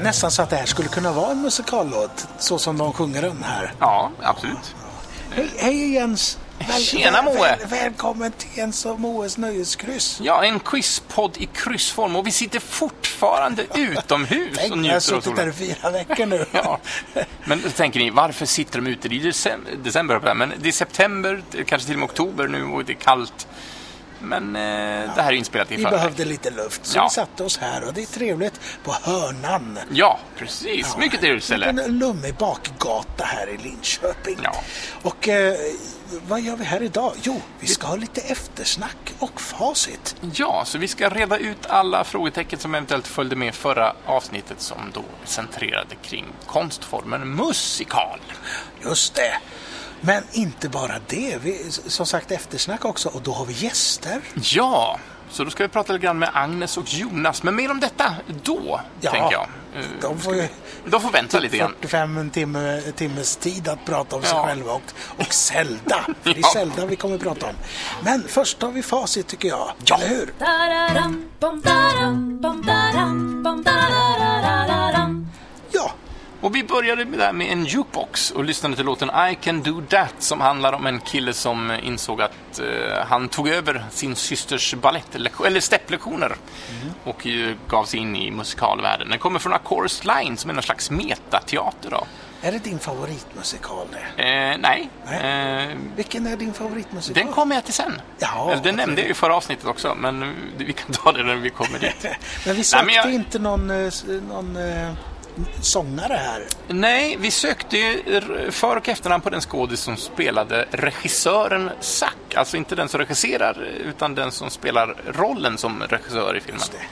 [0.00, 3.22] är nästan så att det här skulle kunna vara en musikallåt, så som de sjunger
[3.22, 3.72] den här.
[3.78, 4.74] Ja, absolut.
[5.30, 6.38] Hej, hej Jens!
[6.58, 7.34] Väl, Tjena, Moe.
[7.34, 10.20] Väl, välkommen till Jens och Moes nöjeskryss.
[10.22, 14.96] Ja, en quizpodd i kryssform och vi sitter fortfarande utomhus och Tänk, jag har njuter
[14.96, 15.70] av suttit där solen.
[15.70, 16.44] i fyra veckor nu.
[16.52, 16.78] Ja.
[17.44, 19.08] Men tänker ni, varför sitter de ute?
[19.08, 22.84] Det är december, jag men det är september, kanske till och med oktober nu och
[22.84, 23.46] det är kallt.
[24.22, 27.04] Men eh, det här är inspelat i Vi behövde lite luft, så Ja.
[27.04, 29.78] vi satte oss här och det är trevligt på Hörnan.
[29.92, 30.96] Ja, precis.
[30.96, 31.66] Mycket trevligt ställe.
[31.66, 34.38] En lummig bakgata här i Linköping.
[34.42, 34.54] Ja.
[35.02, 35.54] Och eh,
[36.28, 37.12] vad gör vi här idag?
[37.22, 40.16] Jo, vi ska ha lite eftersnack och facit.
[40.34, 44.78] Ja, så vi ska reda ut alla frågetecken som eventuellt följde med förra avsnittet som
[44.94, 48.20] då centrerade kring konstformen musikal.
[48.84, 49.32] Just det.
[50.00, 51.38] Men inte bara det.
[51.42, 54.20] Vi, som sagt eftersnack också och då har vi gäster.
[54.42, 54.98] Ja,
[55.30, 57.42] så då ska vi prata lite grann med Agnes och Jonas.
[57.42, 59.46] Men mer om detta då, Ja, tänker jag.
[59.76, 60.48] Eh, De får ju
[60.86, 61.74] De får vänta lite grann.
[61.80, 64.46] 45 timme, timmes tid att prata om sig Ja.
[64.46, 64.82] själva och,
[65.18, 66.04] och Zelda.
[66.22, 66.42] För det är.
[66.42, 67.54] Zelda vi kommer att prata om.
[68.02, 69.72] Men först tar vi facit tycker jag.
[69.84, 69.96] Ja.
[69.98, 70.32] Eller hur?
[75.72, 75.90] Ja,
[76.40, 79.82] Och vi började med, där med en jukebox och lyssnade till låten I can do
[79.88, 84.74] that som handlar om en kille som insåg att eh, han tog över sin systers
[84.74, 86.36] ballettlektion, eller stepplektioner
[87.04, 89.08] och eh, gav sig in i musikalvärlden.
[89.10, 91.90] Den kommer från A Chorus Line som är någon slags metateater.
[91.90, 92.06] Då.
[92.42, 94.22] är det din favoritmusikal det?
[94.22, 97.24] Eh, nej, eh, Vilken är din favoritmusikal?
[97.24, 98.00] den kommer jag till sen.
[98.18, 101.12] Ja, Eller, den nämnde jag ju i förra avsnittet också, men eh, vi kan ta
[101.12, 102.06] det när vi kommer dit.
[102.46, 103.92] Men vi sökte men jag- inte någon, eh,
[104.28, 104.56] någon
[105.60, 106.46] sångare här.
[106.68, 108.20] Nej, vi sökte ju
[108.50, 112.34] för och efternamn på den skådis som spelade regissören Zack.
[112.34, 116.62] Alltså inte den som regisserar, utan den som spelar rollen som regissör i filmen.
[116.72, 116.86] Det.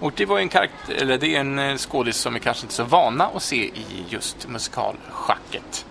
[0.00, 2.72] Och det var en karaktär, eller det är en eh, skådis som vi kanske inte
[2.72, 5.86] är så vana att se i just musikalschacket.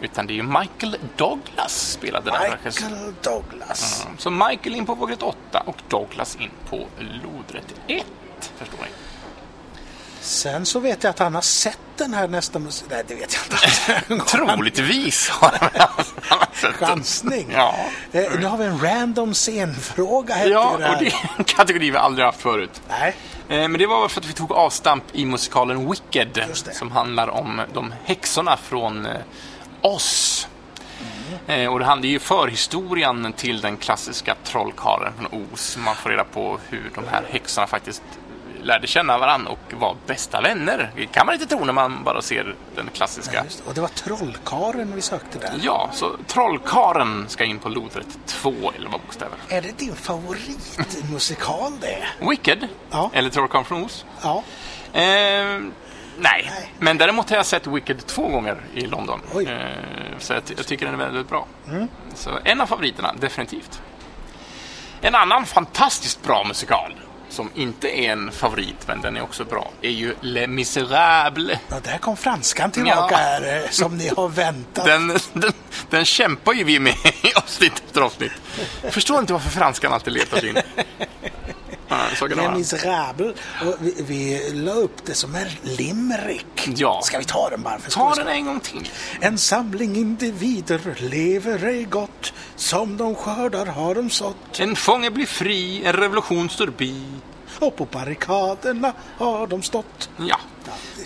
[0.00, 2.92] Utan det är ju Michael Douglas spelade den regissören.
[2.92, 4.06] Michael Douglas.
[4.18, 8.04] Så Michael in på vågrätt 8 och Douglas in på lodrätt 1.
[8.58, 9.09] Förstår ni?
[10.20, 12.86] Sen så vet jag att han har sett den här nästa musik...
[12.90, 13.36] Nej, det vet
[14.08, 14.24] jag inte.
[14.30, 16.72] Troligtvis har han.
[16.72, 17.50] Chansning.
[17.54, 17.74] Ja.
[18.12, 20.46] Eh, nu har vi en random scenfråga.
[20.46, 22.82] Ja, det och det är en kategori vi aldrig haft förut.
[22.88, 23.14] Nej,
[23.48, 27.60] Eh, Men det var för att vi tog avstamp i musikalen Wicked som handlar om
[27.72, 29.12] de häxorna från eh,
[29.82, 30.48] Oz.
[31.46, 35.76] Eh, Och det handlar ju förhistorien till den klassiska trollkarlen från Oz.
[35.76, 38.02] Man får reda på hur de här häxorna faktiskt
[38.62, 40.90] lärde känna varandra och var bästa vänner.
[40.96, 43.42] Det kan man inte tro när man bara ser den klassiska.
[43.42, 43.68] det.
[43.68, 45.52] Och det var Trollkaren vi sökte där.
[45.62, 49.38] Ja, så trollkaren ska in på lodrätt 2, eller vad bokstäver.
[49.48, 52.06] Är det din favoritmusikal det?
[52.30, 53.10] Wicked, Ja.
[53.14, 54.04] eller Trollkarlen från Oz.
[54.22, 54.42] Ja.
[54.92, 55.70] Eh, nej.
[56.18, 56.72] Nej.
[56.78, 59.20] men däremot har jag sett Wicked två gånger i London.
[59.34, 59.44] Oj.
[59.46, 59.58] Mm.
[59.62, 59.72] Eh,
[60.18, 61.46] så jag, jag tycker den är väldigt bra.
[62.14, 63.82] Så en av favoriterna, definitivt.
[65.00, 66.94] En annan fantastiskt bra musikal,
[67.32, 71.58] som inte är en favorit, men den är också bra, är ju Les Misérables.
[71.68, 73.16] ja, där kom franskan tillbaka Ja.
[73.16, 74.84] här eh, som ni har väntat.
[74.84, 75.52] Den, den,
[75.90, 78.32] den kämpar ju vi med i avsnitt efter avsnitt.
[78.90, 80.58] Förstår inte varför franskan alltid letar in.
[81.90, 82.50] Ja, det Les.
[82.56, 83.36] Misérables.
[83.80, 86.68] Vi, vi la upp det som en limerick.
[86.76, 87.00] Ja.
[87.02, 88.88] Ska vi ta den bara för Ta den en gång till.
[89.20, 92.32] En samling individer lever ej gott.
[92.56, 94.60] Som de skördar har de sått.
[94.60, 97.04] En fånge blir fri, en revolution står bi.
[97.58, 100.10] Och på barrikaderna har de stått.
[100.16, 100.40] Ja.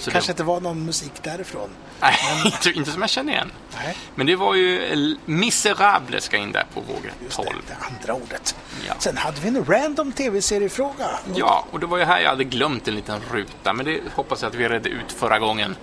[0.00, 1.70] Så Kanske det, inte var någon musik därifrån.
[2.00, 3.52] Nej, inte, inte som jag känner igen.
[3.76, 7.48] Nej, Men det var ju El Miserable ska in där på våg just 12.
[7.48, 8.56] det, det andra ordet.
[8.88, 8.94] Ja.
[8.98, 11.06] Sen hade vi en random tv-seriefråga.
[11.34, 14.42] Ja, och det var ju här jag hade glömt en liten ruta, men det hoppas
[14.42, 15.76] jag att vi redde ut förra gången.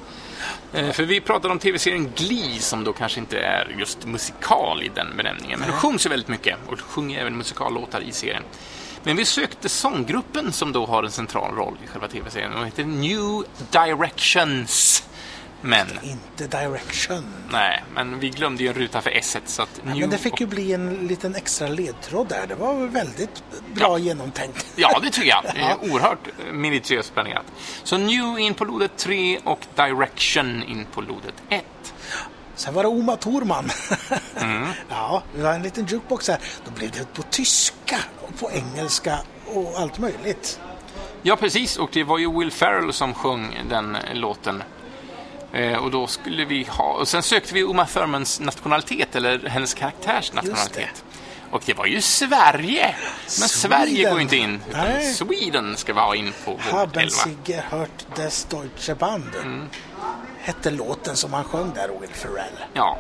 [0.74, 4.92] Eh, För vi pratade om tv-serien Glee som då kanske inte är just musikal i
[4.96, 5.60] den benämningen.
[5.60, 8.44] Men det sjungs ju väldigt mycket och sjunger även musikallåtar i serien.
[9.04, 12.52] Men vi sökte sånggruppen som då har en central roll i själva tv-serien.
[12.52, 15.04] De heter New Directions.
[15.62, 17.26] Men, Inte Direction.
[17.52, 20.40] nej, men vi glömde ju en ruta för S så att New Men det fick
[20.42, 22.48] ju bli en liten extra ledtråd där.
[22.48, 23.44] Det var väl väldigt
[23.74, 24.66] bra genomtänkt.
[24.76, 25.44] Ja, det tycker jag.
[25.44, 27.46] Det är oerhört minutiöst planerat.
[27.84, 31.64] Så New in på lodet 3 och Direction in på lodet 1.
[32.56, 33.70] Sen var det Oma Thorman.
[34.42, 34.68] Mm.
[34.90, 36.40] ja, det var en liten jukebox här.
[36.66, 40.60] Då blev det på tyska och på engelska och allt möjligt.
[41.22, 41.78] Ja, precis.
[41.78, 44.64] Och det var ju Will Ferrell som sjöng den låten.
[45.54, 46.94] Eh, och då skulle vi ha...
[46.94, 51.04] Och sen sökte vi Uma Thurmans nationalitet, eller hennes karaktärs nationalitet.
[51.52, 52.96] Och det var ju Sverige!
[53.40, 54.10] Men Sverige Sweden.
[54.12, 54.62] går ju inte in.
[54.70, 55.14] Utan Nej.
[55.14, 57.10] Sweden ska vi ha in på vårt Haben 11.
[57.12, 59.36] Sie gehört des Deutsche Band?
[59.44, 59.70] Mm.
[60.42, 62.54] Hette låten som han sjöng där, Will Ferrell.
[62.74, 62.98] Ja.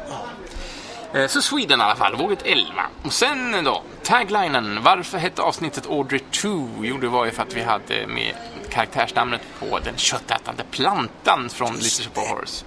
[1.13, 2.65] Eh, Så Sweden i alla fall, våget 11.
[3.03, 4.79] Och sen då, taglinen.
[4.83, 6.69] Varför hette avsnittet Audrey 2?
[6.81, 8.33] Jo, det var ju för att vi hade med
[8.71, 12.63] karaktärsnamnet på den köttätande plantan från Little Shop of Horrors.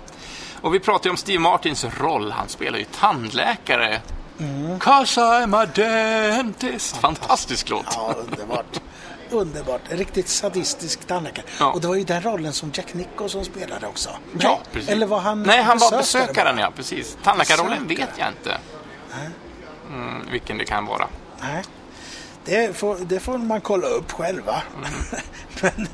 [0.61, 2.33] Och vi pratade ju om Steve Martins roll.
[2.33, 4.01] Han spelar ju tandläkare.
[4.39, 4.79] Mm.
[4.81, 6.97] Cause I'm a dentist.
[6.97, 7.87] Fantastisk låt.
[7.91, 8.81] Ja, underbart.
[9.31, 9.81] Underbart.
[9.89, 11.45] Riktigt sadistisk tandläkare.
[11.61, 11.73] Ja.
[11.73, 14.11] Och det var ju den rollen som Jack Nicholson spelade också.
[14.39, 14.91] Ja, Nej, precis.
[14.91, 16.63] Eller var han Nej, han var besökare besökaren, bara?
[16.63, 16.71] ja.
[16.77, 17.19] Precis.
[17.23, 18.59] Tandläkarrollen vet jag inte.
[19.89, 21.09] Mm, vilken det kan vara.
[21.41, 21.63] Nej.
[22.45, 24.63] Det får, det får man kolla upp själva.
[24.77, 24.91] Mm.
[25.61, 25.89] Men,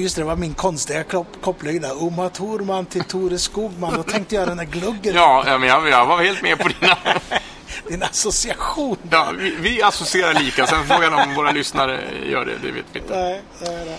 [0.00, 2.02] just det, det var min konstiga kop- koppling där.
[2.06, 3.94] Uma Thurman till Tore Skogman.
[3.96, 5.14] Då tänkte jag den där gluggen.
[5.14, 6.96] Ja, ja, men jag, jag var helt med på dina...
[7.88, 8.96] Din association.
[9.10, 12.98] Ja, vi, vi associerar lika, sen frågan om våra lyssnare gör det, det vet vi
[12.98, 13.14] inte.
[13.22, 13.98] Nej, nej, nej.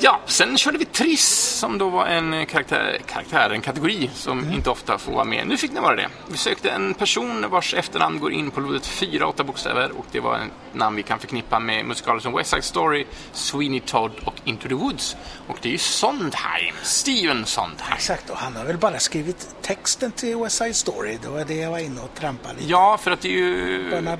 [0.00, 1.28] Ja, sen körde vi Triss
[1.58, 4.52] som då var en karaktär, karaktär en kategori som Mm.
[4.54, 5.46] inte ofta får vara med.
[5.46, 6.08] Nu fick ni vara det.
[6.28, 10.20] Vi sökte en person vars efternamn går in på lodet fyra, åtta bokstäver och det
[10.20, 14.34] var en namn vi kan förknippa med musikaler som West Side Story, Sweeney Todd och
[14.44, 15.16] Into the Woods.
[15.46, 17.92] Och det är ju Sondheim, Steven Sondheim.
[17.94, 21.18] Exakt, och han har väl bara skrivit texten till West Side Story.
[21.22, 22.70] Det var det jag var inne och trampade lite.
[22.70, 23.90] Ja, för att det är ju...
[23.90, 24.18] Bernard,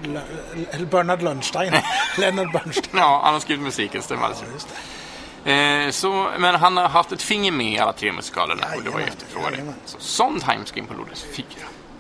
[0.73, 1.73] L- Bernard Lundstein.
[2.19, 2.87] Leonard Bernstein.
[3.01, 4.75] Ja, han har skrivit musiken, stämmer alldeles Ja, just det.
[5.44, 8.90] Eh, så, men han har haft ett finger med i alla tre musikalerna och det
[8.90, 9.06] var ju
[9.50, 9.75] jajamän.
[9.85, 11.46] Så Sondheim ska in på Lourdes 4.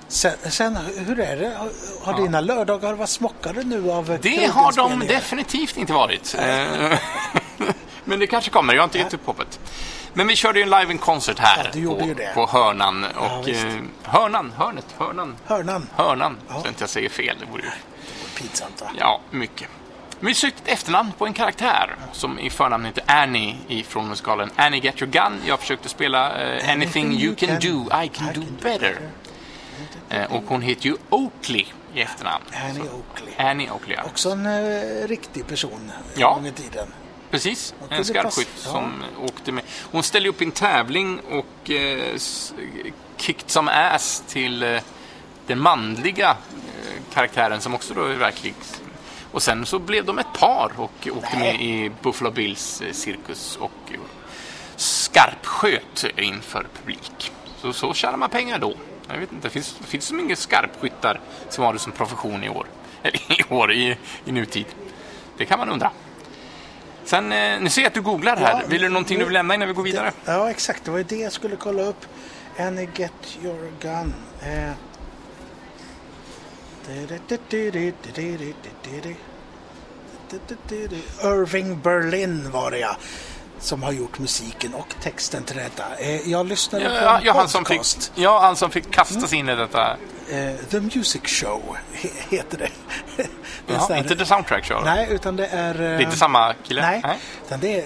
[0.08, 1.54] Sen, sen, hur är det?
[1.58, 1.70] Har,
[2.12, 6.36] har dina lördagar varit smockade nu av Det har de definitivt inte varit.
[6.38, 6.98] Eh,
[8.04, 9.60] men det kanske kommer, jag har inte gett upp hoppet.
[10.12, 13.04] Men vi körde ju en live in concert här Ja, på, på Hörnan.
[13.04, 13.64] Och, visst.
[13.64, 15.86] eh, hörnan, hörnet, hörnan, Hörnan.
[15.96, 16.36] hörnan.
[16.48, 16.60] Ja.
[16.62, 17.70] Så inte jag säger fel, det vore ju
[18.36, 18.86] Pinsamt va?
[18.98, 19.68] Ja, mycket.
[20.20, 24.50] Men vi sökte ett efternamn på en karaktär som i förnamn heter Annie ifrån musikalen
[24.56, 25.40] Annie Get Your Gun.
[25.46, 28.98] Jag försökte spela eh, Anything You Can Do, I Can Do Better.
[30.08, 32.44] Eh, och hon heter ju Oakley i efternamn.
[32.70, 33.34] Annie Oakley.
[33.48, 34.02] Annie Oakley, ja.
[34.04, 36.28] Också en eh, riktig person Ja.
[36.28, 36.88] en gång i tiden.
[37.30, 38.70] Precis, en skarpskytt ja.
[38.70, 39.64] som åkte med.
[39.92, 42.16] Hon ställde upp i en tävling och eh,
[43.16, 44.80] kicked some ass till eh,
[45.46, 48.54] den manliga eh, karaktären som också då är verklig.
[49.32, 53.56] Och sen så blev de ett par och åkte med i Buffalo Bills eh, cirkus
[53.56, 53.92] och
[54.76, 57.32] skarpsköt inför publik.
[57.60, 58.74] Så så tjänar man pengar då.
[59.08, 62.48] Jag vet inte, det finns, finns så många skarpskyttar som har det som profession i
[62.48, 62.66] år.
[63.02, 64.66] Eller i år, i, i nutid.
[65.36, 65.90] Det kan man undra.
[67.04, 68.50] Sen, eh, nu ser jag att du googlar här.
[68.50, 70.12] Ja, Vill du någonting du vill lämna innan vi går vidare?
[70.24, 70.84] Det, ja, exakt.
[70.84, 72.06] Det var ju det jag skulle kolla upp.
[72.58, 74.14] Annie Get Your Gun.
[74.42, 74.70] Eh.
[81.22, 82.96] Irving Berlin var det ja.
[83.60, 85.84] Som har gjort musiken och texten till detta.
[85.98, 88.12] Eh, jag lyssnade på en ja, han som fick, podcast.
[88.14, 89.96] ja, han som fick kastas in i detta.
[90.30, 92.68] Eh, The Music Show he- heter det.
[93.16, 93.28] det
[93.88, 94.82] Ja, inte The Soundtrack Show.
[94.84, 95.74] Nej, utan det är...
[95.74, 96.80] eh, Det är inte samma kille?
[96.80, 97.84] Nej, utan det är eh,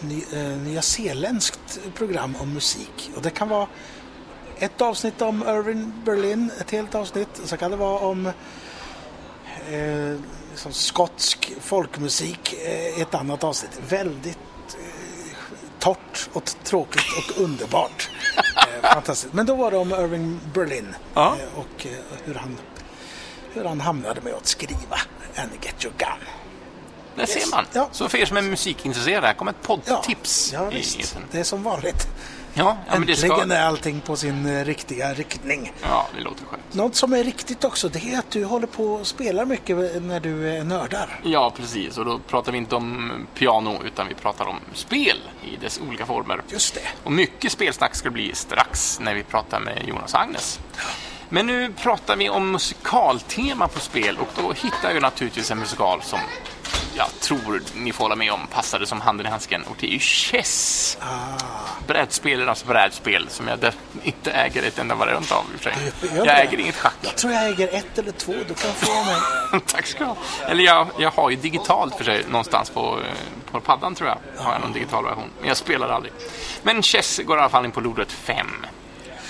[0.00, 3.10] ny, eh, nyzeeländskt program om musik.
[3.16, 3.66] Och det kan vara
[4.62, 7.28] ett avsnitt om Irving Berlin, ett helt avsnitt.
[7.44, 8.26] Så kan det vara om
[9.70, 13.80] eh, liksom skotsk folkmusik, eh, ett annat avsnitt.
[13.88, 14.38] Väldigt
[14.68, 14.84] eh,
[15.78, 18.10] torrt och tråkigt och underbart.
[18.56, 19.32] Eh, fantastiskt.
[19.32, 21.36] Men då var det om Irving Berlin Ja.
[21.40, 21.92] eh, och eh,
[22.24, 22.56] hur, han,
[23.52, 24.98] hur han hamnade med att skriva
[25.36, 26.08] Annie Get Your Gun.
[27.16, 27.64] Där ser man.
[27.72, 27.88] Ja.
[27.92, 30.50] Så för er som är musikintresserade, här kommer ett poddtips.
[30.52, 31.00] Ja, visst.
[31.00, 31.22] etern.
[31.30, 32.08] Det är som vanligt.
[32.54, 33.54] Ja, ja, Äntligen ska...
[33.54, 35.72] är allting på sin eh, riktiga riktning.
[35.82, 36.74] Ja, det låter skönt.
[36.74, 40.20] Något som är riktigt också, det är att du håller på och spelar mycket när
[40.20, 41.20] du är nördar.
[41.24, 41.98] Ja, precis.
[41.98, 46.06] Och då pratar vi inte om piano, utan vi pratar om spel i dess olika
[46.06, 46.42] former.
[46.48, 46.80] Just det.
[47.04, 50.60] Och mycket spelsnack ska det bli strax när vi pratar med Jonas och Agnes.
[51.28, 56.02] Men nu pratar vi om musikaltema på spel och då hittar jag naturligtvis en musikal
[56.02, 56.18] som
[56.94, 59.90] jag tror ni får hålla med om passade som handen i handsken och det är
[59.90, 60.98] ju Chess.
[61.86, 63.58] Brädspelarnas brädspel som jag
[64.02, 65.44] inte äger ett enda variant av.
[65.62, 66.32] Gör Jag det?
[66.32, 66.94] äger inget schack.
[67.00, 69.60] Jag tror jag äger ett eller två, du kan få mig.
[69.66, 70.16] Tack ska du ha.
[70.48, 74.42] Eller jag, jag har ju digitalt för sig någonstans på, eh, på paddan tror jag.
[74.44, 75.30] Har jag någon digital version.
[75.38, 76.12] Men jag spelar aldrig.
[76.62, 78.46] Men Chess går i alla fall in på lodet 5.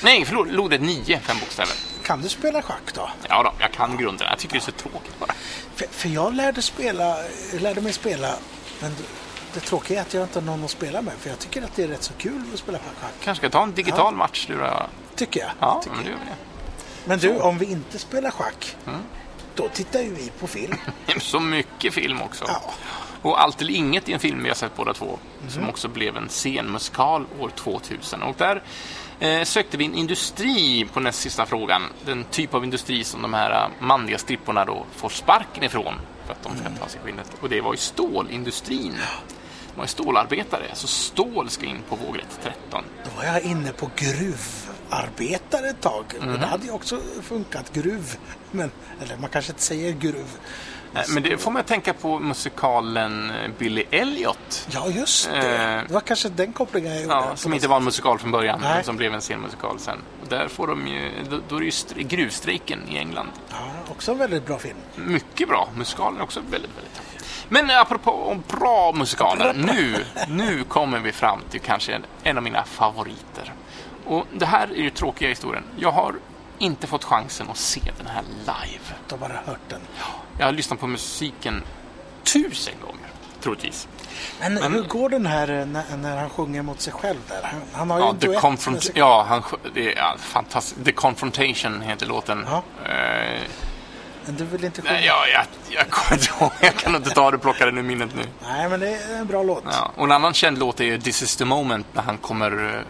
[0.03, 1.73] Nej, förlåt, lodet 9, fem bokstäver.
[2.05, 3.11] Kan du spela schack då?
[3.29, 4.31] Ja då, jag kan grunderna.
[4.31, 5.33] Jag tycker det är så tråkigt bara.
[5.75, 7.17] För, för jag lärde, spela,
[7.61, 8.35] lärde mig spela,
[8.81, 8.97] men
[9.55, 11.13] det, tråkiga är att jag inte har någon att spela med.
[11.21, 13.13] För jag tycker att det är rätt så kul att spela schack.
[13.25, 14.87] Kanske ska ta en digital match du då?
[15.17, 15.51] Tycker jag.
[15.61, 16.15] Ja, tycker men jag.
[16.15, 16.37] det.
[17.05, 19.01] Men du, om vi inte spelar schack, Mm.
[19.55, 20.77] då tittar ju vi på film.
[21.21, 22.45] Så mycket film också.
[22.49, 22.61] Ja.
[23.23, 25.19] Och Allt eller inget är en film vi har sett båda två.
[25.43, 25.51] Mhm.
[25.51, 28.23] Som också blev en scenmusikal år 2000.
[28.23, 28.63] Och där
[29.23, 31.83] eh, sökte vi en industri på näst sista frågan.
[32.07, 35.95] Den typ av industri som de här eh, manliga stripporna då får sparken ifrån.
[36.27, 37.31] För att de ska ta sig skinnet.
[37.41, 38.93] Och det var ju stålindustrin.
[39.73, 40.65] De var ju stålarbetare.
[40.73, 42.85] Så stål ska in på vågrätt 13.
[43.05, 46.05] Då var jag inne på gruvarbetare ett tag.
[46.21, 48.17] Men det hade ju också funkat, gruv.
[48.51, 50.39] Men, eller man kanske inte säger gruv.
[50.95, 54.69] Eh, Men det får man tänka på musikalen eh, Billy Elliot.
[54.71, 55.37] Ja, just det.
[55.39, 57.15] Eh, Det var kanske den kopplingen jag gjorde.
[57.15, 58.75] Ja, som inte var en musikal från början, Nej.
[58.75, 59.99] men som blev en scenmusikal sen.
[60.23, 61.11] Och där får de ju,
[61.49, 63.29] då, är det ju st- gruvstrejken i England.
[63.51, 63.57] Ja,
[63.91, 64.77] också en väldigt bra film.
[64.95, 65.69] Mycket bra.
[65.77, 67.03] Musikalen är också väldigt, väldigt bra.
[67.49, 72.65] Men apropå bra musikaler, nu, nu kommer vi fram till kanske en, en av mina
[72.65, 73.53] favoriter.
[74.05, 75.65] Och det här är ju tråkiga historien.
[75.77, 76.15] Jag har
[76.63, 78.85] inte fått chansen att se den här live.
[79.09, 79.81] Du har bara hört den.
[80.39, 81.63] Jag har lyssnat på musiken
[82.25, 83.07] tusen gånger,
[83.41, 83.89] troligtvis.
[84.41, 87.41] Men, Men- hur går den här eh, när, när han sjunger mot sig själv där?
[87.43, 89.43] Han, han har ju Ja, en duett Confront- sig ja, han,
[89.75, 90.85] det är ja, fantastiskt.
[90.85, 92.47] The Confrontation heter låten.
[92.51, 92.63] Ja.
[92.85, 93.41] Eh,
[94.27, 94.93] Men du vill inte sjunga?
[94.95, 96.51] nej, ja, jag, jag kommer inte ihåg.
[96.61, 98.23] Jag kan inte ta det och plocka den ur minnet nu.
[98.43, 99.65] Nej, men det är en bra låt.
[99.71, 99.91] Ja.
[99.97, 102.85] Och en annan känd låt är This is the moment när han kommer...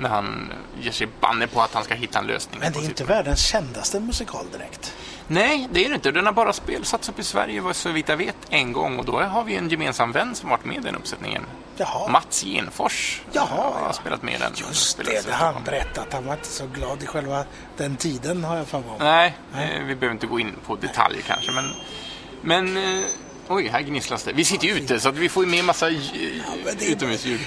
[0.00, 2.60] När han ger sig banne på att han ska hitta en lösning.
[2.60, 4.94] Men det är inte världens kändaste musikal direkt.
[5.26, 6.10] Nej, det är det inte.
[6.10, 9.20] Den har bara spelsatts upp i Sverige så vitt jag vet en gång och då
[9.22, 11.42] har vi en gemensam vän som varit med i den uppsättningen.
[11.76, 12.08] Jaha.
[12.08, 13.92] Mats Genfors Jaha, har ja.
[13.92, 14.52] spelat med i den.
[14.56, 16.12] Just det, det han berättat.
[16.12, 17.44] Han var inte så glad i själva
[17.76, 18.88] den tiden har jag för mig.
[18.98, 19.76] Nej, Nej.
[19.78, 21.70] eh, vi behöver inte gå in på detaljer kanske, men...
[22.42, 22.76] Men...
[23.00, 23.04] eh,
[23.48, 24.32] Oj, här gnisslas det.
[24.32, 26.42] Vi sitter ju ute så att vi får ju med massa är-
[26.80, 27.40] utomhusljud.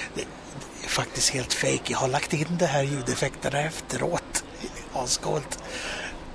[0.94, 1.82] Faktiskt helt fake.
[1.86, 4.44] Jag har lagt in det här ljudeffekterna efteråt.
[4.92, 5.58] Ascoolt.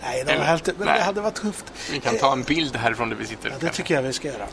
[0.01, 1.65] Nej, det, var helt, men det hade varit tufft.
[1.91, 3.49] Vi kan ta en bild härifrån där vi sitter.
[3.49, 4.47] Ja, det tycker jag vi ska göra.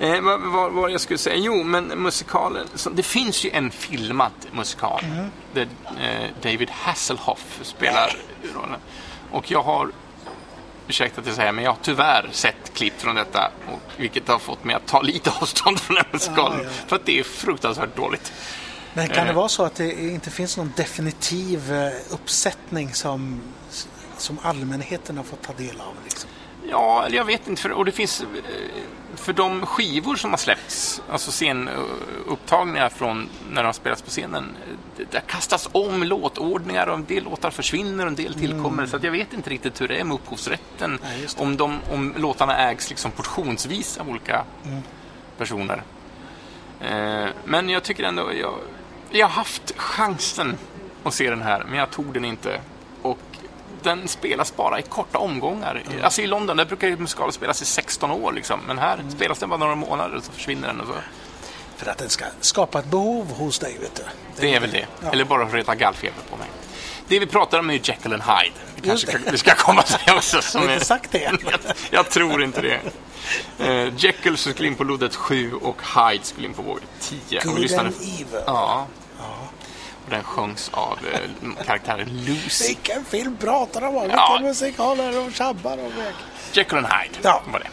[0.00, 1.36] Eh, vad, vad, vad jag skulle säga?
[1.36, 2.66] Jo, men musikalen.
[2.74, 5.30] Så det finns ju en filmad musikal Mm.
[5.54, 5.68] där
[6.00, 8.16] eh, David Hasselhoff spelar
[8.54, 8.80] rollen.
[9.30, 9.90] Och jag har,
[10.88, 13.50] ursäkta att jag säger, men jag har tyvärr sett klipp från detta.
[13.72, 16.58] Och, vilket har fått mig att ta lite avstånd från den musikalen.
[16.58, 16.86] Ja, ja.
[16.86, 18.32] För att det är fruktansvärt dåligt.
[18.96, 19.36] Men kan det Eh.
[19.36, 23.40] vara så att det inte finns någon definitiv eh, uppsättning som,
[24.18, 25.94] som allmänheten har fått ta del av?
[26.04, 26.30] Liksom?
[26.70, 27.62] Ja, eller jag vet inte.
[27.62, 28.26] För, och det finns eh,
[29.14, 34.56] för de skivor som har släppts, alltså scenupptagningar från när de har spelats på scenen.
[35.10, 38.86] det kastas om låtordningar och en del låtar försvinner och en del tillkommer.
[38.86, 40.98] Så att jag vet inte riktigt hur det är med upphovsrätten.
[41.02, 44.44] Nej, om, de, om låtarna ägs liksom portionsvis av olika
[45.38, 45.82] personer.
[46.80, 48.54] Eh, men jag tycker ändå, jag,
[49.16, 50.58] jag har haft chansen
[51.04, 52.60] att se den här, men jag tog den inte.
[53.02, 53.18] Och
[53.82, 55.82] den spelas bara i korta omgångar.
[56.02, 58.60] Alltså i London, där brukar ju musikaler spelas i 16 år liksom.
[58.66, 60.80] Men här spelas den bara några månader och så försvinner den.
[60.80, 60.94] Och så.
[61.76, 64.02] För att den ska skapa ett behov hos dig, vet du.
[64.40, 64.86] Det är väl det.
[65.02, 65.10] Ja.
[65.12, 66.48] Eller bara för att reta gallfeber på mig.
[67.08, 68.56] Det vi pratar om är ju Jekyll and Hyde.
[68.74, 69.30] Det kanske det.
[69.30, 70.36] det ska komma sig också.
[70.36, 71.18] Har Som är, inte sagt det?
[71.50, 72.80] jag, jag tror inte det.
[73.60, 77.40] Uh, Jekyll skulle in på loddet 7 och Hyde skulle in på våg 10.
[77.40, 78.42] Och vi Good and evil.
[78.46, 78.86] Ja.
[80.10, 82.66] Den sjöngs av eh, karaktären Lucy.
[82.68, 84.02] Vilken film pratar de om?
[84.02, 84.38] Vilken Ja.
[84.42, 86.14] musikaler och tjabbar väg.
[86.52, 87.42] Jekyll and Hyde Ja.
[87.52, 87.66] var det.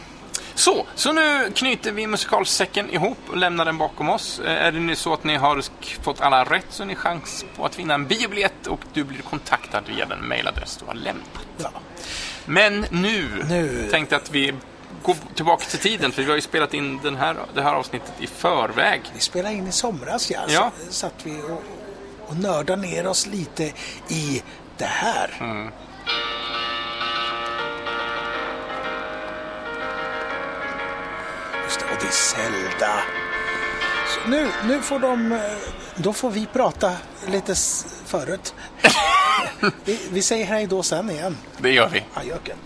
[0.56, 4.40] Så, så nu knyter vi musikalsäcken ihop och lämnar den bakom oss.
[4.40, 5.64] Eh, Är det nu så att ni har
[6.04, 9.22] fått alla rätt så har ni chans på att vinna en biobiljett och du blir
[9.22, 11.30] kontaktad via den mailadress du har lämnat.
[11.58, 11.70] Ja.
[12.46, 13.88] Men nu, Nu.
[13.92, 14.54] tänkte att vi
[15.04, 18.14] går tillbaka till tiden för vi har ju spelat in den här, det här avsnittet
[18.20, 19.02] i förväg.
[19.14, 20.40] Vi spelade in i somras, ja.
[20.48, 20.72] Ja.
[20.88, 21.64] Så satt vi och,
[22.34, 23.64] och nördade ner oss lite
[24.08, 24.44] i
[24.78, 25.38] det här.
[25.40, 25.72] Mm.
[31.64, 32.94] Just det, och det är Zelda.
[34.08, 35.32] Så nu, nu får de...
[35.32, 35.40] eh,
[35.96, 36.92] Då får vi prata
[37.28, 38.54] lite s- förut.
[39.86, 41.38] vi, vi säger hej då sen igen.
[41.58, 42.04] Det gör vi.
[42.14, 42.58] Adjöken.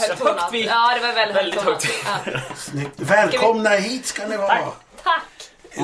[0.00, 0.50] Var högtonat.
[0.52, 1.88] Ja, det var väldigt, Väldigt högt.
[2.04, 2.40] Ja.
[2.56, 2.92] Snyggt.
[2.96, 4.58] Välkomna hit ska ni vara.
[5.02, 5.22] Tack!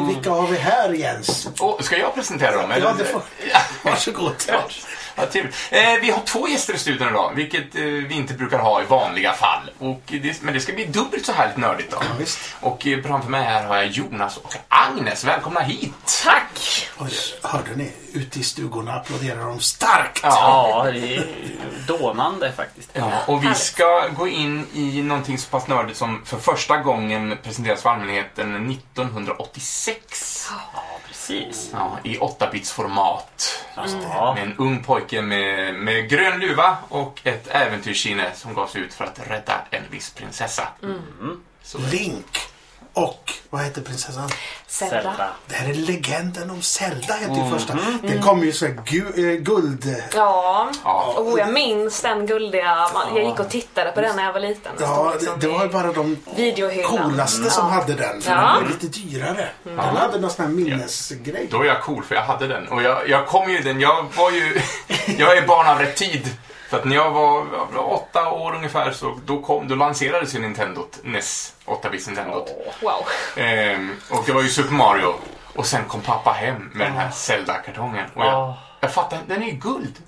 [0.08, 1.48] Vilka har vi här Jens?
[1.60, 2.72] Och ska jag presentera dem?
[2.82, 3.22] Ja, det får...
[3.82, 4.34] Varsågod.
[4.48, 4.62] Ja.
[5.20, 5.54] Ja, trevligt.
[5.70, 8.84] Eh, vi har två gäster i studion idag, vilket eh, vi inte brukar ha i
[8.84, 9.70] vanliga fall.
[9.78, 11.96] Och det, men det ska bli dubbelt så härligt nördigt då.
[12.00, 12.38] Ja, visst.
[12.60, 15.24] Och eh, framför mig här har jag Jonas och Agnes.
[15.24, 15.92] Välkomna hit!
[16.24, 16.88] Tack!
[16.98, 17.10] Oj,
[17.42, 17.92] hörde ni?
[18.12, 20.20] Ute i stugorna applåderar de starkt.
[20.22, 21.26] Ja, det är
[21.86, 22.90] dånande faktiskt.
[22.92, 27.38] Ja, och vi ska gå in i någonting så pass nördigt som för första gången
[27.42, 30.48] presenteras för allmänheten 1986.
[30.50, 30.82] Ja,
[31.30, 31.70] precis.
[31.72, 33.64] Ja, I 8-bits-format.
[34.02, 34.34] Ja.
[34.34, 38.94] Med en ung pojke med, med grön luva och ett äventyrssinne som gav sig ut
[38.94, 40.68] för att rädda en viss prinsessa.
[41.62, 42.38] Så, Link
[42.94, 44.30] och, vad heter prinsessan?
[44.66, 45.28] Zelda.
[45.46, 47.44] Det här är legenden om Zelda hette Mm.
[47.44, 47.76] ju första.
[48.02, 49.94] Den kom ju så här gu, eh, guld...
[50.14, 51.14] Ja, ja.
[51.16, 52.88] och jag minns den guldiga.
[53.14, 54.72] Jag gick och tittade på den när jag var liten.
[54.80, 56.16] Ja, det, liksom det var ju bara de
[56.86, 58.20] coolaste som hade den.
[58.22, 58.36] För Ja.
[58.36, 59.48] den var lite dyrare.
[59.62, 61.48] Den hade någon sån här minnesgrej.
[61.50, 62.68] Då är jag cool för jag hade den.
[62.68, 64.60] Och jag, jag kom ju den, jag var ju,
[65.18, 66.28] jag är barn av rätt tid.
[66.70, 70.34] För att när jag var, jag var åtta år ungefär så då, kom, då lanserades
[70.34, 72.46] ju Nintendo, NES, 8-bits Nintendo.
[72.82, 73.06] Wow.
[73.36, 75.14] Ehm, och det var ju Super Mario.
[75.54, 78.06] Och sen kom pappa hem med den här Zelda-kartongen.
[78.14, 78.58] Och jag, Ja.
[78.80, 79.98] jag fattar, den är ju guld.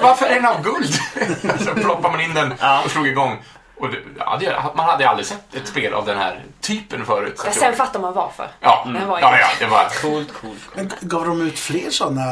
[0.00, 0.94] Varför är den av guld?
[1.64, 2.52] så ploppade man in den
[2.84, 3.42] och slog igång.
[3.80, 7.40] Och det, ja, det, man hade aldrig sett ett spel av den här typen förut.
[7.46, 8.48] Att sen jag- fattar man varför.
[8.60, 9.88] ja, Den var ju- ja, ja, det var...
[10.02, 10.60] Coolt, coolt.
[10.74, 12.22] Men gav de ut fler sådana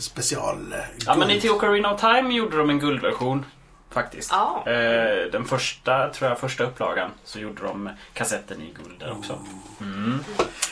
[0.00, 0.72] special...
[0.72, 3.46] eh, Ja, men i till Ocarina of Time gjorde de en guldversion.
[3.90, 4.30] Faktiskt.
[4.32, 4.62] Ja.
[4.66, 9.38] Eh, Den första, tror jag, första upplagan så gjorde de kassetten i guld där också.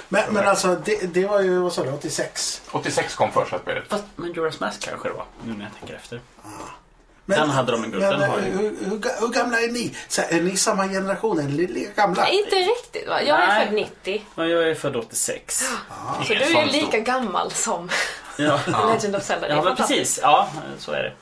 [0.08, 2.62] men, men alltså, det, det var ju, vad sa du, 86?
[2.70, 3.84] 86 kom första spelet.
[3.88, 6.20] Fast, men Joras Mask kanske det var, nu när jag tänker efter.
[7.24, 8.44] Men, Den hade de en guld, Men, den har ju.
[8.44, 9.96] hur, hur, hur gamla är ni?
[10.08, 11.38] Så, är ni samma generation?
[11.38, 12.22] Är ni lika gamla?
[12.22, 13.22] Nej, inte riktigt va?
[13.22, 13.66] Jag är Nej.
[13.66, 14.24] född 90.
[14.34, 15.64] Ja, jag är född 86.
[16.26, 17.90] Så du är ju lika gammal som
[18.36, 18.60] Ja,
[18.92, 19.46] Legend of Zelda.
[19.46, 20.18] Är ja men precis.
[20.22, 20.48] Ja,
[20.78, 21.12] så är det.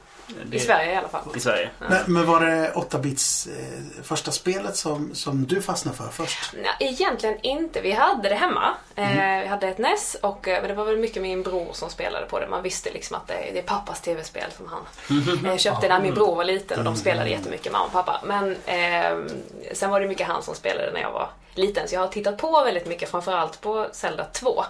[0.44, 0.56] Det.
[0.56, 1.22] I Sverige i alla fall.
[1.36, 1.70] I Sverige.
[1.78, 6.54] Men, men var det 8-bits eh, första spelet som, som du fastnade för först?
[6.62, 7.80] Nej, egentligen inte.
[7.80, 8.74] Vi hade det hemma.
[8.96, 9.38] Mm.
[9.38, 11.90] Eh, vi hade ett NES och eh, men det var väl mycket min bror som
[11.90, 12.48] spelade på det.
[12.48, 16.14] Man visste liksom att det, det är pappas tv-spel som han eh, köpte när min
[16.14, 18.20] bror var liten och de spelade jättemycket, mamma och pappa.
[18.24, 19.32] Men eh,
[19.72, 21.88] sen var det mycket han som spelade när jag var liten.
[21.88, 24.64] Så jag har tittat på väldigt mycket, framförallt på Zelda 2.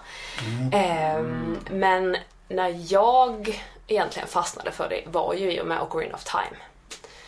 [0.72, 1.22] Eh,
[1.70, 2.16] men
[2.48, 6.56] när jag egentligen fastnade för det var ju i och med Ocarina of Time.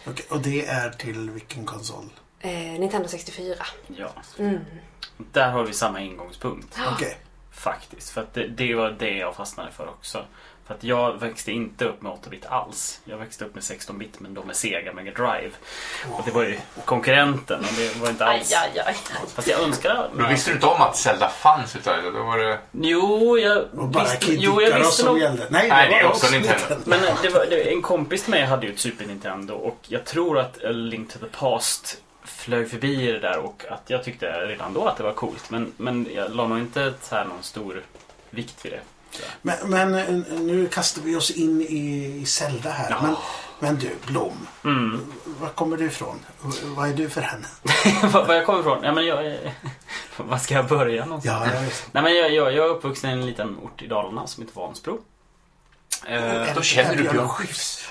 [0.06, 2.04] Okej, och det är till vilken konsol?
[2.40, 3.54] Eh, Nintendo 64.
[3.86, 4.12] Ja.
[4.38, 4.60] Mm.
[5.32, 6.78] Där har vi samma ingångspunkt.
[6.92, 7.16] Okej.
[7.50, 8.10] Faktiskt.
[8.10, 10.24] För att det, det var det jag fastnade för också.
[10.66, 13.00] För att jag växte inte upp med 8-bit alls.
[13.04, 15.50] Jag växte upp med 16-bit men då med Sega Mega Drive.
[16.12, 18.54] Och det var ju konkurrenten och det var inte Aj, alls...
[18.54, 18.96] aj, aj.
[19.34, 20.10] Fast jag önskar...
[20.18, 22.10] Då visste du inte om att Zelda fanns utav det?
[22.10, 22.58] Då var det...
[22.70, 25.18] Jo, jag Och bara visste, jo, jag visste nog...
[25.18, 25.46] gällde.
[25.50, 26.76] Nej, Nej, det är var också Nintendo.
[26.84, 30.04] Men det var, det, en kompis till mig hade ju ett Super Nintendo och jag
[30.04, 34.26] tror att A Link to the Past flög förbi det där och att jag tyckte
[34.46, 35.50] redan då att det var coolt.
[35.50, 37.82] Men, men jag la nog inte så här någon stor
[38.30, 38.80] vikt vid det.
[39.42, 42.90] Men, men eh, nu kastar vi oss in i, i Zelda här.
[42.90, 42.96] Ja.
[43.02, 43.16] Men,
[43.58, 44.46] men du, Blom.
[44.64, 45.12] Mm.
[45.40, 46.24] Var kommer du ifrån?
[46.64, 47.46] Vad är du för henne?
[48.26, 48.80] Var jag kommer ifrån?
[48.84, 49.52] Ja, men jag, är-
[50.16, 51.46] var ska jag börja någonstans?
[51.54, 51.60] Ja.
[51.92, 54.60] Nej, men jag, jag, jag är uppvuxen i en liten ort i Dalarna som heter
[54.60, 55.00] Vansbro.
[56.06, 57.88] Eh, Då känner du Björn Skifs.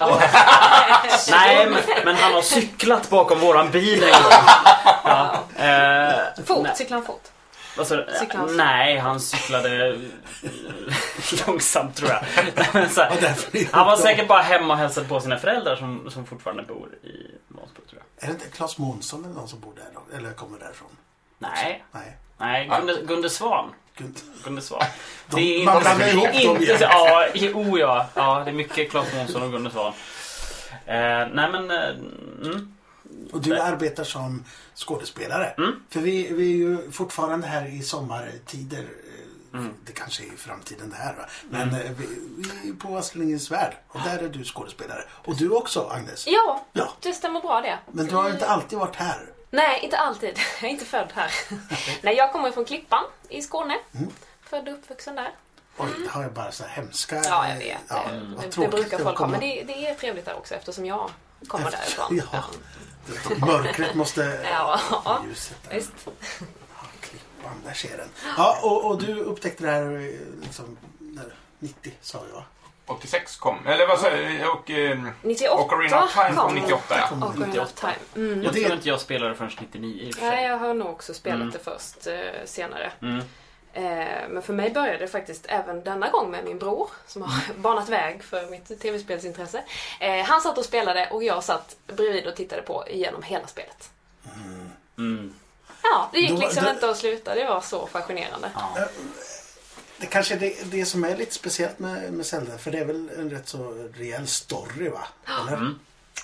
[1.31, 4.31] nej, men, men han har cyklat bakom våran bil en gång.
[5.03, 6.75] Ja, eh, Fort, nej.
[6.75, 7.23] cyklar han fort?
[8.33, 8.57] Han?
[8.57, 9.99] Nej, han cyklade
[11.47, 12.19] långsamt tror jag.
[12.19, 12.43] Här,
[12.83, 16.63] är han var det- säkert bara hemma och hälsade på sina föräldrar som, som fortfarande
[16.63, 18.23] bor i Vansbro tror jag.
[18.23, 20.17] Är det inte Claes Månsson eller någon som bor där då?
[20.17, 20.89] Eller kommer därifrån?
[21.39, 22.17] Nej, Nej.
[22.37, 23.73] nej Gunde, Gunde Svan.
[24.43, 24.81] Gunde Svan.
[25.27, 26.77] De- man blandar ihop dem inte igen.
[26.77, 28.07] så, ja, i- oh ja.
[28.13, 28.41] ja.
[28.45, 29.93] Det är mycket Claes Månsson och Gunde Svan.
[30.85, 31.89] Eh, nej men, eh,
[32.43, 32.75] mm.
[33.31, 34.43] Och du arbetar som
[34.75, 35.53] skådespelare.
[35.57, 35.71] Mm.
[35.89, 38.79] För vi, vi är ju fortfarande här i sommartider.
[38.79, 38.85] eh,
[39.53, 39.73] Mm.
[39.85, 41.25] Det kanske är i framtiden det här va.
[41.49, 42.05] Men eh, vi,
[42.63, 43.77] vi är på Astlingens värld.
[43.87, 45.03] Och där är du skådespelare.
[45.25, 46.27] Och du också Agnes.
[46.27, 46.93] Ja, Ja.
[46.99, 47.79] det stämmer bra det.
[47.91, 49.25] Men du har inte alltid varit här.
[49.49, 50.39] Nej, inte alltid.
[50.61, 51.31] Jag är inte född här.
[52.01, 53.77] Nej, jag kommer från Klippan i Skåne.
[54.43, 55.31] Född och uppvuxen där.
[55.77, 57.15] Oj, det har jag bara så här hemska...
[57.23, 57.77] Ja, jag vet.
[57.87, 59.15] Ja, det, vad det brukar folk ha.
[59.15, 61.09] komma- Men det, det är trevligt där också eftersom jag
[61.47, 62.21] kommer Efter- därifrån.
[62.33, 62.43] ja.
[63.39, 64.39] Mörkret måste...
[64.51, 64.79] Ja,
[65.27, 65.75] Ljuset där.
[65.75, 65.91] visst.
[66.05, 68.09] Ja, klippan, där ser den.
[68.37, 72.43] Ja, och, och du upptäckte det här eh, liksom, när, 90 sa va?
[72.85, 73.67] 86 kom.
[73.67, 74.55] Eller vad säger jag?
[74.55, 74.69] Och...
[74.71, 77.27] Eh, 98 Ocarina of Time kom kom 98 ja.
[77.27, 77.93] Ocarina of Time.
[78.15, 78.43] Mm.
[78.43, 80.29] Jag det- tror inte jag spelade förrän 99 i och för sig.
[80.29, 81.51] Nej, jag har nog också spelat Mm.
[81.51, 82.91] det först eh, senare.
[83.01, 83.23] Mm.
[83.73, 87.53] Eh, men för mig började det faktiskt även denna gång med min bror som har
[87.57, 89.63] banat väg för mitt tv-spelsintresse.
[89.99, 93.89] Eh, han satt och spelade och jag satt bredvid och tittade på igenom hela spelet.
[94.97, 95.33] Mm.
[95.83, 97.35] Ja, det gick liksom inte att sluta.
[97.35, 98.51] Det var så fascinerande.
[98.55, 98.87] Ja.
[99.97, 102.57] Det kanske är det, det som är lite speciellt med, med Zelda.
[102.57, 105.07] För det är väl en rätt så rejäl story va?
[105.25, 105.57] Eller?
[105.57, 105.79] Mm.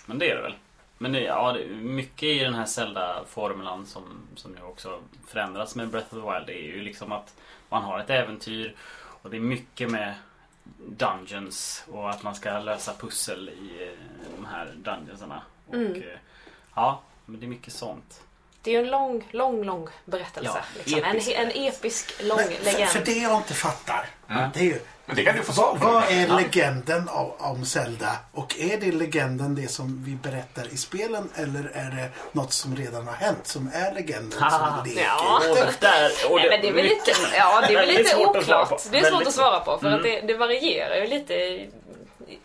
[0.05, 0.55] Men det är det väl.
[0.97, 4.03] Men det, ja, det, mycket i den här Zelda-formulan som,
[4.35, 7.33] som nu också förändras med Breath of the Wild är ju liksom att
[7.69, 8.75] man har ett äventyr
[9.21, 10.13] och det är mycket med
[10.87, 13.99] dungeons och att man ska lösa pussel i eh,
[14.37, 15.41] de här dungeonsarna.
[15.67, 15.93] Och, Mm.
[15.95, 16.01] eh,
[16.75, 18.21] Ja, men det är mycket sånt.
[18.61, 20.51] Det är ju en lång, lång, lång berättelse.
[20.53, 21.03] Ja, liksom.
[21.03, 21.31] en, episk.
[21.35, 22.89] en episk, lång Men för, legend.
[22.89, 24.05] för det jag inte fattar.
[24.29, 24.49] Mm.
[24.53, 25.87] Det är ju, Men det kan du få svar vad, på.
[25.87, 28.11] vad är legenden av, om Zelda?
[28.31, 31.29] Och är det legenden det som vi berättar i spelen?
[31.35, 34.31] Eller är det något som redan har hänt som är legenden?
[34.39, 35.01] Som leker?
[35.03, 35.41] ja.
[35.51, 38.81] Och där, och Nej, men det är väl lite, ja, det är väl lite oklart.
[38.91, 39.97] Det är svårt att svara på för Mm.
[39.99, 41.65] att det, det varierar ju lite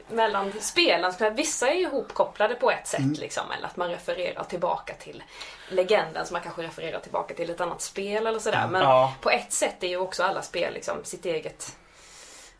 [0.08, 1.12] mellan spelen.
[1.36, 3.12] Vissa är ju ihopkopplade på ett sätt Mm.
[3.12, 3.42] liksom.
[3.58, 5.22] Eller att man refererar tillbaka till
[5.68, 8.66] legenden som man kanske refererar tillbaka till ett annat spel eller sådär.
[8.70, 9.14] Men Ja.
[9.20, 11.76] på ett sätt är ju också alla spel liksom sitt eget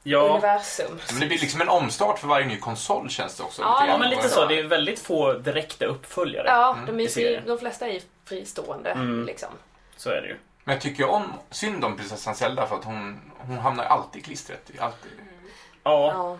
[0.02, 0.98] Ja, universum.
[1.10, 3.62] Men det blir liksom en omstart för varje ny konsol känns det också.
[3.62, 4.46] Ja, lite men lite så.
[4.46, 6.46] Det är väldigt få direkta uppföljare.
[6.48, 8.90] Ja, de, är fri, de flesta är ju fristående.
[8.90, 9.26] Mm.
[9.26, 9.48] Liksom.
[9.96, 10.36] Så är det ju.
[10.64, 14.24] Men jag tycker om, synd om prinsessan Zelda för att hon, hon hamnar alltid i
[14.24, 14.70] klistret.
[14.78, 15.10] Alltid.
[15.84, 16.38] Ja, Ja.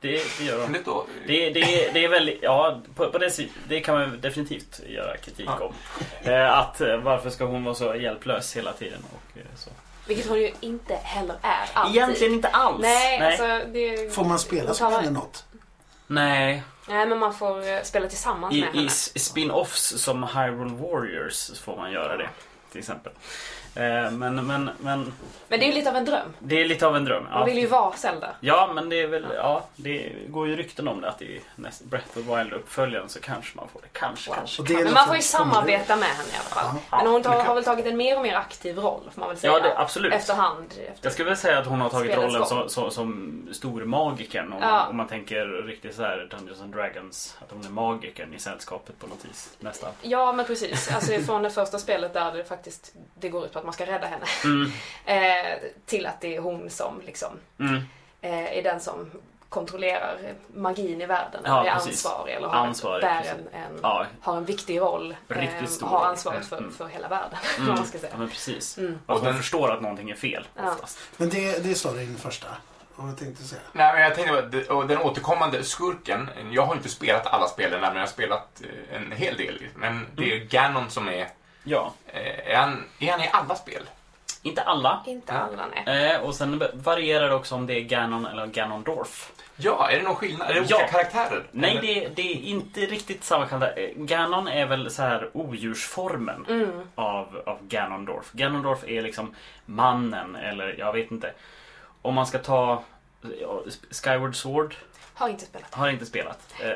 [0.00, 0.72] det, det gör de.
[0.72, 0.82] Det
[1.26, 5.48] Det, det, det är väldigt, ja, på, på det, det kan man definitivt göra kritik
[5.60, 5.64] Ja.
[5.64, 5.74] om.
[6.32, 9.70] Eh, att eh, varför ska hon vara så hjälplös hela tiden och eh, så.
[10.06, 11.96] Vilket hon ju inte heller är alltid.
[11.96, 12.80] Egentligen inte alls.
[12.82, 13.28] Nej, Nej.
[13.28, 14.14] alltså det...
[14.14, 15.44] Får man spela som henne något?
[16.06, 16.62] Nej.
[16.88, 18.86] Nej, men man får eh, spela tillsammans I, med i henne.
[18.88, 22.28] s- spin-offs som Hyrule Warriors får man göra det.
[22.70, 23.12] Till exempel.
[23.76, 25.12] Eh, men, men, men
[25.48, 26.28] Men det är ju lite av en dröm.
[26.38, 27.26] det är lite av en dröm.
[27.32, 28.30] Hon vill ju vara Zelda.
[28.40, 31.84] Ja, men det är väl, ja, det går ju rykten om det att i nästa
[31.84, 33.88] Breath of the Wild-uppföljaren så kanske man får det.
[33.92, 34.36] Kanske, Wow.
[34.36, 34.62] kanske.
[34.62, 36.80] Det Men man får ju samarbeta med henne i alla fall.
[36.90, 36.96] Ja.
[37.02, 39.28] Men hon tar, kan- har väl tagit en mer och mer aktiv roll, får man
[39.28, 39.52] väl säga.
[39.52, 40.12] Ja, det, absolut.
[40.12, 40.66] Efterhand.
[40.70, 40.84] Efter...
[41.02, 44.52] Jag skulle väl säga att hon har tagit rollen som, som, som stormagikern.
[44.52, 44.86] Om, Ja.
[44.90, 47.36] om man tänker riktigt så här Dungeons and Dragons.
[47.42, 49.56] Att hon är magikern i sällskapet på något vis.
[49.60, 49.90] Nästan.
[50.02, 50.90] Ja, men precis.
[50.94, 53.86] Alltså från det första spelet där det faktiskt det går ut på att man ska
[53.86, 54.26] rädda henne.
[54.44, 54.72] Mm.
[55.06, 57.28] Eh, till att det är hon som liksom
[57.60, 57.74] Mm.
[58.20, 59.10] eh, är den som
[59.48, 60.18] kontrollerar
[60.54, 61.40] magin i världen.
[61.44, 62.06] Ja, eller är precis.
[62.06, 62.34] ansvarig.
[62.34, 63.22] Eller har, Ansvarig, bär
[63.52, 65.16] en, en, Ja, har en viktig roll.
[65.28, 66.06] Riktigt eh, stor har roll.
[66.06, 66.72] ansvaret för, Mm.
[66.72, 67.38] för hela världen.
[67.56, 67.68] mm.
[67.68, 68.10] vad man ska säga.
[68.12, 68.78] ja men precis.
[68.78, 68.98] Mm.
[69.06, 70.70] Och den- förstår att någonting är fel Ja.
[70.72, 70.98] oftast.
[71.16, 72.46] Men det, det står i den första.
[72.98, 73.60] Jag tänkte säga.
[73.72, 77.92] Nej, men jag tänkte och den återkommande skurken, jag har inte spelat alla spelen men
[77.94, 79.66] jag har spelat eh, en hel del.
[79.76, 81.28] Men det är Ganon som är,
[81.64, 83.82] Ja, eh, är han, är han i alla spel?
[84.42, 85.02] inte alla.
[85.06, 86.10] Inte alla, nej.
[86.12, 89.32] Eh, och sen varierar det också om det är Ganon eller Ganondorf.
[89.56, 90.50] Ja, är det någon skillnad?
[90.50, 90.86] Är det olika Ja.
[90.90, 91.42] karaktärer?
[91.50, 93.82] Nej, det, det är inte riktigt samma karaktär.
[93.82, 96.88] Eh, Ganon är väl så här odjursformen Mm.
[96.94, 98.32] av, av Ganondorf.
[98.32, 99.34] Ganondorf är liksom
[99.66, 101.32] mannen, eller jag vet inte.
[102.02, 102.82] Om man ska ta
[103.90, 104.74] Skyward Sword,
[105.14, 105.74] Har inte spelat.
[105.74, 106.54] har inte spelat.
[106.60, 106.70] Eh,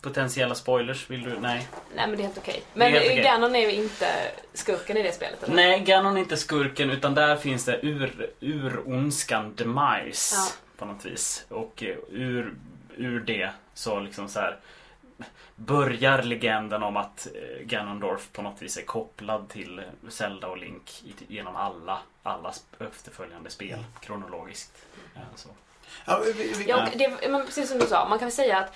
[0.00, 1.38] potentiella spoilers, vill du?
[1.40, 1.68] Nej.
[1.96, 2.62] Nej, men det är helt okej.
[2.74, 3.22] Men helt okej.
[3.22, 4.06] Ganon är ju inte
[4.54, 5.54] skurken i det spelet, eller?
[5.54, 10.48] Nej, Ganon är inte skurken utan där finns det ur, ur ondskan demise Ja.
[10.76, 11.44] på något vis.
[11.48, 12.54] Och eh, ur,
[12.96, 14.56] ur det så liksom så här
[15.56, 21.02] börjar legenden om att eh, Ganondorf på något vis är kopplad till Zelda och Link
[21.28, 24.72] genom alla, alla efterföljande spel kronologiskt.
[25.14, 25.48] Ja, så.
[26.04, 28.74] Ja, vi, vi, Ja, det, men precis som du sa, man kan väl säga att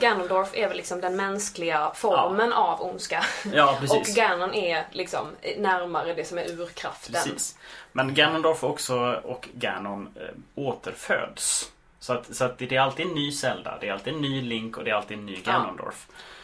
[0.00, 3.24] Ganondorf är väl liksom den mänskliga formen av ondska.
[3.54, 4.06] ja, Och.
[4.06, 5.26] Ganon är liksom
[5.58, 7.14] närmare det som är urkraften.
[7.14, 7.58] Precis.
[7.92, 10.22] Men Ganondorf också och Ganon eh,
[10.54, 11.72] återföds.
[12.00, 14.42] Så att, så att det är alltid en ny Zelda, det är alltid en ny
[14.42, 15.94] Link och det är alltid en ny Ja.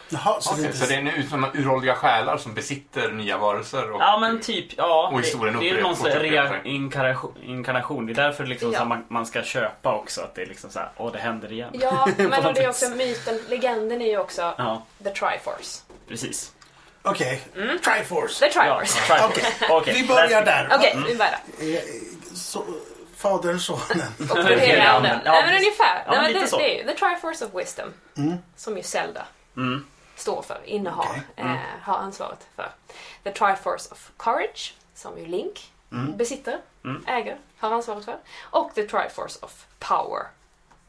[0.08, 3.38] Jaha, så Okej, det är så det är nu som uråldriga själar som besitter nya
[3.38, 3.90] varelser?
[3.90, 5.08] Och, Ja men typ, ja.
[5.12, 8.06] Och det, historien det är upprep- någon slags reinkarnation, inkarnation.
[8.06, 8.84] Det är därför liksom Ja.
[8.84, 10.20] man, man ska köpa också.
[10.20, 11.70] Att det är liksom så här, åh det händer igen.
[11.72, 15.80] Ja, men det är också myten, legenden är ju också Ja, The Triforce.
[16.08, 16.52] precis.
[17.02, 17.78] Okej, Mm.
[17.78, 18.38] Triforce.
[18.50, 19.00] The Ja, Triforce.
[19.06, 19.66] Triforce.
[19.70, 20.68] Okej, Vi börjar där.
[20.74, 21.04] Okej, Mm.
[21.04, 21.74] vi börjar där.
[21.74, 21.80] Eh,
[22.34, 22.64] Så,
[23.16, 23.80] fadern, sonen.
[24.30, 25.18] Och den heliga anden.
[25.24, 26.02] Ja, Nej men ungefär.
[26.06, 27.88] Ja, Nej, men det, det är ju The Triforce of Wisdom.
[28.16, 28.36] Mm.
[28.56, 29.86] Som ju Zelda Mm.
[30.16, 31.22] står för, innehar, Okej.
[31.36, 31.52] Mm.
[31.54, 32.68] eh, har ansvaret för.
[33.22, 36.16] The Triforce of Courage, som ju Link Mm.
[36.16, 37.04] besitter, Mm.
[37.06, 38.16] äger, har ansvaret för.
[38.42, 40.22] Och The Triforce of Power,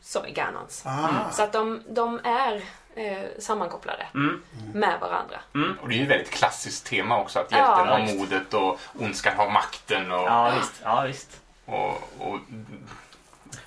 [0.01, 0.83] som är Ganons.
[0.85, 1.09] Ah.
[1.31, 2.61] Så att de, de är
[2.95, 4.41] eh, sammankopplade Mm.
[4.73, 5.39] med varandra.
[5.81, 8.15] Och det är ju ett väldigt klassiskt tema också, att Ja, hjälten har visst.
[8.17, 10.73] modet och ondskan har makten och, Ja, visst.
[10.83, 11.41] Ja, visst.
[11.65, 12.39] och, och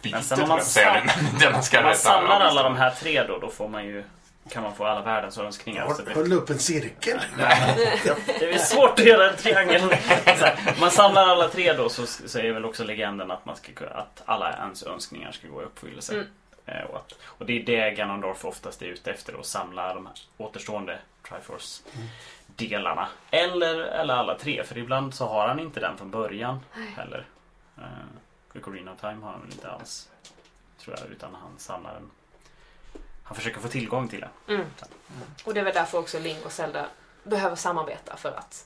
[0.03, 0.93] bytet, Men sen tror om man säga,
[1.41, 4.05] den man man samlar Ja, alla de här tre då, då får man ju,
[4.51, 6.15] kan man få alla världens önskningar.
[6.15, 7.21] Håll upp en cirkel.
[8.27, 9.83] det är svårt att göra en triangel.
[10.81, 14.57] Man samlar alla tre då så, är väl också legenden att, man ska, att alla
[14.57, 16.15] ens önskningar ska gå i uppfyllelse.
[16.15, 16.27] Mm.
[16.67, 20.07] Eh, Och, att, och det är det Ganondorf oftast är ute efter, att samla de
[20.07, 23.09] här återstående Triforce-delarna.
[23.31, 26.61] Eller, eller alla tre, för ibland så har han inte den från början
[26.97, 27.27] heller.
[27.79, 27.85] Uh,
[28.55, 30.09] Ocarina of Time har han väl inte alls,
[30.85, 32.11] tror jag, utan han samlar den.
[33.29, 34.57] Han försöker få tillgång till den.
[34.57, 34.67] Mm.
[35.45, 36.87] Och det är väl därför också Link och Zelda
[37.23, 38.65] behöver samarbeta för att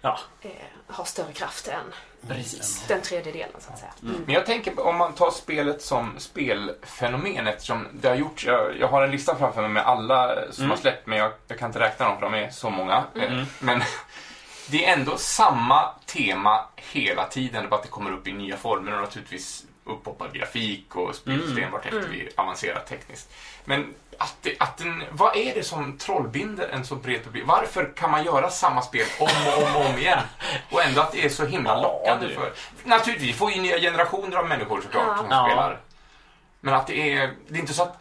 [0.00, 0.50] Ja, eh,
[0.88, 1.94] ha större kraft än
[2.28, 2.84] precis.
[2.88, 3.92] den tredje delen så att säga.
[4.02, 4.22] Mm.
[4.26, 8.88] Men jag tänker om man tar spelet som spelfenomen eftersom det har gjorts, jag, jag
[8.88, 10.70] har en lista framför mig med alla som Mm.
[10.70, 13.04] har släppt men jag, jag kan inte räkna dem för de är så många.
[13.14, 13.38] Mm.
[13.38, 13.82] Eh, Men
[14.70, 18.92] det är ändå samma tema hela tiden, bara att det kommer upp i nya former
[18.94, 21.70] och naturligtvis uppoppad grafik och spelsystem Mm.
[21.72, 22.10] vartefter Mm.
[22.10, 23.32] vi avancerar tekniskt.
[23.64, 27.44] Men att, det, att den, vad är det som trollbinder en så bred publik?
[27.46, 30.18] Varför kan man göra samma spel om och om och om igen?
[30.72, 32.34] Och ändå att det är så himla Ja, lockande du.
[32.34, 32.52] för...
[32.84, 35.16] Naturligtvis, vi får ju nya generationer av människor såklart Ja.
[35.16, 35.44] som Ja.
[35.46, 35.80] spelar.
[36.60, 37.96] Men att det är, det är inte så att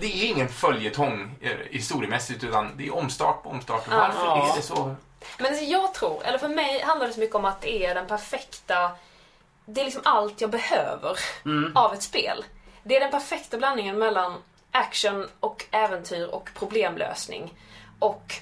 [0.00, 3.82] det är ingen följetong eh, historiemässigt utan det är omstart på omstart.
[3.90, 3.96] Ja.
[3.96, 4.52] Varför Ja.
[4.52, 4.94] är det så?
[5.38, 7.94] Men alltså jag tror, eller för mig handlar det så mycket om att det är
[7.94, 8.90] den perfekta...
[9.68, 11.76] Det är liksom allt jag behöver Mm.
[11.76, 12.44] av ett spel.
[12.82, 14.34] Det är den perfekta blandningen mellan
[14.76, 17.54] action och äventyr och problemlösning.
[17.98, 18.34] Och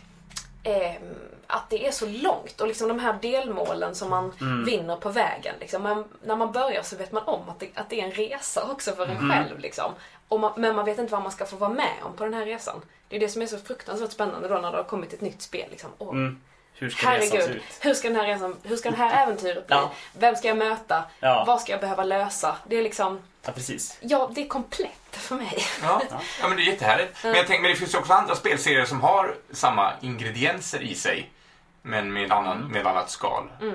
[0.62, 1.02] ehm,
[1.46, 4.64] att det är så långt och liksom de här delmålen som man Mm.
[4.64, 5.54] vinner på vägen.
[5.60, 5.82] Liksom.
[5.82, 8.62] Men när man börjar så vet man om att det, att det är en resa
[8.70, 9.30] också för en Mm.
[9.30, 9.58] själv.
[9.58, 9.92] Liksom.
[10.28, 12.34] Och man, men man vet inte vad man ska få vara med om på den
[12.34, 12.80] här resan.
[13.08, 15.42] Det är det som är så fruktansvärt spännande då när det har kommit ett nytt
[15.42, 15.70] spel.
[15.70, 15.90] Liksom.
[15.98, 16.40] Åh, Mm.
[16.76, 17.62] Hur ska resan se Herregud, ut?
[17.80, 19.76] hur ska den här resan, hur ska det här äventyret bli?
[19.76, 19.92] Ja.
[20.12, 21.04] Vem ska jag möta?
[21.20, 21.44] Ja.
[21.46, 22.56] Vad ska jag behöva lösa?
[22.68, 23.98] Det är liksom, Ja, precis.
[24.00, 25.58] ja, det är komplett för mig.
[25.82, 26.02] Ja,
[26.40, 27.18] ja men det är jättehärligt.
[27.24, 30.94] Men jag tänker, men det finns ju också andra spelserier som har samma ingredienser i
[30.94, 31.30] sig.
[31.82, 32.72] Men med, annan, Mm.
[32.72, 33.48] med annat skal.
[33.60, 33.74] Mm.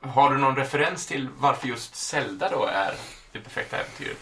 [0.00, 2.94] Har du någon referens till varför just Zelda då är
[3.32, 4.18] det perfekta äventyret?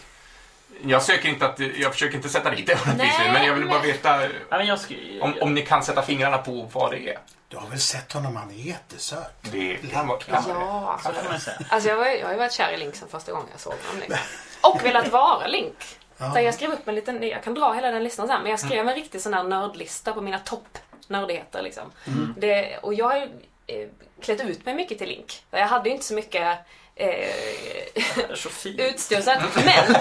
[0.85, 3.45] Jag söker inte att, jag försöker inte sätta dit det på något Nej, vis, men
[3.45, 3.87] jag vill bara nej.
[3.91, 4.79] veta men jag
[5.21, 7.17] om, om ni kan sätta fingrarna på vad det är.
[7.51, 8.35] Du har väl sett honom?
[8.35, 9.33] Han är jättesöt.
[9.51, 10.19] Det kan vara...
[10.19, 10.65] Kan vara det.
[10.65, 11.57] Ja, Så kan man säga.
[11.69, 13.73] alltså jag, var, jag har ju varit kär i Link sen första gången jag såg
[13.73, 13.99] honom.
[14.01, 14.19] Liksom.
[14.61, 15.75] Och velat vara Link.
[16.17, 16.31] Ja.
[16.33, 18.59] Så jag skrev upp en liten, jag kan dra hela den listan sen, men jag
[18.59, 21.91] skrev en riktig sån här nördlista på mina topp nördigheter liksom.
[22.37, 23.29] Det, och jag har ju
[23.67, 23.89] eh,
[24.21, 25.43] klätt ut mig mycket till Link.
[25.51, 26.57] Jag hade ju inte så mycket
[26.95, 29.37] eh, utstudsat.
[29.55, 29.93] Men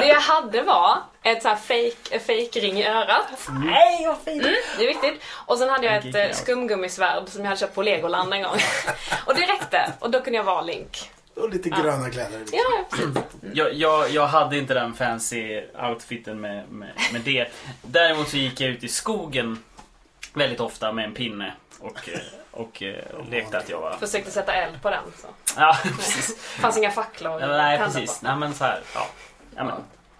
[0.00, 3.48] det jag, hade var ett så här fake, fake ring i örat.
[3.64, 4.42] Nej, vad fint!
[4.42, 5.22] Mm, det är viktigt.
[5.46, 8.58] Och sen hade jag ett eh, skumgummisvärd som jag hade köpt på Legoland en gång.
[9.26, 9.92] Och det räckte.
[9.98, 11.10] Och då kunde jag vara Link.
[11.34, 12.40] Och lite gröna kläder.
[12.52, 13.16] Ja, ja, precis.
[13.52, 17.46] Jag, jag, jag hade inte den fancy outfiten med, med, med det.
[17.82, 19.62] Däremot så gick jag ut i skogen
[20.34, 22.18] väldigt ofta med en pinne och, eh,
[22.50, 23.92] och eh, lekte att jag var...
[23.92, 25.02] Försökte sätta eld på den.
[25.22, 25.26] Så.
[25.56, 26.36] Ja, precis.
[26.42, 27.40] fanns inga facklor.
[27.40, 28.20] Ja, Nej, precis.
[28.20, 28.26] på.
[28.26, 29.06] Nej, men så här, ja.
[29.56, 29.74] ja, men,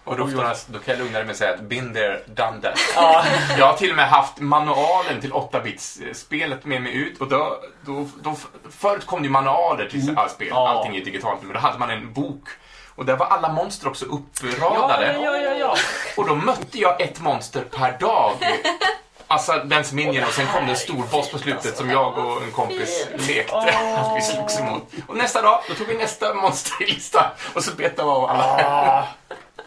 [0.05, 2.61] Och då Jonas, då kan jag lugna dig med att säga att been there, done
[2.63, 2.79] that.
[2.97, 3.25] ja.
[3.59, 8.09] Jag har till och med haft manualen till 8-bits-spelet med mig ut och då, då,
[8.23, 8.37] då,
[8.71, 10.69] förut kom det ju manualer till alla spel, Ja.
[10.69, 12.49] allting är digitalt men då hade man en bok
[12.95, 15.19] och där var alla monster också Ja, uppradade.
[15.23, 15.77] ja, ja, ja.
[16.17, 18.33] Och då mötte jag ett monster per dag.
[19.31, 22.43] Alltså Dance Minion och sen kom det en stor boss på slutet som jag och
[22.43, 23.57] en kompis lekte.
[23.57, 24.93] Att vi slogs emot.
[25.07, 28.25] Och nästa dag, då tog vi nästa monster i listan och så betade vi av
[28.25, 28.45] alla.
[28.45, 29.05] Ah.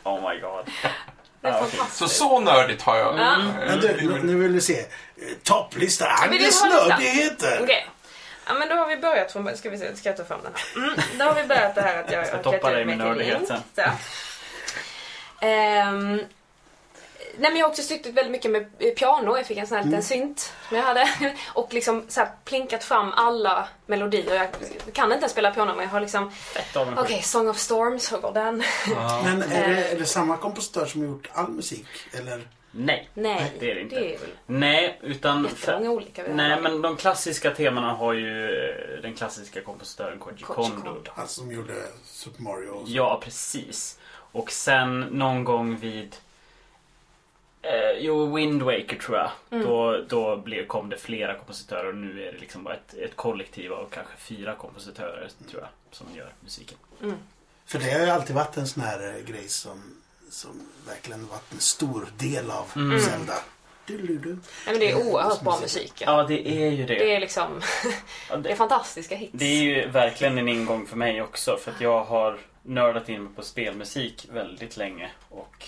[0.04, 0.66] Oh my god.
[1.42, 1.80] Det är Ja, okej.
[1.92, 3.20] Så så nördigt har jag.
[3.20, 3.38] Ja.
[3.68, 4.80] Men du, nu- nu vill vi se.
[4.80, 4.86] Eh,
[5.44, 6.06] Topplista.
[6.08, 7.60] Agnes nördigheter.
[7.64, 7.88] Okej.
[8.48, 10.52] Ja men då har vi börjat från Ska vi se, ska jag ta fram den
[10.56, 10.84] här?
[10.84, 13.06] Mm, då har vi börjat det här att jag ska har toppa dig med till
[13.06, 13.48] nördighet Link.
[13.48, 13.62] sen.
[13.76, 15.46] Så.
[15.46, 16.20] Ehm,
[17.38, 19.38] nej men jag har också styckat väldigt mycket med piano.
[19.38, 21.10] Jag fick en sån här liten synt som jag hade.
[21.54, 24.34] Och liksom så här plinkat fram alla melodier.
[24.36, 24.50] Jag
[24.94, 26.32] kan inte ens spela piano men jag har liksom
[26.98, 28.64] Okej, Song of Storms, hur går den?
[29.24, 29.94] Men är det, Eh.
[29.94, 31.86] är det samma kompositör som har gjort all musik?
[32.14, 32.48] Eller?
[32.72, 33.10] Nej.
[33.14, 33.96] Nej, Det är det inte.
[33.96, 35.44] Det är väl Nej, utan...
[35.44, 40.82] jättemånga olika Nej, men de klassiska temana har ju eh, den klassiska kompositören Koji Kondo.
[40.82, 41.02] Kondo.
[41.16, 41.74] Han som gjorde
[42.06, 42.84] Super Mario.
[42.88, 44.00] Ja, precis.
[44.32, 46.16] Och sen någon gång vid...
[47.62, 49.32] Eh, jo, Wind Waker tror jag.
[49.52, 49.68] Mm.
[49.68, 53.16] Då, då blev, kom det flera kompositörer och nu är det liksom bara ett, ett
[53.16, 56.78] kollektiv av kanske fyra kompositörer tror jag som gör musiken.
[57.66, 59.82] För det har ju alltid varit en sån här eh, grej som
[60.30, 63.00] som verkligen varit en stor del av Mm.
[63.00, 63.34] Zelda.
[63.86, 64.30] Du, du, du.
[64.30, 65.94] Nej, men det är oerhört bra musik.
[65.98, 66.18] Ja.
[66.18, 66.94] Ja, det är ju det.
[66.96, 67.62] Det är liksom,
[68.30, 69.32] Ja, det är det, fantastiska hits.
[69.36, 71.58] det är ju verkligen en ingång för mig också.
[71.58, 75.10] För att jag har nördat in mig på spelmusik väldigt länge.
[75.30, 75.66] Och,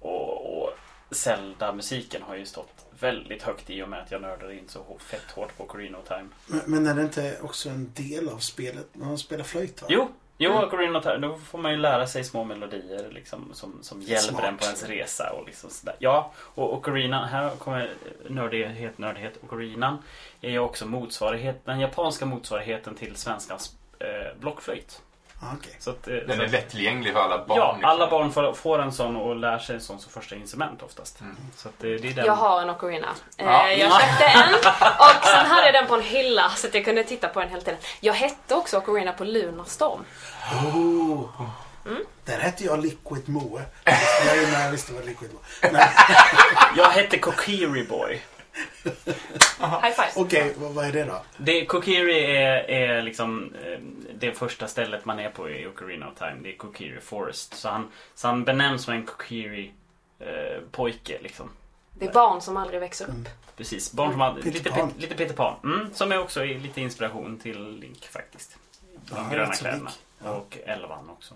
[0.00, 0.65] och, och
[1.10, 5.30] Zelda-musiken har ju stått väldigt högt i och med att jag nördade in så fett
[5.34, 6.28] hårt på Ocarina of Time.
[6.46, 9.82] Men, men är det inte också en del av spelet när man spelar flöjt?
[9.82, 9.88] Va?
[9.90, 11.18] Jo, jo Ocarina of Time.
[11.18, 14.44] Då får man ju lära sig små melodier liksom, som, som hjälper Smart.
[14.44, 15.32] en på ens resa.
[15.32, 15.96] Och liksom sådär.
[15.98, 17.90] Ja, och Ocarina, här kommer
[18.28, 19.38] nördighet, nördighet.
[19.44, 19.98] Ocarinan
[20.40, 25.02] är ju också motsvarighet, den japanska motsvarigheten till svenskans eh, blockflöjt.
[25.42, 25.76] Ah, okej.
[25.80, 27.58] Så att, eh, Den så- är lättillgänglig för alla barn.
[27.58, 27.90] Ja, liksom.
[27.90, 31.20] alla barn får, får en sån och lär sig en sån som första instrument oftast.
[31.20, 31.36] Mm.
[31.56, 32.26] Så att det, det är den.
[32.26, 33.06] Jag har en Ocarina.
[33.38, 33.68] Eh, Ja.
[33.70, 34.54] Jag köpte en
[34.98, 37.48] och sen hade jag den på en hylla så att jag kunde titta på den
[37.48, 37.80] hela tiden.
[38.00, 40.04] Jag hette också Ocarina på Lunarstorm.
[40.74, 41.30] Oh.
[41.86, 42.04] Mm.
[42.24, 43.62] Där hette jag Liquid Moe.
[43.84, 45.70] Jag jag visste vad Liquid var.
[45.72, 45.88] Nej,
[46.76, 48.22] Jag hette Kokiri Boy.
[49.58, 50.12] High five.
[50.16, 51.22] Okej, vad, vad är det då?
[51.36, 53.78] Det, Kokiri är, är liksom eh,
[54.14, 56.36] det första stället man är på i Ocarina of Time.
[56.42, 57.54] Det är Kokiri Forest.
[57.54, 59.72] Så han, så han benämns som en Kokiri
[60.18, 61.50] eh, pojke liksom.
[61.98, 63.28] Det är barn som aldrig växer upp.
[63.56, 63.92] Precis.
[63.92, 65.54] Barn som har Peter lite, lite Peter Pan.
[65.64, 68.56] Mm, som är också lite inspiration till Link faktiskt.
[68.80, 69.90] De Ja, gröna kläderna.
[70.18, 71.34] Och elvan också.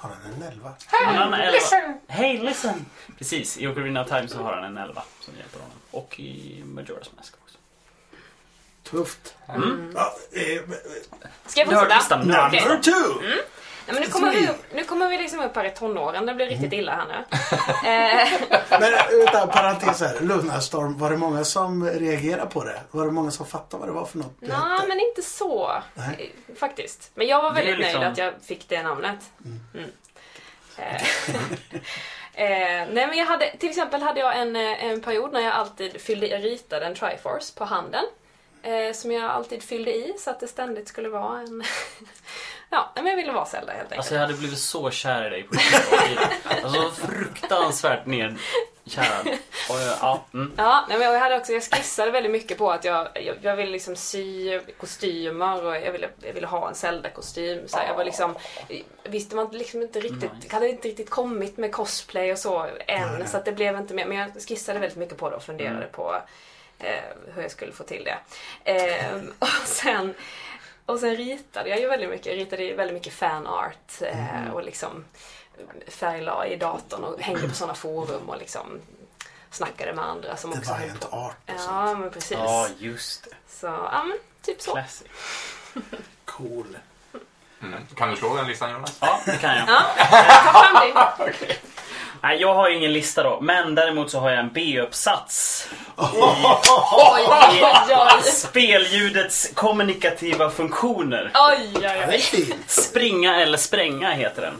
[0.00, 0.74] Har han en elva?
[0.86, 1.58] Han har en elva.
[2.08, 2.86] Hey listen!
[3.18, 5.76] Precis, i Ocarina of Time så har han en elva som hjälper honom.
[5.90, 7.58] Och i Majora's Mask också.
[8.82, 9.34] Tufft.
[9.48, 9.92] Mm.
[9.94, 10.42] Ja, eh,
[11.46, 11.84] Ska jag fortsätta?
[11.86, 13.20] Nördlistan, number two!
[13.92, 16.26] Nej, men nu, kommer vi upp, nu kommer vi liksom upp här i tonåren.
[16.26, 17.24] Det blir riktigt illa här nu.
[17.90, 18.28] Eh,
[18.80, 18.92] Men
[19.24, 20.20] vänta, parentes här.
[20.20, 22.80] Lunarstorm, var det många som reagerade på det?
[22.90, 24.36] Var det många som fattade vad det var för något?
[24.40, 24.88] Nej, hette?
[24.88, 25.82] men inte så.
[25.94, 26.32] Nej.
[26.60, 27.10] Faktiskt.
[27.14, 29.18] Men jag var väldigt liksom- nöjd att jag fick det namnet.
[29.74, 29.90] Mm.
[30.76, 31.02] Eh,
[32.34, 36.00] eh, nej, men jag hade, till exempel hade jag en, en period när jag alltid
[36.00, 38.04] fyllde, jag ritade en Triforce på handen.
[38.62, 41.62] Eh, som jag alltid fyllde i så att det ständigt skulle vara en...
[42.70, 43.98] ja, men jag ville vara Zelda helt enkelt.
[43.98, 46.64] Alltså jag hade blivit så kär i dig på riktigt.
[46.64, 49.26] Alltså fruktansvärt nedkärad.
[49.70, 50.52] Och jag, ja, mm.
[50.56, 53.70] Ja, men jag, hade också, jag skissade väldigt mycket på att jag, jag, jag ville
[53.70, 57.68] liksom sy kostymer och jag ville, jag ville ha en Zelda-kostym.
[57.68, 58.34] Så jag var liksom,
[59.04, 60.54] visste man liksom inte riktigt, Nice.
[60.54, 63.18] hade inte riktigt kommit med cosplay och så än.
[63.18, 63.28] Nej.
[63.28, 64.06] Så att det blev inte mer.
[64.06, 65.90] Men jag skissade väldigt mycket på det och funderade Mm.
[65.92, 66.16] på
[66.80, 68.18] eh, hur jag skulle få till det.
[68.72, 70.14] Eh, och sen
[70.86, 72.26] och sen ritade jag ju väldigt mycket.
[72.26, 75.04] Jag ritade ju väldigt mycket fanart eh, och liksom
[75.88, 78.80] färglade i datorn och hängde på sådana forum och liksom
[79.50, 81.16] snackade med andra som också på.
[81.16, 81.70] art och sånt.
[81.70, 82.38] Ja, men precis.
[82.38, 83.36] ja just det.
[83.48, 84.72] Så, ja men typ så.
[84.72, 85.06] Classic.
[86.24, 86.76] Cool.
[87.62, 87.86] Mm.
[87.96, 88.96] Kan du slå den listan Jonas?
[89.00, 89.68] Ja, det kan jag.
[89.68, 91.56] Ja, ta fram det.
[92.22, 93.40] Nej, jag har ju ingen lista då.
[93.40, 95.68] Men däremot så har jag en B-uppsats.
[95.96, 98.22] Oj, oj.
[98.22, 101.30] Spelljudets kommunikativa funktioner.
[101.34, 102.54] Oj, oj, oj.
[102.66, 104.54] Springa eller spränga heter den.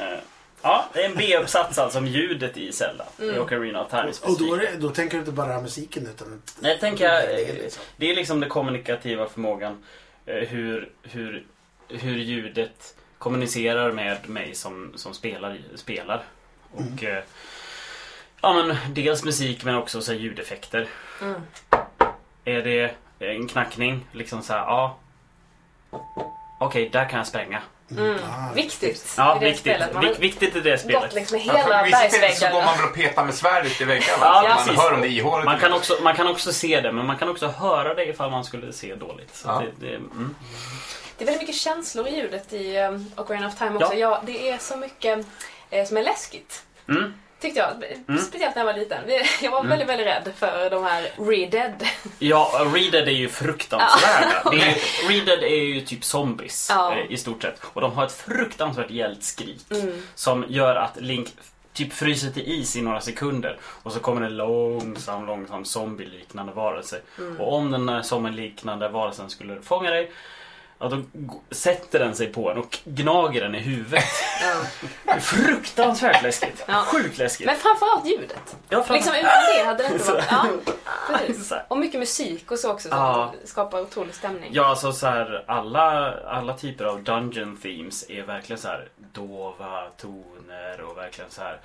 [0.00, 0.18] Eh,
[0.64, 3.04] Ja, det är en B-uppsats alltså om ljudet i Zelda.
[3.18, 6.42] I Ocarina of Time Och då, är det, då tänker du inte bara musiken utan...
[6.60, 9.84] Nej, tänker jag, Det är eh, liksom- det är liksom den kommunikativa förmågan.
[10.26, 11.44] eh, Hur, hur,
[11.88, 16.22] hur ljudet kommunicerar med mig som, som spelar, spelar.
[16.72, 17.22] Och eh,
[18.40, 20.88] ja, men dels musik men också så här, ljudeffekter.
[21.20, 21.40] Mm.
[22.44, 24.96] Är det en knackning, liksom så här, ja.
[26.58, 27.62] Okej, där kan jag spränga.
[27.90, 28.14] Mm.
[28.30, 29.60] Ah, Viktigt Ja, i det viktigt.
[29.60, 29.94] spelet.
[29.94, 31.14] Man Vik- har viktigt i det gått spelet.
[31.14, 33.84] liksom med Ja, hela vissa spel så går man väl och petar med svärdet i
[33.84, 34.16] väggarna.
[34.20, 34.80] Ja, man precis.
[34.80, 35.44] hör om det är ihåligt.
[35.44, 38.30] Man kan, också, man kan också se det, men man kan också höra det ifall
[38.30, 39.36] man skulle se dåligt.
[39.36, 39.62] Så Ja.
[39.80, 40.34] det, det, mm.
[41.18, 43.92] Det är väldigt mycket känslor i ljudet i um, Ocarina of Time också.
[43.94, 43.98] Ja.
[43.98, 44.22] Ja.
[44.26, 45.26] det är så mycket
[45.86, 46.62] som är läskigt.
[46.88, 47.12] Mm.
[47.40, 48.18] Tyckte jag.
[48.20, 48.98] Speciellt när jag var liten.
[49.42, 51.84] Jag var väldigt, väldigt rädd för de här Redead.
[52.18, 54.42] Ja, Readed är ju fruktansvärda.
[54.52, 56.94] Är, Readed är ju typ zombies Ja.
[56.94, 57.60] eh, i stort sett.
[57.62, 59.64] Och de har ett fruktansvärt gällt skrik.
[59.70, 60.02] Mm.
[60.14, 61.28] Som gör att Link
[61.72, 63.58] typ fryser till is i några sekunder.
[63.62, 67.00] Och så kommer en långsam, långsam zombie-liknande varelse.
[67.18, 67.40] Mm.
[67.40, 70.12] Och om den här zombie-liknande varelsen skulle fånga dig
[70.82, 71.02] Ja, då
[71.50, 74.04] sätter den sig på en och gnager den i huvudet.
[75.06, 75.14] Ja.
[75.20, 76.64] Fruktansvärt läskigt.
[76.68, 76.84] Ja.
[76.86, 77.46] Sjukt läskigt.
[77.46, 78.56] Men framförallt ljudet.
[78.68, 80.24] ja, fram- Liksom utan det hade det inte varit...
[80.30, 81.52] Ja, precis.
[81.68, 83.34] Och mycket musik och så också som Ja.
[83.44, 84.50] skapar otrolig stämning.
[84.54, 89.88] Ja, alltså så här, alla, alla typer av dungeon themes är verkligen så här dova
[90.00, 91.60] toner och verkligen så här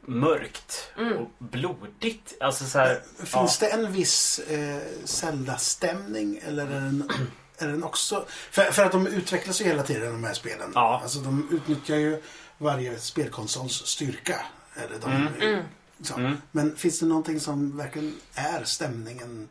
[0.00, 1.16] mörkt Mm.
[1.18, 2.34] och blodigt.
[2.40, 7.10] Alltså så här, Finns det en viss eh, Zelda-stämning eller är den,
[7.58, 8.26] är den också...
[8.28, 10.72] För, för att de utvecklas ju hela tiden de här spelen.
[10.74, 11.00] Ja.
[11.02, 12.22] Alltså de utnyttjar ju
[12.58, 14.40] varje spelkonsols styrka.
[14.74, 15.64] Är det de, Mm.
[16.00, 16.14] Så.
[16.14, 16.36] Mm.
[16.50, 19.48] Men finns det någonting som verkligen är stämningen,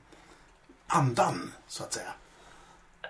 [0.87, 2.13] andan, så att säga?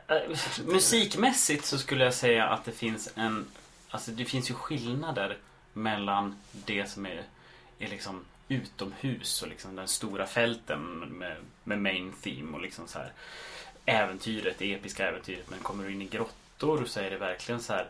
[0.07, 3.47] Eh, Musikmässigt så skulle jag säga att det finns en...
[3.89, 5.37] Alltså det finns ju skillnader
[5.73, 7.23] mellan det som är,
[7.79, 12.99] är liksom utomhus och liksom den stora fälten med, med main theme och liksom så
[12.99, 13.11] här
[13.91, 15.49] äventyret, det episka äventyret.
[15.49, 17.87] Men kommer du in i grottor så är det verkligen så här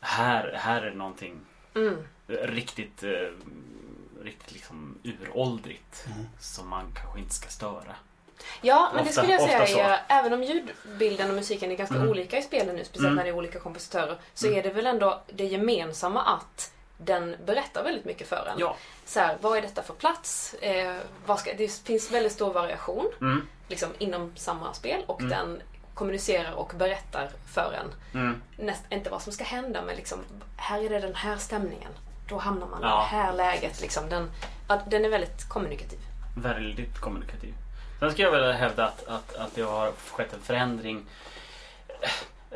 [0.00, 1.40] här, här är det någonting
[1.74, 1.96] Mm.
[2.26, 3.10] riktigt, eh,
[4.22, 6.26] riktigt liksom uråldrigt Mm.
[6.40, 7.94] som man kanske inte ska störa.
[8.60, 9.78] Ja, men det Ofta- skulle jag säga så.
[9.78, 12.08] är, även om ljudbilden och musiken är ganska Mm.
[12.08, 13.16] olika i spelen nu, speciellt Mm.
[13.16, 14.58] när det är olika kompositörer, så Mm.
[14.58, 18.58] är det väl ändå det gemensamma att den berättar väldigt mycket för en.
[18.58, 18.76] Ja.
[19.04, 20.54] Så här, vad är detta för plats?
[20.54, 20.96] Eh,
[21.26, 23.46] vad ska, det finns väldigt stor variation Mm.
[23.68, 25.30] Liksom, inom samma spel och Mm.
[25.30, 25.62] den
[25.94, 28.20] kommunicerar och berättar för en.
[28.20, 28.42] Mm.
[28.58, 30.18] Näst, inte vad som ska hända men liksom,
[30.56, 31.90] här är det den här stämningen.
[32.28, 32.96] Då hamnar man i Ja.
[32.96, 33.80] det här läget.
[33.80, 34.08] Liksom.
[34.08, 34.30] Den,
[34.86, 35.98] den är väldigt kommunikativ.
[36.36, 37.54] Väldigt kommunikativ.
[38.00, 41.06] Sen skulle jag vilja hävda att, att, att det har skett en förändring.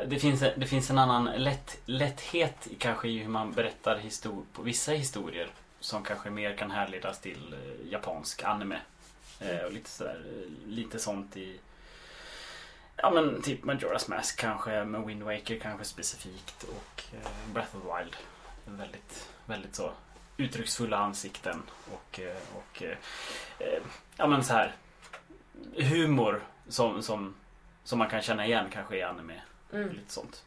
[0.07, 4.43] Det finns, det finns en annan lätt, lätthet i kanske i hur man berättar histor-
[4.53, 5.47] på vissa historier
[5.79, 8.79] som kanske mer kan härledas till eh, japansk anime.
[9.39, 11.59] Eh, och lite sådär, eh, lite sånt i
[12.95, 17.83] Ja men typ Majora's Mask kanske, med Wind Waker kanske specifikt och eh, Breath of
[17.83, 18.15] the Wild.
[18.65, 19.91] Väldigt, väldigt så
[20.37, 21.61] uttrycksfulla ansikten
[21.91, 22.97] och, eh, och eh,
[23.59, 23.81] eh,
[24.17, 24.75] ja men så här
[25.75, 27.35] humor som, som,
[27.83, 29.41] som man kan känna igen kanske i anime.
[29.73, 29.89] Mm.
[29.89, 30.43] Lite sånt.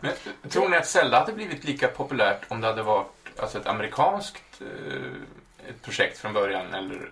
[0.00, 0.12] Men,
[0.50, 4.60] tror ni att Zelda hade blivit lika populärt om det hade varit alltså ett amerikanskt
[4.60, 6.74] eh, ett projekt från början?
[6.74, 7.10] Eller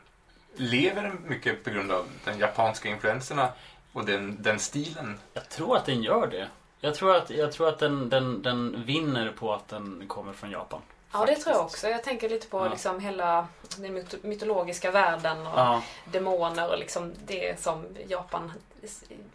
[0.57, 3.49] lever mycket på grund av de japanska influenserna
[3.93, 5.19] och den, den stilen?
[5.33, 6.49] Jag tror att den gör det.
[6.81, 10.51] Jag tror att, jag tror att den, den, den vinner på att den kommer från
[10.51, 10.81] Japan.
[11.13, 11.89] Ja, det tror jag också.
[11.89, 12.69] Jag tänker lite på Ja.
[12.69, 13.47] liksom hela
[13.77, 15.83] den myto- mytologiska världen och Ja.
[16.05, 18.53] demoner och liksom det som Japan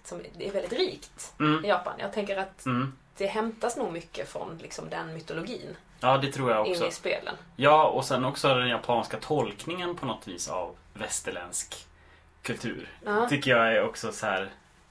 [0.03, 1.65] som är väldigt rikt Mm.
[1.65, 1.93] i Japan.
[1.97, 2.93] Jag tänker att Mm.
[3.17, 6.87] det hämtas nog mycket från liksom den mytologin Ja, det tror jag in också.
[6.87, 7.35] i spelen.
[7.55, 11.87] Ja, och sen också den japanska tolkningen på något vis av västerländsk
[12.41, 12.89] kultur.
[13.05, 13.29] Ja.
[13.29, 14.49] Tycker jag är också så här.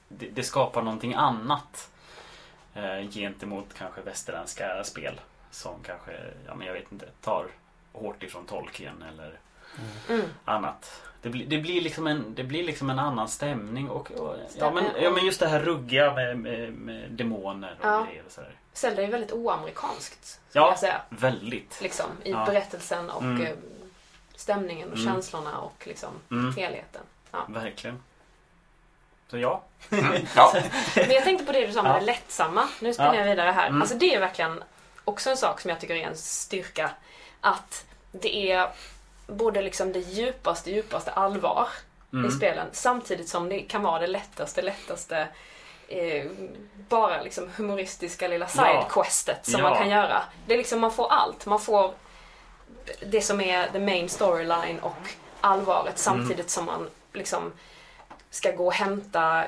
[0.08, 1.90] Det, det skapar någonting annat
[2.74, 5.20] eh, gentemot kanske västerländska spel.
[5.50, 6.12] Som kanske,
[6.46, 7.46] ja men jag vet inte, tar
[7.92, 9.38] hårt ifrån Tolkien eller
[10.08, 10.26] Mm.
[10.44, 11.02] annat.
[11.22, 14.70] Det, blir det, blir liksom en, det blir liksom en annan stämning och, och ja,
[14.70, 18.06] men, ja men just det här ruggiga med, med, med demoner och Ja.
[18.10, 18.54] grejer och sådär.
[18.72, 20.68] Zelda är väldigt oamerikanskt, Ja.
[20.68, 21.00] jag säga.
[21.08, 21.78] Väldigt.
[21.82, 22.44] Liksom, I Ja.
[22.46, 23.56] berättelsen och Mm.
[24.40, 25.12] Stämningen och Mm.
[25.12, 27.02] känslorna och liksom Mm, helheten.
[27.48, 28.02] verkligen.
[29.30, 29.62] Så ja.
[29.90, 30.12] Mm.
[30.36, 30.52] Ja.
[30.96, 31.98] Men jag tänkte på det du sa med Ja.
[31.98, 32.68] det lättsamma.
[32.80, 33.20] Nu spinner Ja.
[33.20, 33.66] jag vidare här.
[33.68, 33.82] Mm.
[33.82, 34.62] Alltså det är verkligen
[35.04, 36.90] också en sak som jag tycker är en styrka.
[37.40, 38.70] Att det är
[39.26, 41.68] både liksom det djupaste, djupaste allvar
[42.12, 42.30] i Mm.
[42.30, 45.28] spelen samtidigt som det kan vara det lättaste, lättaste
[45.88, 46.26] eh,
[46.88, 48.64] bara liksom humoristiska lilla Ja.
[48.64, 49.68] sidequestet som Ja.
[49.68, 50.22] man kan göra.
[50.46, 51.46] Det är liksom, man får allt.
[51.46, 51.94] Man får
[53.06, 54.96] det som är the main storyline och
[55.40, 57.52] allvaret samtidigt som man liksom
[58.30, 59.44] ska gå och hämta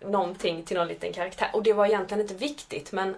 [0.00, 1.50] någonting till någon liten karaktär.
[1.52, 3.16] Och det var egentligen inte viktigt men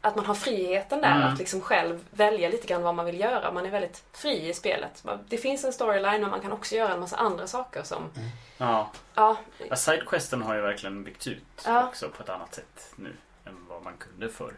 [0.00, 1.28] att man har friheten där Mm.
[1.32, 3.52] att liksom själv välja lite grann vad man vill göra.
[3.52, 5.04] Man är väldigt fri i spelet.
[5.28, 8.10] Det finns en storyline men man kan också göra en massa andra saker som,
[8.58, 8.90] Ja.
[9.14, 9.36] ja,
[9.70, 11.84] Ja, Sidequesten har ju verkligen byggts ut Ja.
[11.88, 13.12] också på ett annat sätt nu
[13.46, 14.54] än vad man kunde förr.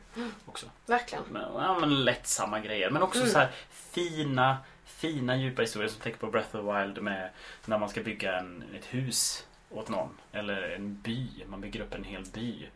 [0.47, 0.67] Också.
[0.87, 1.25] verkligen.
[1.31, 2.91] Men, ja, men lättsamma grejer.
[2.91, 3.31] Men också Mm.
[3.33, 7.31] så här fina, fina djupa historier som tänker på Breath of the Wild med
[7.67, 10.11] när man ska bygga en, ett hus åt någon.
[10.33, 11.45] Eller en by.
[11.47, 12.69] Man bygger upp en hel by.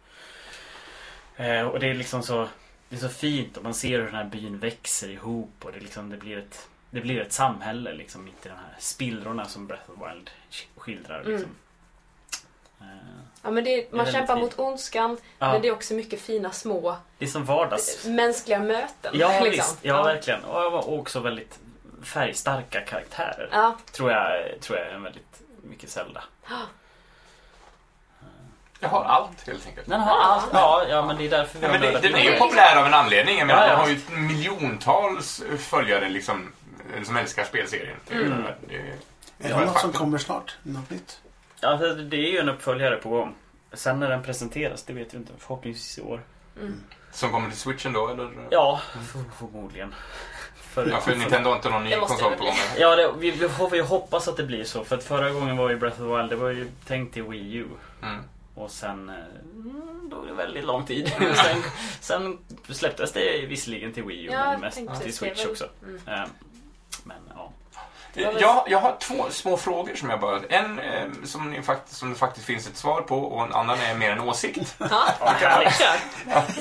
[1.36, 2.48] Eh, och det är liksom så
[2.88, 5.80] det är så fint och man ser hur den här byn växer ihop och det,
[5.80, 9.66] liksom, det, blir, ett, det blir ett samhälle liksom mitt i de här spillrorna som
[9.66, 11.20] Breath of the Wild sk- skildrar.
[11.20, 11.32] Mm.
[11.32, 11.50] Liksom.
[12.80, 12.86] Eh,
[13.42, 16.96] Ja, men det, man kämpar mot ondskan ja, men det är också mycket fina små
[17.18, 18.04] det är som vardags...
[18.06, 19.10] mänskliga möten.
[19.14, 19.50] Ja, liksom.
[19.50, 19.78] visst.
[19.82, 20.44] Ja, verkligen.
[20.44, 21.58] Och också väldigt
[22.04, 23.48] färgstarka karaktärer.
[23.52, 26.24] Ja, Tror, jag, tror jag är en väldigt mycket Zelda.
[28.80, 29.88] Jag har allt helt enkelt.
[29.88, 30.48] Den har allt.
[30.52, 32.38] Ja, ja, men det är därför vi Ja, har men det, den är ju det.
[32.38, 33.38] populär av en anledning.
[33.38, 33.72] Jag menar, Ja, ja.
[33.72, 36.52] den har ju miljontals följare liksom,
[37.04, 37.96] som älskar spelserien.
[38.08, 38.42] Det Mm.
[38.68, 39.92] det är- Är Ja, det något som faktum.
[39.92, 40.56] kommer snart?
[40.62, 41.20] Något nytt?
[41.62, 43.34] Ja, det det är ju en uppföljare på gång.
[43.72, 45.32] Sen när den presenteras, det vet vi inte.
[45.38, 46.22] Förhoppningsvis i år.
[46.60, 46.80] mm.
[47.12, 48.30] Som kommer till switchen då, eller?
[48.50, 48.80] Ja,
[49.12, 49.94] för, förmodligen.
[50.54, 52.54] För, Ja, för Nintendo har inte någon ny konsol på gång.
[52.78, 54.84] Ja, det, vi, vi får ju hoppas att det blir så.
[54.84, 57.22] För att förra gången var ju Breath of the Wild, det var ju tänkt till
[57.22, 57.66] Wii U.
[58.02, 58.24] Mm.
[58.54, 61.08] Och sen eh, tog det väldigt lång tid.
[61.18, 61.62] sen,
[62.00, 62.38] sen
[62.68, 65.68] släpptes det visserligen till Wii U Ja, men mest till Switch också.
[65.82, 66.00] Mm.
[66.06, 66.24] Eh,
[67.04, 67.52] Men ja.
[68.14, 70.40] Jag, jag har två små frågor som jag bara...
[70.48, 73.78] En eh, som, ni faktiskt, som det faktiskt finns ett svar på och en annan
[73.80, 74.74] är mer en åsikt.
[74.78, 74.86] Ja,
[75.18, 75.80] Härligt.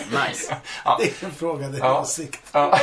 [0.30, 0.58] Nice.
[1.00, 1.96] Det är en fråga, det är Ja.
[1.96, 2.50] en åsikt.
[2.52, 2.80] Ja.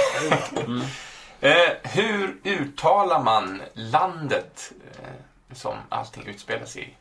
[1.41, 6.95] Eh, hur uttalar man landet eh, som allting utspelas i?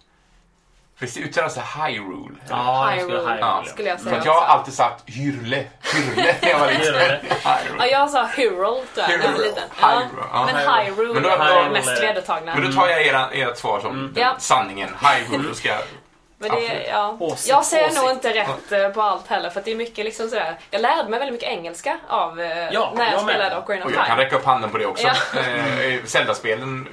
[0.99, 2.35] För det uttalas det Hyrule.
[2.49, 3.29] Ja, jag skulle Hyrule.
[3.31, 3.37] Hyrule.
[3.41, 3.63] Ja.
[3.67, 5.65] Skulle jag För säga att jag har alltid sagt Hyrle.
[5.93, 6.83] Hyrle när jag var liten.
[6.85, 7.19] Hyrule.
[7.43, 7.87] Ja, Hyrule.
[7.87, 9.47] jag sa Hyrule tror jag när jag var Hyrule.
[9.47, 9.63] liten.
[9.81, 9.87] Ja.
[9.87, 10.45] Hyrule.
[10.45, 10.83] Men Hyrule.
[10.83, 11.63] Hyrule Men då- Hyrule.
[11.63, 12.55] det mest vedertagna.
[12.55, 14.35] Men då tar jag era, ert svar som den Ja.
[14.39, 14.89] sanningen.
[15.29, 15.47] Hyrule.
[15.49, 15.77] Då ska jag...
[16.39, 17.17] Men det, ja.
[17.19, 18.01] Åsikt, Jag säger åsikt.
[18.01, 20.55] nog inte rätt eh, på allt heller för att det är mycket liksom sådär.
[20.71, 23.33] Jag lärde mig väldigt mycket engelska av eh, Ja, när jag, jag med.
[23.35, 24.25] spelade Ocarina Och of jag kan Time.
[24.25, 25.07] räcka upp handen på det också.
[25.07, 25.39] Ja.
[25.41, 26.87] Eh, Zelda-spelen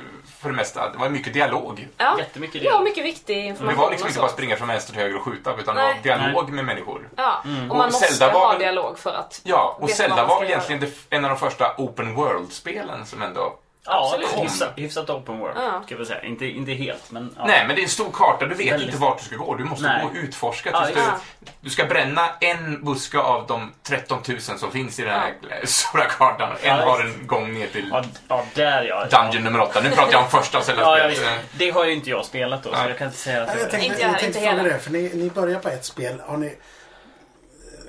[0.45, 1.89] för det mesta, det var mycket dialog.
[1.97, 2.85] Ja, Jättemycket ja det.
[2.85, 5.57] mycket viktig Det information var liksom inte bara springa från vänster till höger och skjuta,
[5.57, 5.95] utan det Nej.
[5.95, 7.09] var dialog med människor.
[7.17, 10.25] Ja, och man Och måste Zelda var ha väl- dialog för att Ja, och Zelda
[10.27, 13.55] var väl egentligen det, en av de första open world-spelen som ändå...
[13.87, 14.45] Ja, Absolut.
[14.45, 15.57] hyfsat, hyfsat open world.
[15.59, 15.83] Ja.
[15.87, 16.23] Ska vi säga.
[16.23, 17.35] Inte, inte helt, men...
[17.39, 17.45] Ja.
[17.47, 18.47] Nej, men det är en stor karta.
[18.47, 19.55] Du vet Väldigt inte vart du ska gå.
[19.55, 20.03] Du måste Nej.
[20.03, 20.71] gå och utforska.
[20.73, 20.97] Ja, tills
[21.41, 25.35] du, du ska bränna en buske av de 13 000 som finns i den här
[25.65, 26.51] stora kartan.
[26.63, 27.17] En Ja, just.
[27.19, 29.07] en gång ner till Ja, ja, där ja.
[29.23, 29.81] Dungeon nummer 8.
[29.81, 31.11] Nu pratar jag om första Ja, ja, Zelda-spelet.
[31.13, 31.59] visst.
[31.59, 33.61] Det har ju inte jag spelat då, så jag kan inte säga att jag...
[33.61, 34.71] jag tänkte, Inte jag jag, tänkte inte fråga heller.
[34.75, 36.23] det, för ni, ni börjar på ett spel.
[36.27, 36.57] Har ni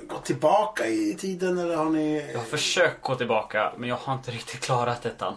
[0.07, 2.29] gått tillbaka i tiden eller har ni...
[2.31, 5.35] Jag har försökt gå tillbaka, men jag har inte riktigt klarat detta.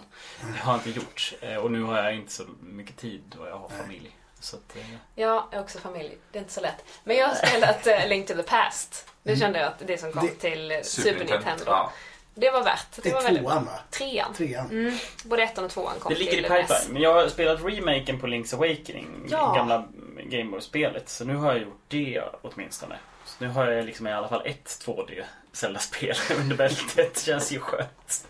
[0.55, 1.33] Det har jag inte gjort.
[1.41, 4.17] Eh, Och nu har jag inte så mycket tid och jag har familj.
[4.41, 4.83] Så att, eh,
[5.15, 6.85] Jag är också familj, det är inte så lätt.
[7.05, 9.09] Men jag har spelat uh, Link to the Past.
[9.23, 11.65] Det kände jag att det som kom Det- till eh, Super, Nintendo.
[11.67, 11.93] Ja.
[12.35, 12.87] Det var värt.
[12.97, 13.73] Det, Det var väldigt tvåan va?
[13.91, 14.35] Trean.
[14.35, 14.71] Trean.
[14.71, 16.67] Mm, både ettan och tvåan kom det ligger i till pipeline.
[16.69, 16.89] NES.
[16.89, 19.55] Men jag har spelat remaken på Link's Awakening, Ja.
[19.55, 19.85] gamla
[20.23, 21.09] Gameboy-spelet.
[21.09, 22.99] Så nu har jag gjort det åtminstone.
[23.29, 27.23] Så nu har jag liksom i alla fall ett 2D Zelda-spel under bältet.
[27.23, 28.25] Känns ju skönt.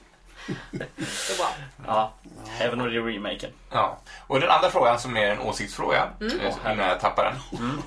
[1.86, 2.12] Ja,
[2.61, 3.51] även om det är remaken.
[3.70, 3.99] Ja.
[4.26, 6.40] Och den andra frågan som är en åsiktsfråga, Mm.
[6.40, 7.82] eh, innan jag tappar den.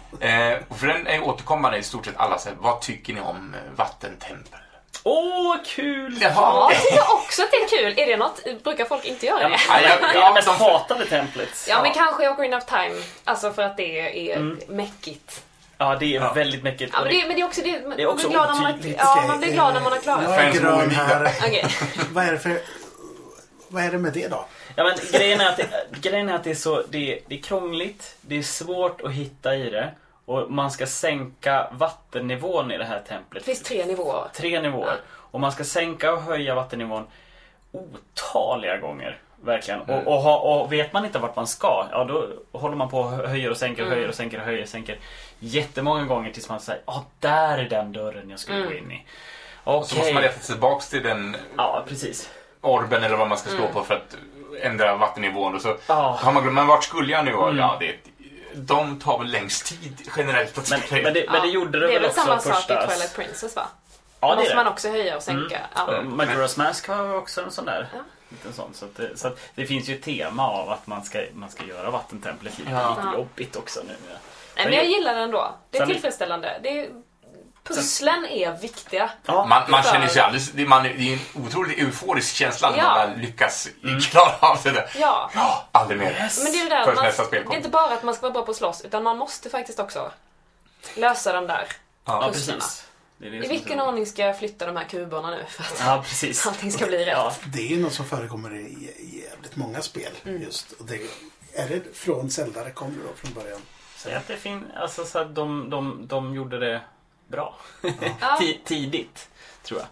[0.53, 3.53] Eh, och för den är återkommande i stort sett alla säger, vad tycker ni om
[3.53, 4.59] eh, vattentempel?
[5.03, 6.17] Åh, kul!
[6.21, 6.71] Ja, Jaha.
[6.73, 7.99] jag tycker också att det är kul.
[7.99, 8.63] Är det något?
[8.63, 9.49] Brukar folk inte göra Ja, det?
[9.49, 11.65] men, Ja, jag- det är ja, det mest de- hatade templet.
[11.69, 13.01] Ja, men kanske i Ocarina of Time.
[13.23, 13.99] Alltså för att det
[14.31, 14.59] är Mm.
[14.67, 15.43] mäckigt.
[15.81, 16.33] Ja, det är Ja.
[16.33, 16.93] väldigt mäckigt.
[16.93, 17.87] Ja, men det, men det är också det.
[17.87, 19.99] Man är också blir glad när man har, ja, man blir glad när man har
[19.99, 20.43] klarat Jag det.
[20.43, 21.31] är grön här.
[22.13, 22.59] Vad är det för...
[23.67, 24.45] Vad är det med det då?
[24.75, 25.67] Ja, men grejen är att, det,
[26.01, 29.11] grejen är att det, är så, det, är, det är krångligt, det är svårt att
[29.11, 29.91] hitta i det
[30.25, 33.45] och man ska sänka vattennivån i det här templet.
[33.45, 34.27] Det finns tre nivåer.
[34.33, 34.95] Tre nivåer.
[35.09, 37.07] Och man ska sänka och höja vattennivån
[37.71, 39.17] otaliga gånger.
[39.43, 39.81] Verkligen.
[39.81, 40.07] Mm.
[40.07, 42.27] Och, och, ha, och vet man inte vart man ska, ja då
[42.59, 43.97] håller man på och höjer och sänker och Mm.
[43.97, 44.99] höjer och sänker och höjer och sänker
[45.39, 48.69] jättemånga gånger tills man säger ja där är den dörren jag skulle Mm.
[48.69, 49.05] gå in i.
[49.63, 52.29] Så måste man leta sig tillbaks till den Ja, precis.
[52.61, 53.73] orben eller vad man ska slå Mm.
[53.73, 54.17] på för att
[54.61, 55.55] ändra vattennivån.
[55.55, 56.17] Och så Ja.
[56.21, 57.31] har man glömt, men vart skulle jag nu?
[57.31, 57.57] Mm.
[57.57, 57.95] Ja, det,
[58.55, 61.87] de tar väl längst tid generellt att Men, men, det, men det Ja, gjorde det,
[61.87, 62.83] det är väl väl också samma sak första...
[62.83, 63.67] i Twilight Princess va?
[64.19, 64.71] Ja, Då det måste är man det.
[64.71, 65.59] också höja och sänka.
[65.75, 65.93] Ja.
[65.97, 66.21] Mm.
[66.21, 67.87] Majora's Mask har också en sån där.
[67.93, 67.99] Ja.
[68.31, 71.03] Liten sån, så att det, så att det finns ju ett tema av att man
[71.03, 72.89] ska, man ska göra vattentemplet lite, Ja.
[72.97, 73.93] lite jobbigt också nu.
[74.55, 75.55] Nej, men jag gillar det ändå.
[75.69, 76.59] Det är tillfredsställande.
[76.63, 76.89] Det är,
[77.63, 79.09] pusslen är viktiga.
[79.25, 80.51] Ja, Man, man För- känner sig alldeles...
[80.51, 83.07] Det, man, det är en otroligt euforisk känsla när Ja.
[83.07, 83.67] man lyckas
[84.11, 84.91] klara av det där.
[84.95, 85.31] Ja.
[85.35, 86.29] Ja, aldrig mer.
[86.43, 88.21] Men det är det där, man, nästa spel det är inte bara att man ska
[88.21, 90.11] vara bra på att slåss, utan man måste faktiskt också
[90.95, 91.67] lösa de där.
[92.05, 92.59] ja, pusslarna.
[92.59, 92.85] precis.
[93.21, 95.79] Det det I vilken så- ordning ska jag flytta de här kuberna nu för att
[95.79, 96.47] Ja, precis.
[96.47, 97.07] allting ska bli rätt?
[97.07, 97.33] Ja.
[97.53, 98.91] Det är ju något som förekommer i
[99.31, 100.11] jävligt många spel.
[100.25, 100.41] Mm.
[100.41, 100.71] Just.
[100.71, 100.95] Och det,
[101.53, 103.59] är det från Zelda det kommer då från början?
[103.95, 106.81] Säg att det fin- alltså så att de, de, de gjorde det
[107.27, 107.55] bra.
[107.81, 107.89] Ja.
[108.41, 109.29] Ti- Tidigt,
[109.63, 109.87] tror jag.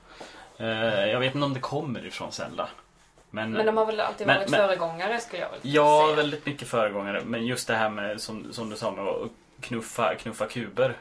[0.68, 2.70] Eh, jag vet inte om det kommer ifrån Zelda.
[3.32, 6.16] Men, Men de har väl alltid Men- varit men- föregångare skulle jag väl Ja, säga.
[6.16, 7.22] väldigt mycket föregångare.
[7.26, 9.30] Men just det här med, som, som du sa, med att
[9.62, 10.98] knuffa, knuffa kuber.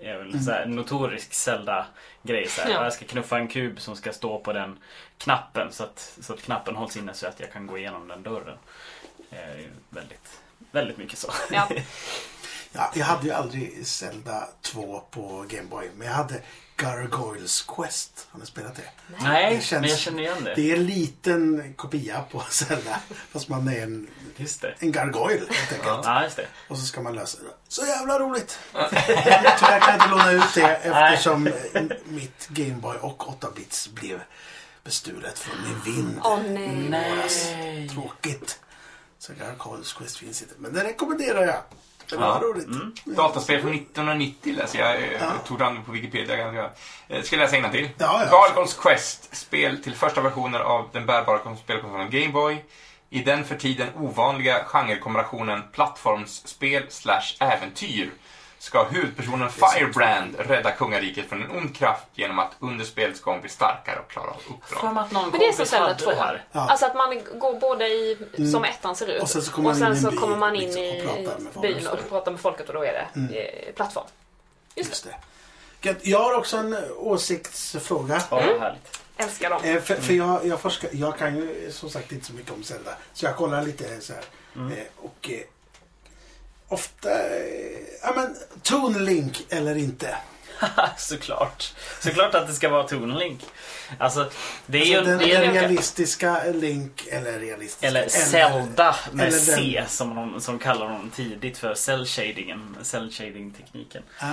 [0.00, 2.48] Är väl här en notorisk Zelda-grej.
[2.58, 2.68] Ja.
[2.84, 4.78] Jag ska knuffa en kub som ska stå på den
[5.18, 8.22] knappen så att, så att knappen hålls inne så att jag kan gå igenom den
[8.22, 8.58] dörren.
[9.30, 10.40] Eh, väldigt,
[10.70, 11.32] väldigt mycket så.
[11.50, 11.68] Ja.
[12.76, 15.90] Ja, jag hade ju aldrig Zelda 2 på Game Boy.
[15.96, 16.40] Men jag hade
[16.76, 18.26] Gargoyles Quest.
[18.30, 18.82] Har ni spelat det?
[19.22, 20.54] Nej, Det känns- men jag känner igen det.
[20.54, 23.00] Det är en liten kopia på Zelda.
[23.32, 24.06] Fast man är en,
[24.36, 24.74] Just det.
[24.78, 26.00] en gargoyle helt enkelt.
[26.04, 26.46] Ja, just det.
[26.68, 27.48] Och så ska man lösa det.
[27.68, 28.58] Så jävla roligt!
[28.72, 31.48] Tyvärr kan jag inte låna ut det eftersom
[32.04, 34.20] mitt Game Boy och 8-bits blev
[34.84, 36.20] bestulet från min vind.
[36.24, 37.10] Åh nej.
[37.16, 37.46] Våras.
[37.94, 38.60] Tråkigt.
[39.18, 40.54] Så Gargoyles Quest finns inte.
[40.58, 41.62] Men det rekommenderar jag.
[42.10, 42.40] Det var Ja.
[42.42, 42.66] roligt.
[42.66, 42.94] Mm.
[43.04, 44.96] Dataspel från 1990 läser jag.
[45.20, 45.30] Ja.
[45.46, 46.70] Tog fram på Wikipedia ganska.
[47.08, 47.88] Eh, Ska jag läsa till.
[47.98, 48.30] Ja, ja.
[48.48, 49.36] Gargoyles Quest.
[49.36, 52.64] Spel till första versioner av den bärbara spelkonsolen Game Boy.
[53.10, 58.10] I den för tiden ovanliga genrekombinationen plattformsspel slash äventyr
[58.66, 63.50] ska huvudpersonen Firebrand rädda kungariket från en ond kraft genom att under spelets gång bli
[63.50, 64.94] starkare och klara av uppdrag.
[64.94, 66.10] mig att någon Men det är som Zelda hade 2.
[66.10, 66.44] det här.
[66.52, 66.60] Ja.
[66.70, 68.18] Alltså att man går både i,
[68.52, 69.22] som ettan ser ut.
[69.22, 71.52] Och sen så kommer man in så kommer man in liksom, och i pratar med
[71.52, 71.76] folk.
[71.76, 74.04] byn och pratar med folket och då är det eh, plattform.
[74.74, 75.16] Just Just det.
[75.88, 76.06] Gött.
[76.06, 78.22] Jag har också en åsiktsfråga.
[78.30, 79.00] Ja, vad härligt.
[79.16, 79.60] Älskar dem.
[79.64, 82.62] Eh, för för jag, jag, forskar, jag kan ju som sagt inte så mycket om
[82.62, 82.90] Zelda.
[83.12, 84.22] Så jag kollar lite så här.
[84.56, 85.40] Eh, och eh,
[86.68, 87.10] ofta...
[87.10, 87.36] Eh,
[88.02, 90.16] ja men, Toon Link eller inte.
[90.96, 91.74] Såklart.
[92.00, 93.40] Såklart att det ska vara Toon Link.
[93.98, 94.30] Alltså,
[94.66, 97.86] det är ju Alltså, den, det är den ju- realistiska Link eller realistiska...
[97.86, 102.76] Eller Zelda med eller den- C som, de, som kallar honom tidigt för cell shadingen,
[102.82, 104.02] cell shading tekniken.
[104.18, 104.26] Ah,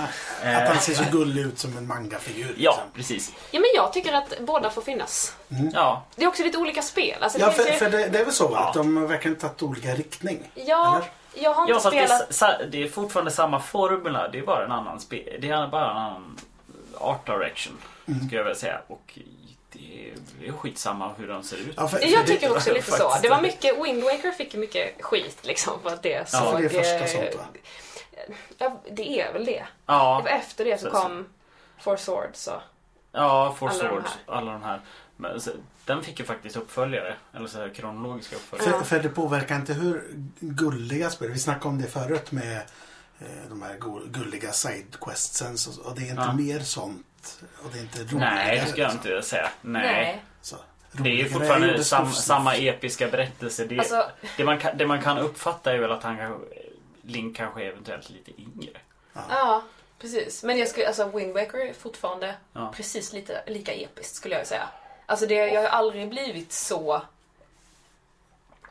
[0.44, 0.56] Eh.
[0.62, 2.54] att han ser så gullig ut som en mangafigur.
[2.56, 2.84] Ja, liksom.
[2.94, 3.32] precis.
[3.50, 5.34] Ja men jag tycker att båda får finnas.
[5.72, 7.22] Ja, Det är också lite olika spel.
[7.22, 7.72] Alltså, det Ja, för, ju...
[7.72, 8.48] för det, det är väl så?
[8.52, 8.68] Ja.
[8.68, 10.50] Att de verkligen tagit olika riktning?
[10.54, 11.10] Ja, Eller?
[11.34, 12.72] Jag har inte ja fast det är, spelat...
[12.72, 14.28] det är fortfarande samma formula.
[14.28, 15.38] Det är bara en annan spel.
[15.40, 16.38] Det är bara en annan
[16.98, 17.78] art direction.
[18.06, 18.20] Mm.
[18.20, 18.80] Skulle jag vilja säga.
[18.86, 19.18] Och
[19.72, 21.74] det är, det är skitsamma hur de ser ut.
[21.76, 23.12] Ja, för, för Jag det- tycker också lite så.
[23.22, 26.40] Det var mycket, Wind Waker fick mycket skit liksom för att det såg...
[26.50, 27.44] för det är första eh, sånt va?
[28.58, 29.52] Ja, det är väl det.
[29.52, 31.26] Det Ja, var efter det så Så- kom
[31.80, 32.60] Four Swords och...
[33.12, 34.80] ja Four Alla de Swords, alla de här.
[35.16, 35.50] Men, så,
[35.84, 37.16] den fick ju faktiskt uppföljare.
[37.34, 38.70] Eller så här kronologiska uppföljare.
[38.70, 38.84] För, Ja.
[38.84, 40.02] för det påverkar inte hur
[40.40, 41.30] gulliga spel.
[41.30, 42.56] Vi snackade om det förut med
[43.18, 45.58] eh, de här gulliga sidequestsen.
[45.58, 46.32] så- Och det är inte Ja.
[46.32, 47.40] mer sånt.
[47.64, 48.34] Och det är inte roligare.
[48.34, 48.98] Nej, det ska jag liksom.
[48.98, 49.50] inte vilja säga.
[49.60, 50.24] Nej.
[50.42, 50.56] Så,
[50.92, 53.64] Det är ju fortfarande det sam, samma episka berättelse.
[53.64, 56.44] Det, Alltså, det, man kan, det man kan uppfatta är väl att han kanske,
[57.02, 58.70] Link kanske är eventuellt lite yngre.
[59.28, 59.62] ja,
[59.98, 60.42] precis.
[60.44, 62.72] Men jag skulle, alltså Wind Waker är fortfarande Ja.
[62.76, 64.68] precis lite, lika episkt skulle jag säga.
[65.06, 67.02] Alltså det, jag har aldrig blivit så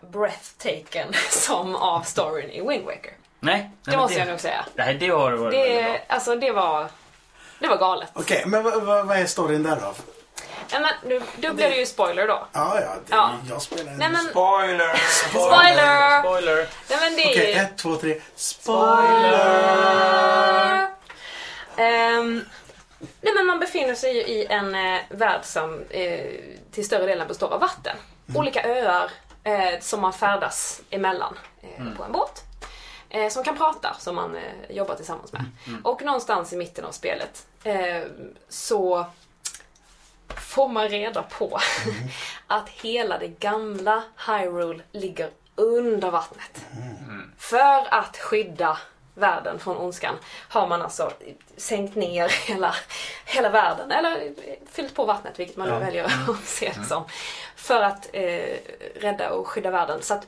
[0.01, 3.13] breathtaken som av storyn i Wind Waker.
[3.39, 4.65] Nej, nej Det måste det, jag nog säga.
[4.75, 5.91] Nej, det har varit väldigt bra.
[5.93, 6.87] Det, alltså det var,
[7.59, 8.09] det var galet.
[8.13, 9.93] Okej, men vad, vad, vad är storyn där då?
[10.71, 12.47] Ja, men nu, då blir det ju spoiler då.
[12.53, 12.87] Ja, ja.
[13.07, 13.31] Det, Ja.
[13.49, 14.95] Jag spelar en Nej men, Spoiler!
[15.29, 16.19] spoiler!
[16.23, 16.55] Spoiler!
[16.89, 17.61] Nej men det Okej, är ju...
[17.61, 18.21] ett, två, tre.
[19.43, 20.87] Spoiler!
[21.77, 22.45] Ehm,
[23.23, 26.29] nej men man befinner sig ju i en eh, värld som eh,
[26.71, 27.97] till större delen består av vatten.
[28.35, 29.11] Olika öar
[29.43, 32.43] eh, som man färdas emellan eh, på en båt.
[33.09, 35.45] Eh, som kan prata, som man eh, jobbar tillsammans med.
[35.83, 38.03] Och någonstans i mitten av spelet eh,
[38.49, 39.05] så
[40.27, 41.59] får man reda på
[42.47, 46.65] att hela det gamla Hyrule ligger under vattnet.
[47.37, 48.77] För att skydda
[49.15, 50.15] världen från ondskan
[50.49, 51.11] har man alltså
[51.57, 52.75] sänkt ner hela,
[53.25, 54.31] hela världen, eller
[54.71, 55.79] fyllt på vattnet, vilket man då Ja.
[55.79, 57.03] väljer att se det som.
[57.55, 58.57] För att eh,
[58.95, 60.01] rädda och skydda världen.
[60.01, 60.27] Så att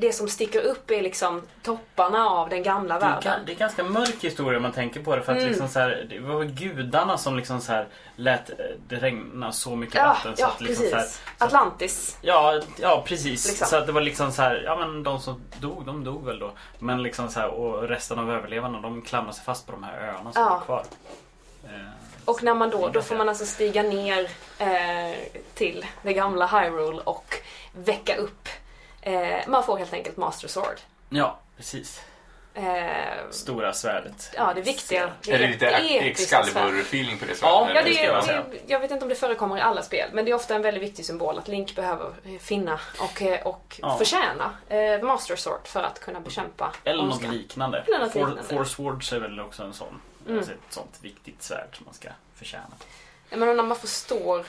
[0.00, 3.32] det som sticker upp är liksom topparna av den gamla Det är, världen.
[3.32, 5.22] ga- det är ganska mörk historia om man tänker på det.
[5.22, 5.48] För att Mm.
[5.50, 8.56] liksom så här, det var gudarna som liksom så här lät eh,
[8.88, 10.36] det regna så mycket Ja, vatten.
[10.36, 10.90] Så ja att liksom precis.
[10.90, 10.96] så
[11.38, 12.18] här, Atlantis.
[12.22, 13.46] Ja, ja precis.
[13.48, 13.66] Liksom.
[13.66, 16.38] Så att det var liksom så här, ja men de som dog, de dog väl
[16.38, 16.52] då.
[16.78, 19.98] Men liksom så här, och resten av överlevarna de klamrar sig fast på de här
[20.00, 20.56] öarna som Ja.
[20.60, 20.84] är kvar.
[21.64, 21.70] Eh,
[22.24, 25.16] Och när man då, då får man alltså stiga ner eh,
[25.54, 27.34] till det gamla Hyrule och
[27.72, 28.48] väcka upp.
[29.02, 30.80] Eh, man får helt enkelt Master Sword.
[31.08, 32.00] Ja, precis.
[32.54, 34.30] Eh, Stora svärdet.
[34.36, 35.10] ja, det viktiga.
[35.28, 35.66] Är det lite.
[35.66, 37.42] Excalibur-feeling på det sättet?
[37.42, 40.30] Ja, det är, det, jag vet inte om det förekommer i alla spel, men det
[40.30, 43.98] är ofta en väldigt viktig symbol att Link behöver eh, finna och, och Ja.
[43.98, 47.84] förtjäna eh, Master Sword för att kunna bekämpa Eller något liknande.
[47.86, 48.42] Eller något liknande.
[48.42, 50.00] Four Swords är väl också en sån.
[50.26, 50.38] Mm.
[50.38, 52.64] Alltså ett sånt viktigt svärd som man ska förtjäna.
[53.30, 54.46] Ja, Men när man förstår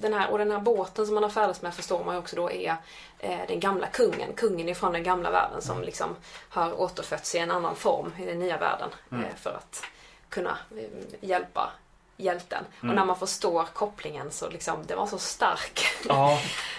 [0.00, 2.36] den här, och den här båten som man har färdats med förstår man ju också
[2.36, 2.76] då är
[3.18, 4.32] eh, den gamla kungen.
[4.36, 6.16] Kungen ifrån den gamla världen som liksom
[6.48, 9.24] har återfötts i en annan form i den nya världen Mm.
[9.24, 9.82] eh, för att
[10.28, 10.84] kunna eh,
[11.28, 11.70] hjälpa
[12.16, 12.64] hjälten.
[12.82, 12.90] Mm.
[12.90, 16.38] Och när man förstår kopplingen så liksom, det var så stark Ja,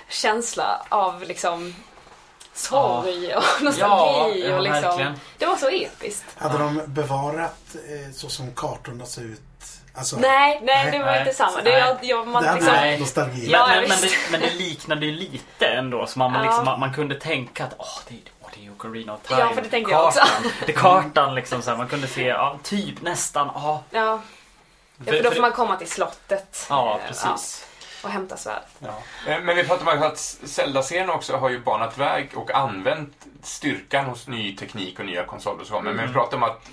[0.09, 1.75] känsla av liksom
[2.53, 4.41] sorg och nostalgi.
[4.41, 5.19] ja, ja och liksom, verkligen.
[5.37, 6.25] det var så episkt.
[6.37, 9.41] Hade de bevarat eh, så som kartorna ser ut?
[9.95, 11.19] Alltså, Nej, nej, det var Nej.
[11.19, 11.57] inte samma.
[11.61, 11.79] Det, Nej.
[11.79, 12.99] jag, jag, man, det hade liksom, Nej.
[12.99, 13.41] nostalgi.
[13.41, 16.05] Men, Ja, men, men, det, men det liknade ju lite ändå.
[16.07, 16.41] Så man, Ja.
[16.41, 19.39] liksom, man, man kunde tänka att åh, det, är, åh, det är Ocarina of Time.
[19.39, 20.19] Ja, för det tänkte jag också.
[20.19, 20.51] kartan.
[20.65, 21.61] Det kartan liksom.
[21.61, 23.49] Så här, man kunde se, ja, typ nästan.
[23.55, 23.99] Ja, ja,
[25.05, 26.65] ja, för då får man komma till slottet.
[26.69, 27.65] ja precis.
[28.03, 28.61] och hämta svärd.
[29.27, 33.13] Eh, Men vi pratar om att Zelda-serien också har ju banat väg och använt
[33.43, 35.81] styrkan hos ny teknik och nya konsoler.
[35.81, 36.69] Men vi pratar om att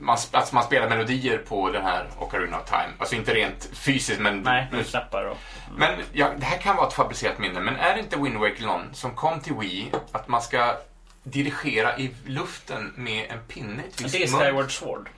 [0.00, 2.92] man, att man spelar melodier på den här Ocarina of Time.
[2.98, 4.40] Alltså inte rent fysiskt men...
[4.42, 5.36] Nej, nu knappar och...
[5.76, 7.60] men ja, det här kan vara ett fabricerat minne.
[7.60, 10.76] Men är det inte Wind Waker någon som kom till Wii att man ska
[11.22, 13.82] dirigera i luften med en pinne?
[13.82, 14.26] i ett Det är?
[14.26, 15.08] Skyward Sword.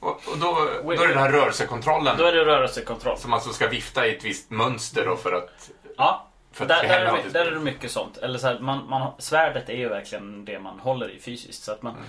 [0.00, 3.18] Och, och då, då är det den här rörelsekontrollen Då är det rörelsekontroll.
[3.18, 5.70] som man så ska vifta i ett visst mönster då för att...
[5.96, 8.16] Ja, För där, där, är, där är det mycket sånt.
[8.16, 11.62] Eller så här, man, man, svärdet är ju verkligen det man håller i fysiskt.
[11.64, 12.06] Så att man, Mm.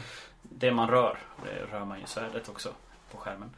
[0.60, 2.70] Det man rör, det rör man ju i svärdet också
[3.12, 3.50] på skärmen.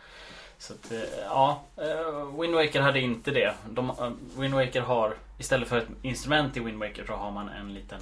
[0.57, 3.53] Så att, eh, ja, eh, Wind Waker hade inte det.
[3.69, 7.49] De, eh, Wind Waker har, istället för ett instrument i Wind Waker så har man
[7.49, 8.01] en liten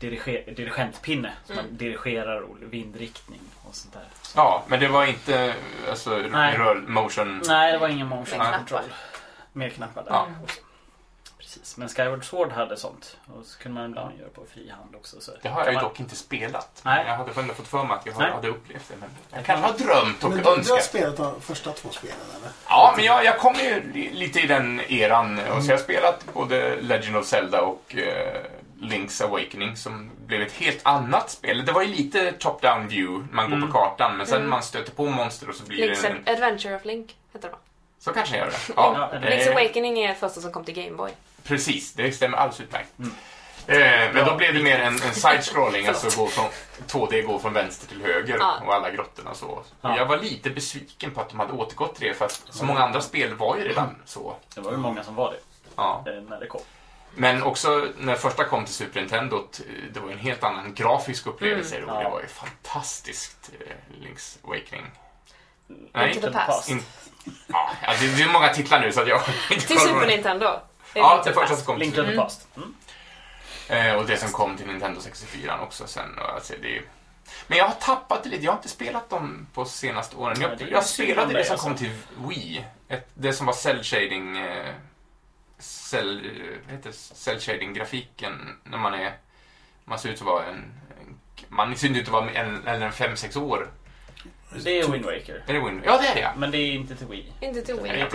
[0.00, 1.32] dirige, dirigentpinne.
[1.44, 4.04] Så man dirigerar vindriktning och sånt där.
[4.22, 5.54] Så, Ja, men det var inte
[5.90, 6.58] alltså, Nej.
[6.86, 7.42] motion.
[7.46, 8.80] Nej, det var ingen motion control.
[9.52, 10.26] Mer knappar där Ja.
[11.48, 13.16] Precis, men Skyward Sword hade sånt.
[13.38, 15.20] Och så kunde man ibland göra på frihand också.
[15.20, 16.80] Så Det har jag ju man- dock inte spelat.
[16.84, 17.04] Nej.
[17.06, 18.30] Jag hade ändå fått för mig att jag Nej.
[18.32, 18.94] hade upplevt det.
[19.00, 20.84] Men jag Det kanske har drömt och Men du, du har önskat.
[20.84, 22.50] spelat de första två spelen eller?
[22.68, 25.38] Ja, men jag, jag kom ju li- lite i den eran.
[25.38, 28.40] Och så jag har spelat både Legend of Zelda och eh,
[28.80, 31.64] Link's Awakening som blev ett helt annat spel.
[31.66, 33.68] Det var ju lite top-down view, man går Mm.
[33.72, 34.50] på kartan, men sen Mm.
[34.50, 36.34] man stöter på monster och så blir Link's det en...
[36.34, 37.58] Adventure of Link heter det va?
[38.00, 38.72] Så kanske jag gör det.
[38.76, 41.10] Ja, Ja, Link's Awakening är första som kom till Gameboy.
[41.48, 42.98] Precis, det stämmer alldeles utmärkt.
[42.98, 43.10] Mm.
[43.66, 43.76] Eh,
[44.12, 44.24] men Ja.
[44.24, 46.46] då blev det mer en, en side-scrolling, alltså gå från
[46.86, 48.60] 2D gå från vänster till höger Ja.
[48.66, 49.62] och alla grottorna och så.
[49.80, 49.96] Ja.
[49.96, 52.80] Jag var lite besviken på att de hade återgått till det för att så många
[52.80, 54.36] andra spel var ju redan så.
[54.54, 55.38] Det var ju många som var det
[55.76, 56.04] Ja.
[56.06, 56.60] eh, när det kom.
[57.14, 59.48] Men också när första kom till Super Nintendo,
[59.92, 61.88] det var ju en helt annan grafisk upplevelse Mm.
[61.88, 64.86] och det var ju fantastiskt, eh, Link's Awakening.
[65.68, 66.70] Into Nej, the past.
[66.70, 66.82] in,
[67.46, 67.70] ja,
[68.00, 69.20] det, det är många titlar nu så att jag
[69.50, 70.06] inte Till Super.
[70.06, 70.60] Nintendo.
[70.94, 72.24] Ja, det första som kom Link till to the Mm.
[72.24, 72.48] past.
[72.56, 72.74] Mm.
[73.68, 76.18] Eh, och det som kom till Nintendo 64 också sen.
[76.18, 76.82] Och alltså, det är...
[77.46, 78.44] Men jag har tappat det lite.
[78.44, 80.36] Jag har inte spelat dem på senaste åren.
[80.40, 81.66] Nej, Jag, är jag spelade det som alltså.
[81.66, 81.90] kom till
[82.28, 82.64] Wii.
[82.88, 84.38] Ett, det som var cell shading...
[84.38, 84.74] Eh,
[85.58, 89.12] cell, eh, vad heter cell shading grafiken när man är...
[89.84, 90.54] Man ser ut att vara en...
[91.00, 91.18] en
[91.48, 93.70] man ser inte ut att vara en, eller en 5-6 år.
[94.64, 95.42] Det är Wind Waker.
[95.46, 95.82] Är det Win?
[95.84, 96.32] Ja, det är det ja.
[96.36, 97.32] Men det är inte till Wii.
[97.40, 98.02] Inte till Nej, Wii.
[98.02, 98.08] Eh.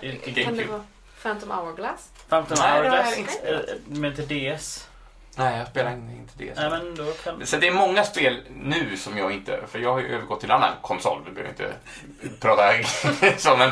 [0.00, 0.72] Det är till GameCube.
[0.72, 0.84] Vara
[1.22, 2.08] Phantom Hourglass?
[2.28, 4.88] Phantom Nej, det har jag Hourglass inte eh, till DS.
[5.38, 6.54] Nej, jag spelar inte det.
[6.56, 7.46] Nej men då kan...
[7.46, 9.60] Så det är många spel nu som jag inte...
[9.68, 11.22] För jag har ju övergått till annan konsol.
[11.26, 11.72] Vi behöver inte
[12.40, 12.62] prata
[13.38, 13.70] så, men...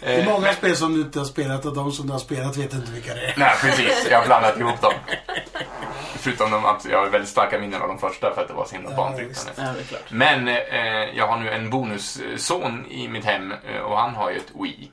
[0.00, 2.12] Det är eh, många men- spel som du inte har spelat och de som du
[2.12, 3.34] har spelat vet inte vilka det är.
[3.36, 4.06] Nej, precis.
[4.10, 4.92] Jag har blandat ihop dem.
[6.18, 8.64] Förutom de, abs- jag har väldigt starka minnen av de första för att det var
[8.64, 8.96] så himla Ja.
[9.56, 10.10] Ja, det är klart.
[10.10, 14.36] Men eh, jag har nu en bonusson i mitt hem eh, och han har ju
[14.36, 14.90] ett Wii.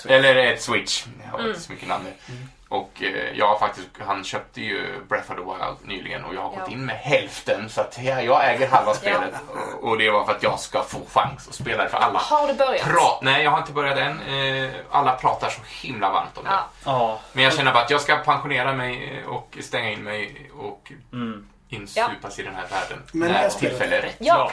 [0.00, 0.12] Switch.
[0.14, 1.04] Eller ett Switch.
[1.24, 1.50] Jag har Mm.
[1.50, 2.34] inte så mycket namn nu.
[2.68, 6.40] Och eh, jag har faktiskt, han köpte ju Breath of the Wild nyligen och jag
[6.40, 6.72] har gått Ja.
[6.72, 9.34] in med hälften så att jag, jag äger halva spelet.
[9.82, 12.18] Och, och det var för att jag ska få chans att spela det för alla.
[12.18, 12.82] Har du börjat?
[12.86, 14.20] Pra- Nej, jag har inte börjat än.
[14.64, 16.50] Eh, alla pratar så himla varmt om det.
[16.50, 16.66] Ja.
[16.84, 17.20] Ja.
[17.32, 21.48] Men jag känner bara att jag ska pensionera mig och stänga in mig och Mm.
[21.68, 23.02] insupas i den här världen.
[23.12, 24.16] Men när jag spelar tillfälle är rätt.
[24.18, 24.52] Ja,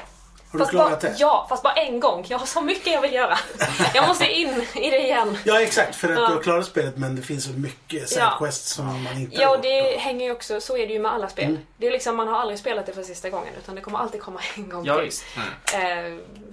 [0.52, 1.16] Har du fast bara, klarat det?
[1.18, 2.26] ja, fast bara en gång.
[2.30, 3.38] Jag har så mycket jag vill göra.
[3.93, 5.38] Jag måste in i det igen.
[5.43, 5.95] Ja, exakt.
[5.95, 6.28] För att Ja.
[6.28, 8.08] du har klarat spelet men det finns så mycket Ja.
[8.08, 10.02] sidequests som man inte Ja, har det gjort.
[10.02, 11.45] hänger ju också, så är det ju med alla spel.
[11.45, 11.60] Mm.
[11.78, 14.22] Det är liksom, man har aldrig spelat det för sista gången utan det kommer alltid
[14.22, 15.06] komma en gång Ja, till.
[15.06, 15.24] visst.
[15.74, 15.80] Eh,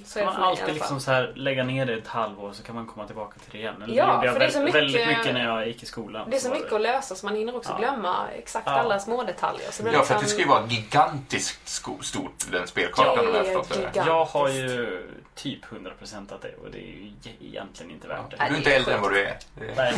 [0.05, 2.63] så Kan det för man alltid liksom så här lägga ner det ett halvår så
[2.63, 3.83] kan man komma tillbaka till det igen.
[3.83, 6.31] Eller Ja, jag för det är så mycket- väldigt mycket när jag gick i skolan.
[6.31, 7.79] Det är så var mycket att lösa så man hinner också Ja.
[7.79, 8.73] glömma exakt Ja.
[8.73, 9.71] alla små detaljer.
[9.71, 11.69] Så det Ja, för att det liksom- ska ju vara gigantiskt
[12.01, 13.75] stort, den spelkartan Ja, jag har det är förstått det.
[13.79, 14.07] gigantiskt.
[14.07, 18.31] Jag har ju typ 100% att det och det är ju ge- egentligen inte värt
[18.31, 18.43] Du det.
[18.43, 19.39] är inte äldre än vad du är.
[19.55, 19.95] Det- Nej.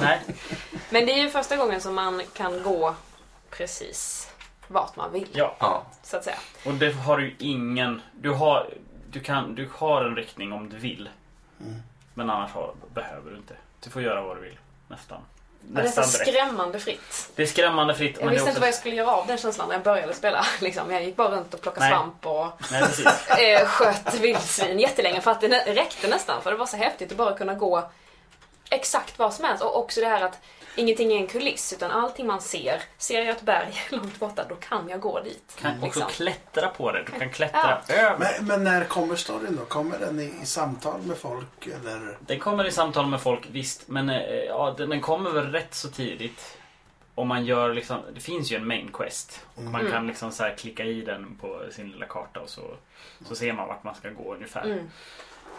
[0.00, 0.20] Nej.
[0.90, 2.94] Men det är ju första gången som man kan gå
[3.50, 4.30] precis
[4.68, 5.82] vart man vill, Ja, Ja.
[6.02, 6.36] så att säga.
[6.66, 8.02] och det har du ingen...
[8.12, 8.66] Du har,
[9.14, 11.08] du kan, du har en riktning om du vill.
[11.60, 11.82] Mm.
[12.14, 13.54] Men annars har, behöver du inte.
[13.80, 14.58] Du får göra vad du vill.
[14.88, 15.18] Nästan.
[15.18, 17.30] Och det är så skrämmande fritt.
[17.36, 18.18] Det är skrämmande fritt.
[18.20, 20.46] Jag visste inte också- vad jag skulle göra av den känslan när jag började spela.
[20.60, 20.90] Liksom.
[20.90, 21.94] Jag gick bara runt och plockade Nej.
[21.94, 26.42] svamp och Nej, eh, sköt vildsvin jättelänge för att det räckte nästan.
[26.42, 27.90] För det var så häftigt att bara kunna gå
[28.70, 29.62] exakt vad som helst.
[29.62, 30.38] Och också det här att
[30.76, 32.82] ingenting är en kuliss utan allting man ser.
[32.98, 35.52] Ser jag ett berg långt borta då kan jag gå dit.
[35.56, 36.06] Du kan också Liksom.
[36.08, 37.02] klättra på det.
[37.12, 38.18] Du kan klättra över.
[38.18, 39.64] Men, men när kommer storyn då?
[39.64, 42.18] Kommer den i, i samtal med folk eller?
[42.20, 43.88] Den kommer i samtal med folk, visst.
[43.88, 46.58] Men eh, ja, den, den kommer väl rätt så tidigt.
[47.14, 49.46] om man gör liksom, det finns ju en main quest.
[49.54, 49.92] Och man Mm.
[49.92, 52.62] kan liksom så här klicka i den på sin lilla karta och så,
[53.26, 54.64] så ser man vart man ska gå ungefär.
[54.64, 54.90] Mm.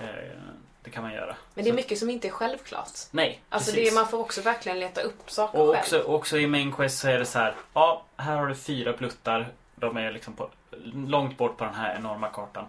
[0.01, 0.38] Eh,
[0.86, 1.36] det kan man göra.
[1.54, 2.90] Men det är mycket som inte är självklart.
[3.12, 3.90] Nej, Alltså precis.
[3.90, 5.80] det, man får också verkligen leta upp saker Och själv.
[5.82, 7.56] också, också i main quest så är det så här.
[7.74, 9.48] Ja, här har du fyra pluttar.
[9.76, 10.50] De är liksom på,
[11.08, 12.66] långt bort på den här enorma kartan.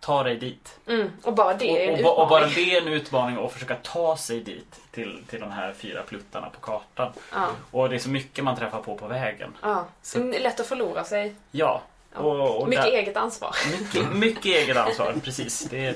[0.00, 0.78] Ta dig dit.
[0.86, 1.10] Mm.
[1.22, 2.64] Och bara det är en och, och, ba- och bara utmaning.
[2.68, 4.80] det är en utmaning att försöka ta sig dit.
[4.90, 7.12] Till, till de här fyra pluttarna på kartan.
[7.32, 9.56] Ja, Och det är så mycket man träffar på på vägen.
[9.62, 9.86] ja.
[10.02, 11.34] Så- Mm, lätt att förlora sig.
[11.50, 11.82] Ja.
[12.14, 12.20] Ja.
[12.20, 13.54] Och, och Mycket där- eget ansvar.
[13.80, 15.60] mycket, mycket eget ansvar, precis.
[15.70, 15.94] Det är,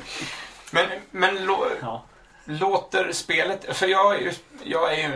[0.74, 2.04] Men, men lå, ja.
[2.44, 3.76] låter spelet...
[3.76, 4.32] För jag är ju,
[4.64, 5.12] jag är ju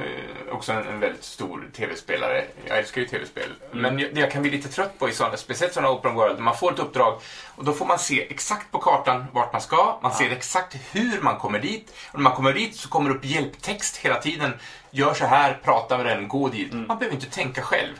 [0.50, 2.44] också en, en väldigt stor tv-spelare.
[2.66, 3.50] Jag älskar ju tv-spel.
[3.72, 6.38] Men jag- det jag kan bli lite trött på i sådana, speciellt sådana open world,
[6.38, 7.20] man får ett uppdrag
[7.56, 9.98] och då får man se exakt på kartan vart man ska.
[10.02, 11.94] Man ser exakt hur man kommer dit.
[12.09, 14.52] Och när man kommer dit så kommer det upp hjälptext hela tiden.
[14.90, 16.72] Gör så här, prata med den, gå dit.
[16.72, 17.94] Man behöver inte tänka själv.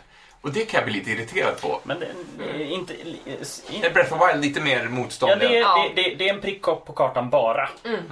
[0.49, 1.81] Och det kan jag bli lite irriterad på.
[1.83, 2.07] Men det,
[2.45, 2.95] är inte...
[3.83, 5.33] Är Breath of Wild lite mer motstånd?
[5.33, 7.69] Ja, det, det, det, det är en prick på kartan bara.
[7.85, 8.03] Mm.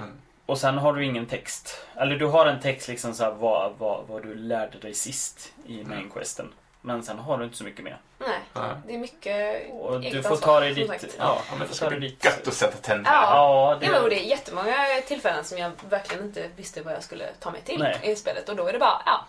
[0.45, 1.85] Och sen har du ingen text.
[1.95, 5.53] Eller du har en text liksom så här, vad, vad, vad du lärde dig sist
[5.65, 6.53] i main questen.
[6.81, 7.97] Men sen har du inte så mycket mer.
[8.17, 8.75] Nej, Nej.
[8.87, 10.87] det är mycket Och du får ta dig dit.
[10.87, 11.15] sagt.
[11.17, 12.25] Ja, men får det ska bli dit.
[12.25, 13.15] gött att sätta tänderna.
[13.15, 13.77] Ja.
[13.81, 14.75] Ja, det, är jättemånga
[15.07, 17.99] tillfällen som jag verkligen inte visste vad jag skulle ta mig till Nej.
[18.03, 18.49] i spelet.
[18.49, 19.25] Och då är det bara, ja,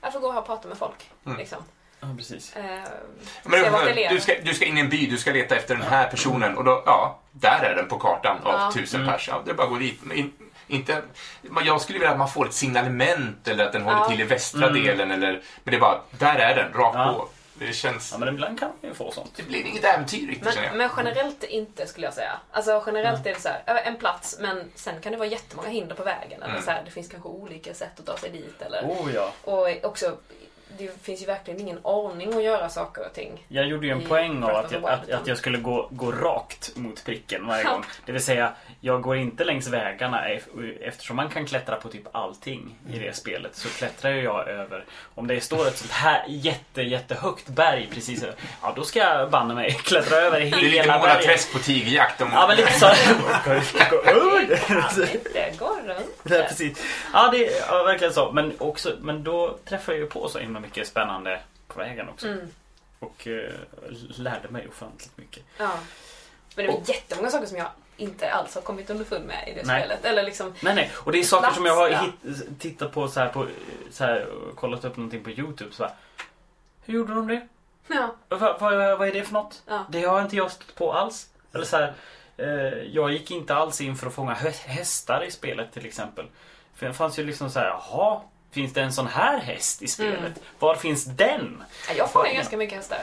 [0.00, 1.10] jag får gå och prata med folk.
[1.26, 1.38] Mm.
[1.38, 1.58] Liksom.
[2.00, 2.56] Ja, precis.
[2.56, 2.62] Eh,
[3.42, 3.60] Men
[3.96, 6.08] du, du, ska, du ska in i en by, du ska leta efter den här
[6.08, 8.70] personen och då, ja, där är den på kartan av Ja.
[8.74, 9.12] tusen Mm.
[9.12, 9.28] pers.
[9.28, 10.00] Ja, det är bara att gå dit.
[10.14, 10.32] In,
[10.68, 11.02] inte,
[11.64, 14.08] jag skulle vilja att man får ett signalement eller att den håller Ja.
[14.10, 14.82] till i västra Mm.
[14.84, 17.14] delen eller, men det är bara, där är den, rakt Ja.
[17.18, 17.28] på.
[17.54, 19.32] Det känns, Ja, men ibland kan man ju få sånt.
[19.36, 20.90] det blir inget äventyr riktigt känner men, jag.
[20.96, 22.32] men generellt inte skulle jag säga.
[22.50, 25.94] Alltså generellt är det så här, en plats men sen kan det vara jättemånga hinder
[25.94, 26.42] på vägen.
[26.42, 26.62] Eller Mm.
[26.64, 28.62] så här, det finns kanske olika sätt att ta sig dit.
[28.62, 29.32] Eller, Oh ja.
[29.44, 30.16] Och också,
[30.78, 33.44] det finns ju verkligen ingen ordning att göra saker och ting.
[33.48, 36.72] Jag gjorde ju en poäng av att jag, att, att jag skulle gå, gå rakt
[36.76, 37.84] mot pricken varje gång.
[38.06, 42.02] Det vill säga, jag går inte längs vägarna ef- eftersom man kan klättra på typ
[42.12, 43.56] allting i det spelet.
[43.56, 48.22] Så klättrar ju jag över, om det står ett sånt här jätte, jättehögt berg precis
[48.22, 51.26] över, ja då ska jag banne mig klättra över Det är lite hela Mona berget.
[51.26, 52.20] Träsk på tigerjakt.
[52.20, 52.86] Om, Ja men lite så.
[53.90, 54.50] Gå runt.
[56.22, 56.82] Nej, precis.
[57.12, 58.32] Ja, det är ja, verkligen så.
[58.32, 62.28] Men, också, men då träffade jag ju på så himla mycket spännande på vägen också.
[62.28, 62.48] Mm.
[62.98, 63.52] Och eh,
[64.16, 65.42] lärde mig ofantligt mycket.
[65.58, 65.70] Ja.
[66.56, 69.54] Men det är Och- jättemånga saker som jag inte alls har kommit underfund med i
[69.54, 69.80] det Nej.
[69.82, 70.04] spelet.
[70.04, 70.90] Eller liksom, Nej, nej.
[70.96, 73.46] Och det är saker som jag har Plats, hit, tittat på så här på
[73.90, 75.72] så här, kollat upp någonting på Youtube.
[75.74, 75.92] Så här,
[76.84, 77.48] Hur gjorde de det?
[77.86, 79.62] ja, Vad, vad, vad är det för något?
[79.66, 79.84] ja.
[79.90, 81.28] Det har inte jag stött på alls.
[81.52, 81.94] Eller så här,
[82.36, 82.46] eh,
[82.94, 84.34] jag gick inte alls in för att fånga
[84.66, 86.26] hästar i spelet till exempel.
[86.74, 88.20] För det fanns ju liksom så här, jaha,
[88.52, 90.18] finns det en sån här häst i spelet?
[90.18, 90.32] Mm.
[90.58, 91.62] Var finns den?
[91.88, 92.98] Ja, Jag får ju ganska mycket hästar.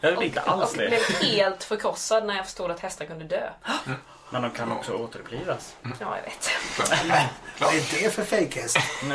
[0.00, 0.86] Jag vet inte alls och det.
[0.88, 3.50] blev helt förkrossad när jag förstod att hästar kunde dö.
[4.30, 5.74] Men de kan också återupplivas.
[5.82, 6.50] Ja, jag vet.
[7.60, 8.78] Vad är det för fejkhäst?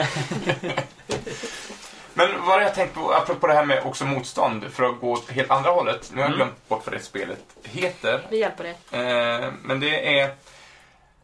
[2.16, 5.12] Men vad har jag tänkt på, apropå det här med också motstånd, för att gå
[5.12, 6.10] åt helt andra hållet.
[6.14, 6.38] Nu har jag Mm.
[6.38, 8.22] glömt bort vad det spelet heter.
[8.30, 8.76] Vi hjälper dig.
[8.92, 10.36] Eh, men det är,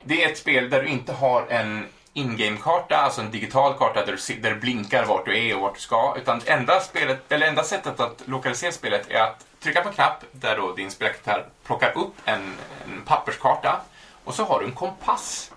[0.03, 4.17] det är ett spel där du inte har en in-game-karta, alltså en digital karta där
[4.27, 6.15] du, där blinkar vart du är och vart du ska.
[6.17, 10.23] Utan enda, spelet, eller enda sättet att lokalisera spelet är att trycka på en knapp
[10.31, 12.55] där då din spelkaraktär plockar upp en,
[12.85, 13.81] en papperskarta
[14.23, 15.51] och så har du en kompass.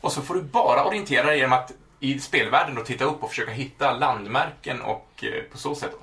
[0.00, 3.30] Och så får du bara orientera dig genom att i spelvärlden då titta upp och
[3.30, 5.94] försöka hitta landmärken och eh, på så sätt.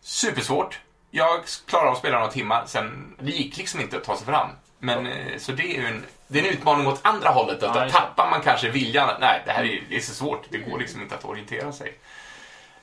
[0.00, 0.80] Supersvårt.
[1.10, 4.26] Jag klarade av att spela några timmar, sen det gick liksom inte att ta sig
[4.26, 4.48] fram.
[4.78, 7.62] Men eh, så det är ju en, det är en utmaning åt andra hållet.
[7.62, 7.90] Att Ja, det.
[7.90, 9.10] tappar man kanske viljan.
[9.20, 10.44] Nej, det här är, det är så svårt.
[10.50, 11.94] Det går liksom inte att orientera sig.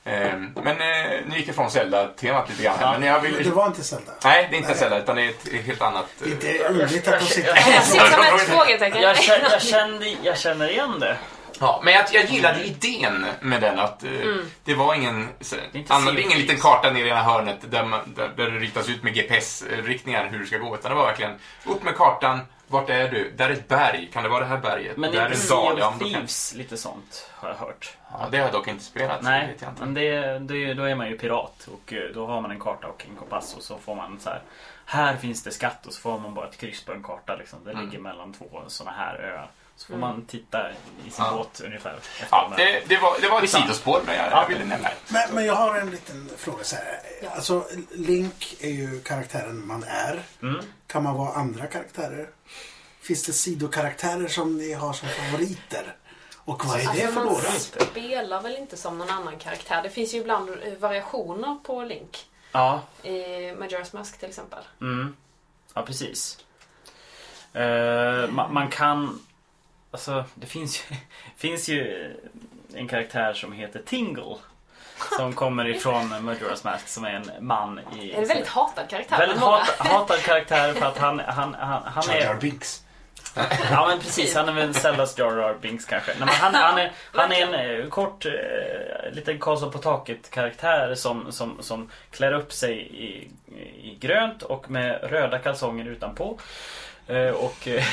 [0.04, 2.78] Eh, Men eh, nu gick jag från Zelda-temat lite grann.
[2.78, 3.52] här, Men jag Det vill...
[3.52, 4.12] var inte Zelda.
[4.24, 6.06] Nej, det är inte Zelda, utan det är ett helt annat...
[6.26, 9.02] eh, Det är underligt att de sitter Jag sitter som ett frågetecken.
[9.02, 11.16] Jag känner, jag, kände, jag känner igen det.
[11.60, 14.10] Ja, men jag, jag gillade idén med den att eh,
[14.64, 15.28] det var ingen,
[15.72, 18.88] inte annan, ingen liten karta nere i ena hörnet där, man, där, där det ritas
[18.88, 20.74] ut med GPS-riktningar hur du ska gå.
[20.74, 23.30] Utan det var verkligen upp med kartan, vart är du?
[23.30, 24.96] Där är ett berg, kan det vara det här berget?
[24.96, 25.76] Men där är en dal.
[25.78, 27.96] Ja, men då kan, Thieves, lite sånt har jag hört.
[28.12, 29.18] ja, det har jag dock inte spelat.
[29.18, 29.84] så det Nej, jag inte.
[29.84, 32.86] men det, det, då är man ju pirat och eh, då har man en karta
[32.86, 34.40] och en kompass och så får man så här.
[34.86, 37.58] Här finns det skatt och så får man bara ett kryss på en karta liksom.
[37.64, 37.84] Det Mm.
[37.84, 39.48] ligger mellan två sådana här öar.
[39.76, 40.70] Så får man titta
[41.06, 41.32] i sin Ja.
[41.36, 41.98] båt ungefär.
[42.30, 44.40] Ja, det, det, var, det var ett sidospår, men jag, Ja.
[44.42, 44.94] jag ville nämna det.
[45.08, 47.00] Men, men jag har en liten fråga så här.
[47.34, 50.22] Alltså, Link är ju karaktären man är.
[50.42, 50.64] Mm.
[50.86, 52.28] Kan man vara andra karaktärer?
[53.00, 55.96] Finns det sidokaraktärer som ni har som favoriter?
[56.36, 59.82] Och vad är det Alltså, för man spelar väl inte som någon annan karaktär.
[59.82, 62.26] Det finns ju ibland eh, variationer på Link.
[62.52, 63.10] Ja, I
[63.52, 64.64] Majora's Mask till exempel.
[64.80, 65.16] mm.
[65.74, 66.38] ja precis.
[67.52, 67.60] Eh,
[68.28, 69.20] ma- man kan...
[69.94, 70.96] Alltså, det finns ju,
[71.36, 72.10] finns ju
[72.74, 74.36] en karaktär som heter Tingle.
[75.16, 78.06] Som kommer ifrån Majora's Mask som är en man i...
[78.06, 79.18] Det är en väldigt hatad karaktär.
[79.18, 82.40] Väldigt hat, hatad karaktär för att han, han, han, han Jar Jar är...
[82.40, 82.84] Binks.
[83.70, 86.10] Ja men precis, han är väl Zeldas Jar Jar Binks kanske.
[86.10, 88.32] Nej, men han, han, är, han är en eh, kort, eh,
[89.12, 93.30] liten Karlsson på taket karaktär som, som, som klär upp sig i,
[93.90, 96.38] i grönt och med röda kalsonger utanpå.
[97.06, 97.84] Eh, Och, eh,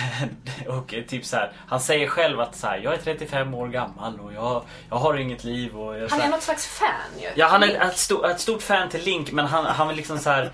[0.68, 3.68] och eh, typ så här, han säger själv att så här, jag är 35 år
[3.68, 5.80] gammal och jag, jag har inget liv.
[5.80, 7.30] Och jag, Han är här, något slags fan ju.
[7.36, 10.20] Ja, han är ett, stor, ett stort fan till Link men han, han vill liksom
[10.20, 10.51] så här.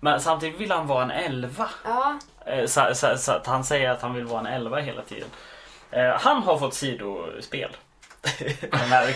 [0.00, 1.70] Men samtidigt vill han vara en elva.
[1.84, 2.18] Ja,
[2.66, 5.28] Så, så, så att han säger att han vill vara en elva hela tiden.
[6.18, 7.76] Han har fått sidospel.
[8.70, 9.06] den, här,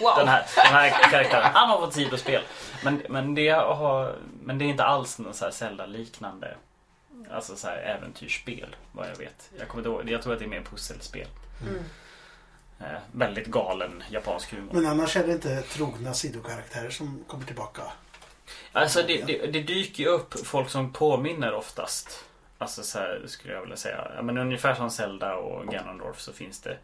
[0.00, 0.12] Wow.
[0.16, 1.50] den, här, den här karaktären.
[1.54, 2.42] Han har fått sidospel.
[2.84, 6.54] Men, men, det, har, men det är inte alls här Zelda-liknande
[7.30, 8.76] alltså så här äventyrsspel.
[8.92, 9.50] Vad jag vet.
[9.58, 11.26] Jag, kommer ihåg, jag tror att det är mer pusselspel.
[11.62, 11.84] Mm.
[12.80, 14.70] Eh, väldigt galen japansk humor.
[14.72, 17.82] Men annars är det inte trogna sidokaraktärer som kommer tillbaka.
[18.72, 22.24] Alltså det, det, det dyker ju upp folk som påminner oftast.
[22.58, 24.10] Alltså så här, skulle jag vilja säga.
[24.16, 26.78] Ja, men ungefär som Zelda och Ganondorf så finns det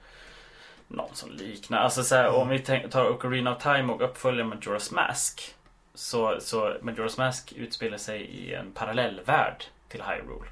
[0.88, 1.78] någon som liknar.
[1.78, 2.58] Alltså så här, om vi
[2.90, 5.54] tar Ocarina of Time och uppföljer Majora's Mask.
[5.94, 10.48] Så, så Majora's Mask utspelar sig i en parallellvärld till Hyrule.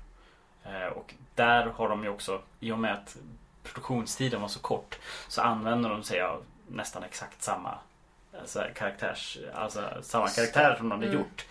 [0.64, 3.16] Eh, och där har de ju också, i och med att
[3.62, 7.74] produktionstiden var så kort, så använder de sig av nästan exakt samma
[8.40, 11.18] alltså, karaktärs, alltså, samma karaktärer som de hade Mm.
[11.18, 11.46] gjort.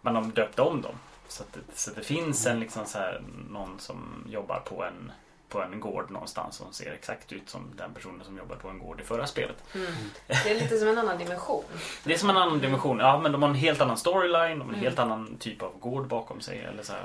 [0.00, 0.94] Men de döpte om dem.
[1.28, 5.12] Så, att så det finns en liksom så här, någon som jobbar på en,
[5.48, 8.78] på en gård någonstans som ser exakt ut som den personen som jobbar på en
[8.78, 9.56] gård i förra spelet.
[9.74, 9.92] mm.
[10.26, 11.64] Det är lite som en annan dimension.
[12.04, 12.98] Det är som en annan dimension.
[12.98, 15.78] Ja, men de har en helt annan storyline, de har en helt annan typ av
[15.78, 16.58] gård bakom sig.
[16.60, 17.02] Eller så här.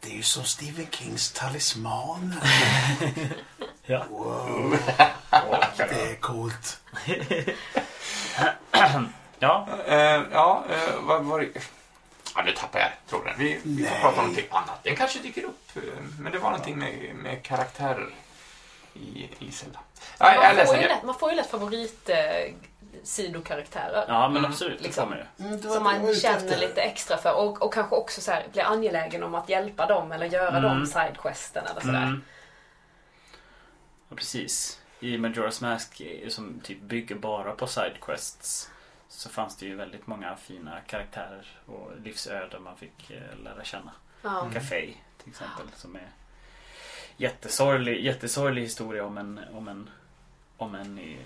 [0.00, 2.36] Det är ju som Stephen Kings talismaner.
[3.86, 4.04] Ja.
[4.10, 4.76] Wow,
[5.76, 6.80] det är coolt.
[9.38, 11.48] ja, Eh, ja, eh, vad var det?
[12.34, 13.34] Ja, nu tappar jag tråden.
[13.38, 14.84] Vi, vi får prata om någonting annat.
[14.84, 15.70] Den kanske dyker upp.
[16.18, 18.08] Men det var någonting med, med karaktärer
[18.94, 19.78] i, i Zelda.
[20.18, 20.88] Ja, jag Man får, läser ju det.
[20.88, 22.54] lätt, man får ju lätt favorit eh,
[23.02, 24.04] sidokaraktärer.
[24.08, 24.78] ja men absolut.
[24.78, 25.04] Det liksom.
[25.04, 25.44] kommer ju.
[25.46, 28.30] Mm, det Som det jag man känner lite extra för och, och kanske också så
[28.32, 30.62] här, blir angelägen om att hjälpa dem eller göra Mm.
[30.62, 32.02] dem sidequesten eller sådär.
[32.02, 32.22] Mm.
[34.08, 34.78] Ja, precis.
[35.00, 38.70] I Majora's Mask som typ bygger bara på sidequests
[39.12, 43.92] så fanns det ju väldigt många fina karaktärer och livsöden man fick eh, lära känna.
[44.22, 44.50] Ja.
[44.52, 46.08] Café till exempel som är
[47.16, 49.90] jättesorglig, jättesorglig historia om en, om en,
[50.56, 51.18] om en eh,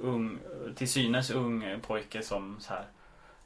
[0.00, 0.38] ung,
[0.74, 2.86] till synes ung eh, pojke som så här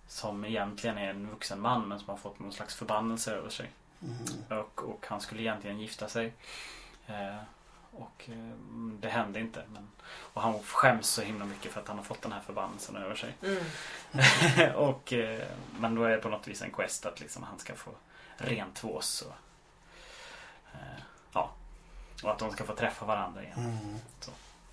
[0.09, 3.71] som egentligen är en vuxen man men som har fått någon slags förbannelse över sig.
[4.03, 4.61] Mm.
[4.61, 6.33] Och, och han skulle egentligen gifta sig.
[7.07, 7.37] Eh,
[7.93, 8.55] och eh,
[9.01, 9.63] det hände inte.
[9.73, 12.97] Men, och han skäms så himla mycket för att han har fått den här förbannelsen
[12.97, 13.37] över sig.
[13.43, 14.75] Mm.
[14.75, 15.47] och, eh,
[15.79, 17.91] men då är det på något vis en quest att liksom han ska få
[18.37, 19.23] rent tvås.
[19.23, 19.35] Och,
[20.73, 21.51] eh, ja,
[22.23, 23.59] och att de ska få träffa varandra igen.
[23.59, 23.99] Mm.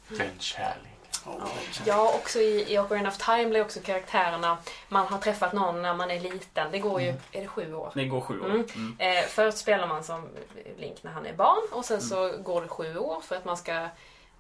[0.10, 0.97] Den kärlek.
[1.40, 1.48] Ja,
[1.86, 4.58] Ja, också i, i Ocarina of Time blir också karaktärerna,
[4.90, 6.72] man har träffat någon när man är liten.
[6.72, 7.92] Det går ju, är det sju år?
[7.96, 8.46] Det går sju år.
[8.46, 8.68] Mm.
[8.76, 8.96] Mm.
[9.00, 10.30] Eh, först spelar man som
[10.78, 13.58] Link när han är barn och sen så går det sju år för att man
[13.58, 13.88] ska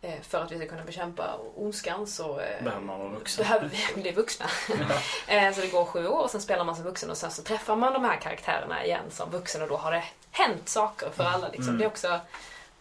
[0.02, 3.44] eh, för att vi ska kunna bekämpa ondskan så eh, Behöver man vara vuxen.
[3.44, 4.46] behöver vi bli vuxna.
[5.28, 7.42] Eh, så det går sju år och sen spelar man som vuxen och sen så
[7.44, 11.24] träffar man de här karaktärerna igen som vuxen och då har det hänt saker för
[11.24, 11.48] alla.
[11.48, 11.68] Liksom.
[11.68, 11.78] Mm.
[11.78, 12.08] Det, är också,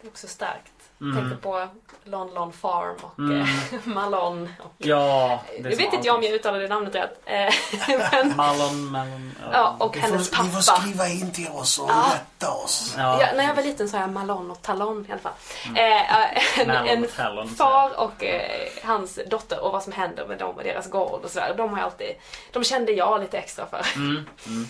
[0.01, 0.71] det är också starkt.
[1.01, 1.17] Mm.
[1.17, 1.67] Tänker på
[2.03, 3.41] Lon Lon Farm och Mm.
[3.41, 3.47] eh,
[3.83, 4.53] Malon.
[4.63, 7.21] Och, Ja, det nu vet inte jag om jag uttalade det namnet rätt.
[7.25, 7.53] Eh,
[8.11, 9.31] men, Malon, Malon.
[9.51, 10.81] ja, och Ni hennes får, ni får pappa.
[10.81, 12.05] skriva in till oss och Ja.
[12.13, 12.95] rätta oss.
[12.97, 15.33] Ja, Ja, när jag var liten sa jag Malon och Talon i alla fall.
[15.75, 20.37] Eh, en, en och Talon, far och eh, hans dotter och vad som händer med
[20.37, 21.53] dem och deras gård och sådär.
[21.57, 22.15] De har jag alltid,
[22.53, 23.85] de kände jag lite extra för.
[23.95, 24.67] Mm, mm.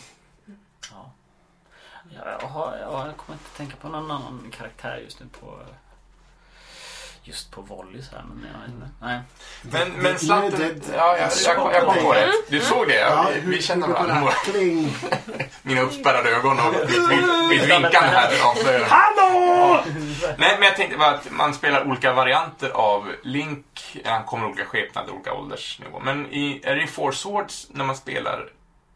[0.91, 1.11] Ja.
[2.15, 5.59] Ja, jag, har, ja, jag kommer inte tänka på någon annan karaktär just nu på
[7.27, 8.87] Just på volley så här, men jag vet inte.
[9.01, 9.19] Nej.
[9.61, 10.81] Men, men Zlatan...
[10.95, 12.31] Ja, jag, jag, jag kom på det.
[12.49, 12.95] Du såg det?
[12.99, 14.31] Ja, vi, känner varandra.
[15.61, 16.73] Mina uppspärrade ögon och
[17.49, 18.87] mitt, vinkande här avslöjar.
[18.89, 19.83] Hallå!
[20.37, 23.97] Nej, men jag tänkte bara att man spelar olika varianter av Link.
[24.05, 25.99] Han kommer i olika skepnader, olika åldersnivå.
[25.99, 28.49] Men i, är det i Four Swords när man spelar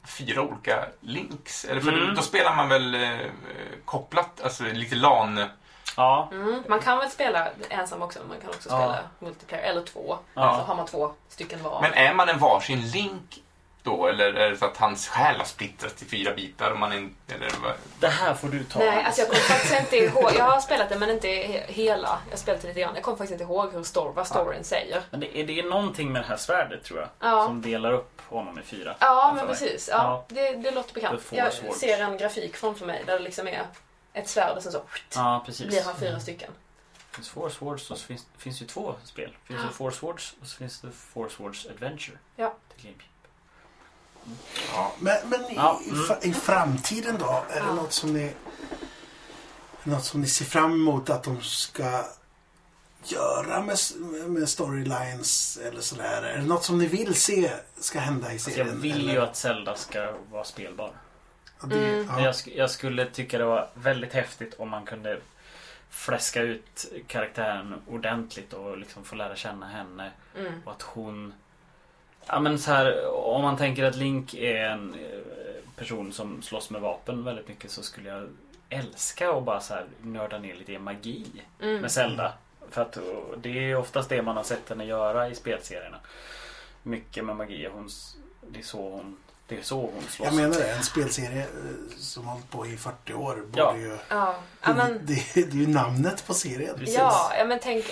[0.06, 1.66] fyra olika Links?
[1.66, 2.16] Eller för Mm.
[2.16, 3.10] då spelar man väl eh,
[3.86, 5.44] kopplat, alltså lite LAN...
[5.98, 6.64] Ja, Mm.
[6.68, 8.76] Man kan väl spela ensam också, man kan också Ja.
[8.78, 10.18] spela multiplayer, eller två.
[10.34, 10.56] Ja.
[10.60, 11.82] Så har man två stycken var.
[11.82, 13.44] Men är man en varsin Link
[13.84, 14.08] då?
[14.08, 16.72] Eller är det så att hans själ har splittrats till fyra bitar?
[16.72, 17.50] Och man en- eller,
[18.00, 18.80] det här får du ta.
[18.80, 20.32] Nej, alltså jag kommer faktiskt inte ihåg.
[20.38, 22.20] Jag har spelat det men inte he- hela.
[22.26, 22.96] Jag har spelat det lite grann.
[22.96, 25.02] Jag kommer faktiskt inte ihåg hur story, vad storyn säger.
[25.10, 27.10] Men det är, det är någonting med det här svärdet tror jag.
[27.32, 27.46] Ja.
[27.46, 28.96] Som delar upp honom i fyra.
[29.00, 29.90] Ja, men precis.
[29.92, 30.26] Ja, Ja.
[30.36, 31.22] Det, det låter bekant.
[31.30, 33.62] Jag ser en grafik framför mig där det liksom är
[34.14, 34.82] ett svärd och sen så
[35.16, 35.68] Ja, precis.
[35.68, 36.52] blir han fyra stycken.
[37.12, 39.38] Det finns Force Wars och så finns, finns ju två spel.
[39.42, 39.70] Det finns Ja.
[39.72, 42.18] Force Wars och så finns det Force Wars Adventure.
[42.36, 42.56] Ja.
[42.76, 43.06] Till GameCube.
[44.74, 46.04] Ja, men men i, Ja, i, mm.
[46.22, 47.44] i framtiden då?
[47.50, 47.74] Är det Ja.
[47.74, 48.34] något som ni
[49.84, 52.04] något som ni ser fram emot att de ska
[53.04, 53.78] göra med,
[54.28, 56.24] med storylines eller sådär?
[56.24, 58.82] Är det något som ni vill se ska hända i Alltså jag serien?
[58.82, 59.14] vill eller?
[59.14, 60.92] ju att Zelda ska vara spelbar.
[61.64, 62.08] Det, Mm.
[62.10, 62.22] ja.
[62.22, 65.20] Jag, sk- jag skulle tycka det var väldigt häftigt om man kunde
[65.90, 70.12] fläska ut karaktären ordentligt och liksom få lära känna henne.
[70.38, 70.54] Mm.
[70.66, 71.34] Och att hon...
[72.28, 75.20] Ja men så här, om man tänker att Link är en eh,
[75.76, 78.30] person som slåss med vapen väldigt mycket så skulle jag
[78.70, 81.26] älska att bara så här nörda ner lite i magi
[81.62, 81.82] Mm.
[81.82, 82.34] med Zelda.
[82.70, 83.04] För att eh,
[83.38, 85.98] det är oftast det man har sett henne göra i spelserierna.
[86.84, 87.68] Mycket med magi.
[87.74, 87.90] Hon,
[88.50, 89.18] det, är så hon,
[89.56, 90.26] det är så hon slåss.
[90.26, 91.48] Jag menar det, en spelserie eh,
[91.98, 93.76] som har hållit på i 40 år borde Ja.
[93.78, 93.98] ju...
[94.10, 96.76] Ja, men, det, det är ju namnet på serien.
[96.78, 96.98] Precis.
[96.98, 97.86] ja, ja, men tänk,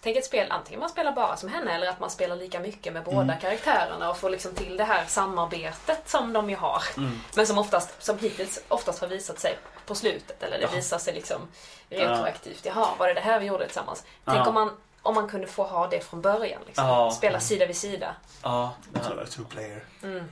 [0.00, 2.92] tänk ett spel, antingen man spelar bara som henne eller att man spelar lika mycket
[2.92, 6.82] med båda karaktärerna och får liksom till det här samarbetet som de ju har.
[6.96, 7.20] Mm.
[7.36, 10.70] Men som oftast, som hittills oftast har visat sig på slutet eller det Ja.
[10.74, 11.40] visar sig liksom
[11.90, 12.64] retroaktivt.
[12.64, 14.04] Jaha, var det det här vi gjorde tillsammans?
[14.24, 14.70] Tänk om man
[15.02, 16.60] om man kunde få ha det från början.
[16.66, 16.86] Liksom.
[16.86, 17.10] Ja.
[17.10, 18.14] Spela sida vid sida.
[18.42, 19.84] Ja, det hade- det two player.
[20.02, 20.24] Mm.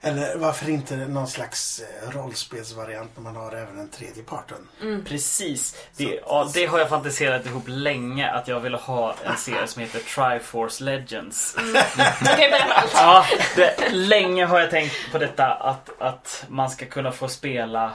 [0.00, 4.68] Eller varför inte någon slags eh, rollspelsvariant när man har även den tredje parten?
[5.08, 5.76] Precis.
[5.96, 9.82] Det, ja, det har jag fantiserat ihop länge att jag ville ha en serie som
[9.82, 11.56] heter Triforce Legends.
[11.58, 12.92] Okej, berätta allt.
[12.94, 13.24] Ja,
[13.56, 17.92] det, länge har jag tänkt på detta att, att man ska kunna få spela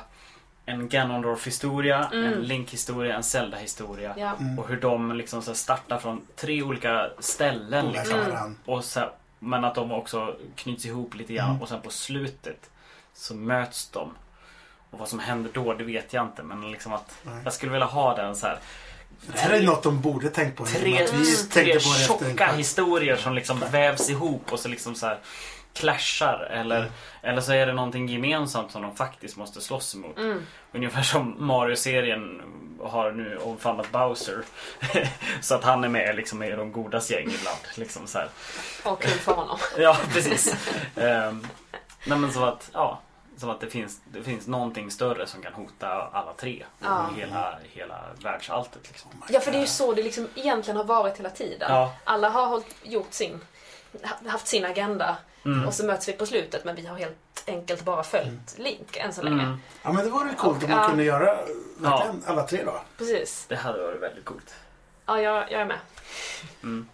[0.66, 4.14] en Ganondorf-historia, en Link-historia, en Zelda-historia.
[4.18, 4.34] Ja.
[4.58, 7.92] Och hur de liksom så startar från tre olika ställen.
[7.92, 8.20] Liksom.
[8.20, 8.54] varandra.
[8.66, 9.10] Och så,
[9.40, 11.62] men att de också knyts ihop lite grann Mm.
[11.62, 12.70] och sen på slutet
[13.14, 14.12] så möts de.
[14.90, 16.44] Och vad som händer då, det vet jag inte.
[16.44, 17.42] Men liksom att Nej.
[17.44, 18.60] jag skulle vilja ha den så här.
[19.34, 20.66] Det här är något de borde tänkt på.
[20.66, 25.06] Tre, vi tänkte tre på tjocka historier som liksom vävs ihop och så liksom så
[25.06, 25.18] här
[25.74, 26.48] clashar.
[26.52, 26.92] Eller, Mm.
[27.22, 30.18] eller så är det någonting gemensamt som de faktiskt måste slåss emot.
[30.18, 30.46] Mm.
[30.72, 32.42] Ungefär som Mario-serien
[32.84, 34.42] har nu omfamnat Bowser.
[35.42, 37.60] så att han är med liksom i de godas gäng ibland.
[37.76, 38.30] Liksom så här.
[38.84, 39.58] Och kul för honom.
[39.78, 40.56] Ja, precis.
[40.96, 41.48] um,
[42.06, 43.00] nej men så att, ja.
[43.38, 46.64] Som att det finns, det finns någonting större som kan hota alla tre.
[46.80, 47.10] Ja.
[47.18, 49.12] Hela, hela världsalltet liksom.
[49.30, 51.68] Ja, för det är ju så det liksom egentligen har varit hela tiden.
[51.74, 51.94] Ja.
[52.04, 53.40] Alla har hållit, gjort sin,
[54.28, 55.68] haft sin agenda Mm.
[55.68, 59.14] och så möts vi på slutet men vi har helt enkelt bara följt Link än
[59.14, 59.44] så länge.
[59.44, 59.58] Mm.
[59.84, 60.88] Ja men det vore coolt om man ja.
[60.88, 61.38] kunde göra
[61.78, 62.82] verkligen alla tre då.
[62.98, 63.46] Precis.
[63.48, 64.54] Det hade varit väldigt coolt.
[65.06, 65.78] Ja, jag, jag är med.
[66.64, 66.88] Mm.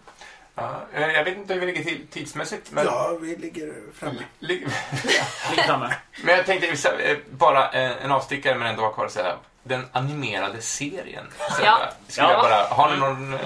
[0.54, 2.72] Ja, eh, jag vet inte hur vi ligger till tidsmässigt.
[2.72, 4.22] Men, Ja, vi ligger framme.
[4.40, 4.68] Lig-
[5.50, 5.94] Ligg framme.
[6.24, 9.36] men jag tänkte eh, bara eh, en avstickare men ändå ha kvar så här.
[9.62, 11.24] Den animerade serien.
[11.50, 11.78] Så Ja.
[12.08, 12.32] Skulle Ja.
[12.32, 13.40] jag bara, har ni någon eh,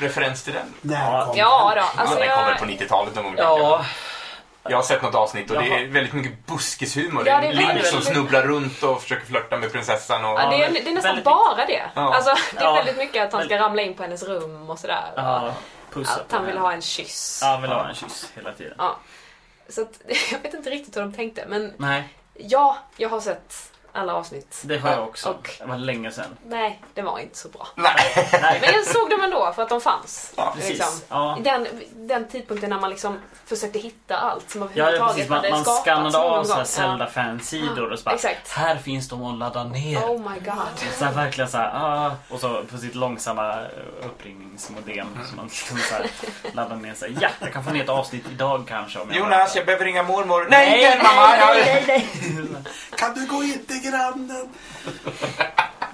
[0.00, 0.74] referens till den?
[0.80, 1.24] När Ja.
[1.26, 1.84] kommer Ja den?
[1.84, 2.58] då, alltså ja, den kommer jag...
[2.58, 3.34] på 90-talet någon gång.
[3.38, 3.84] Ja,
[4.68, 5.78] Jag har sett något avsnitt och det Jaha.
[5.80, 7.28] är väldigt mycket buskishumor.
[7.28, 10.24] Ja, det det är väldigt- som snubblar runt och försöker flörta med prinsessan.
[10.24, 11.82] Och, Ja, det, är, det är nästan väldigt- bara det.
[11.94, 12.14] Ja.
[12.14, 12.74] Alltså, det är Ja.
[12.74, 15.12] väldigt mycket att han ska ramla in på hennes rum och sådär.
[15.16, 15.52] ja,
[15.94, 17.38] att han vill ha en kyss.
[17.42, 18.74] Ja, han vill ha en kyss hela tiden.
[18.78, 18.96] Ja.
[19.68, 19.92] Så att,
[20.32, 24.60] jag vet inte riktigt hur de tänkte men Nej, ja, jag har sett alla avsnitt.
[24.64, 25.28] det har jag också.
[25.28, 26.36] Och- Det var länge sedan.
[26.46, 27.68] Nej, det var inte så bra.
[27.74, 28.28] Nej.
[28.42, 30.32] Nej, Men jag såg dem ändå för att de fanns.
[30.36, 30.70] Ja, precis.
[30.70, 31.00] Liksom.
[31.08, 31.38] Ja.
[31.40, 35.30] Den, den tidpunkten när man liksom försökte hitta allt som Ja, överhuvudtaget precis.
[35.30, 36.64] Man, hade man skannade av så här Ja.
[36.64, 38.52] Zelda-fansidor och så bara, Exakt.
[38.52, 39.98] här finns de att ladda ner.
[39.98, 40.92] Oh my god.
[40.98, 45.46] Så här, verkligen så här, ah, och så på sitt långsamma eh, uppringningsmodem som man
[45.46, 46.06] liksom så här,
[46.52, 47.16] laddar ner sig.
[47.20, 48.98] Ja, jag kan få ner ett avsnitt idag kanske.
[48.98, 50.46] Om jag Jonas, bara- jag behöver ringa mormor.
[50.50, 51.26] Nej, Nej, mamma!
[51.26, 52.08] nej, Jag- nej,
[52.96, 54.48] Kan du gå in till grannen?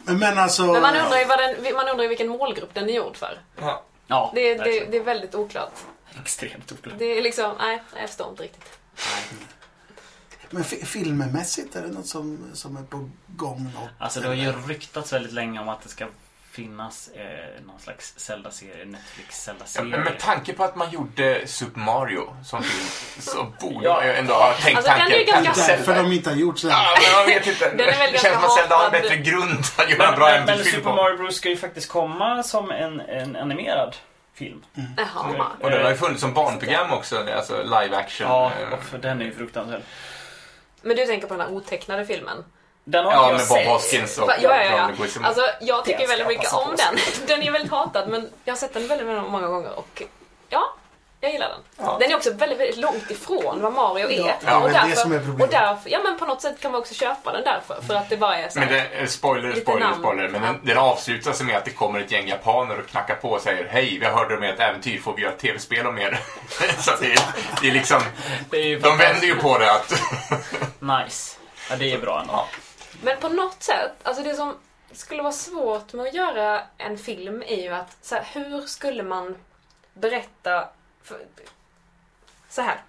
[0.05, 0.62] Men, alltså...
[0.73, 3.40] Men man undrar, ju vad den, man undrar ju vilken målgrupp den är gjord för.
[3.60, 3.82] Ja.
[4.06, 5.73] Ja, Det, det, det är väldigt oklart.
[6.23, 6.94] extremt oklart.
[6.98, 8.78] Det är liksom, nej, jag förstår inte riktigt.
[10.51, 13.70] Men fi- filmmässigt, är det något som, som är på gång?
[13.74, 16.06] Något, Alltså det har ju ryktats väldigt länge om att det ska
[16.53, 21.81] finnas eh, någon slags Zelda-serie, Netflix Ja, men med tanke på att man gjorde Super
[21.81, 22.87] Mario som film
[23.19, 23.95] så borde Ja.
[23.97, 25.45] man ju ändå ha tänkt Alltså, den är ju tanken.
[25.45, 26.99] ganska- Därför Zelda- de inte har gjort så Ja, här.
[27.03, 27.70] men man vet inte.
[27.77, 30.11] Den är väl det känns som att Zelda har en bättre grund att göra en
[30.11, 30.97] men, bra men, men äventyrsfilm Super på.
[30.97, 33.97] Mario Bros ska ju faktiskt komma som en, en animerad
[34.35, 34.62] film.
[34.97, 35.47] Jaha.
[35.61, 38.27] Och den har ju funnits som barnprogram också, alltså live action.
[38.29, 39.83] Ja, eh, och för den är ju fruktansvärd.
[40.83, 42.45] Men du tänker på den här otecknade filmen?
[42.84, 43.66] Den har Ja, inte jag med Bob sett.
[43.68, 45.06] Hoskins och ja, ja, ja.
[45.22, 46.98] Alltså, jag tycker väldigt mycket om den.
[47.26, 50.02] Den är väldigt hatad, men jag har sett den väldigt, väldigt många gånger och
[50.48, 50.74] ja,
[51.20, 51.59] jag gillar den.
[51.86, 51.96] Ja.
[52.00, 54.26] Den är också väldigt, väldigt långt ifrån vad Mario är.
[54.26, 55.42] Ja, ja, och, är det därför, som är problemet.
[55.42, 57.82] och därför, ja men på något sätt kan man också köpa den därför.
[57.86, 59.98] För att det bara är så Men det, spoiler, spoiler, namn.
[60.02, 60.28] spoiler.
[60.28, 60.46] Men Ja.
[60.48, 63.68] den, den avslutas med att det kommer ett gäng japaner och knackar på och säger
[63.70, 66.20] Hej, vi hörde om ert äventyr, får vi göra ett tv-spel om er?
[66.78, 67.14] Så att det,
[67.62, 68.00] det är liksom,
[68.50, 69.90] Det är ju de vänder ju på det att...
[70.78, 71.36] Nice.
[71.70, 72.32] Ja, det är bra ändå.
[72.34, 72.46] Ja.
[73.03, 74.55] Men på något sätt, alltså det som
[74.93, 79.03] skulle vara svårt med att göra en film är ju att så här, hur skulle
[79.03, 79.37] man
[79.95, 80.69] berätta...
[81.03, 81.20] För,
[82.49, 82.81] så här.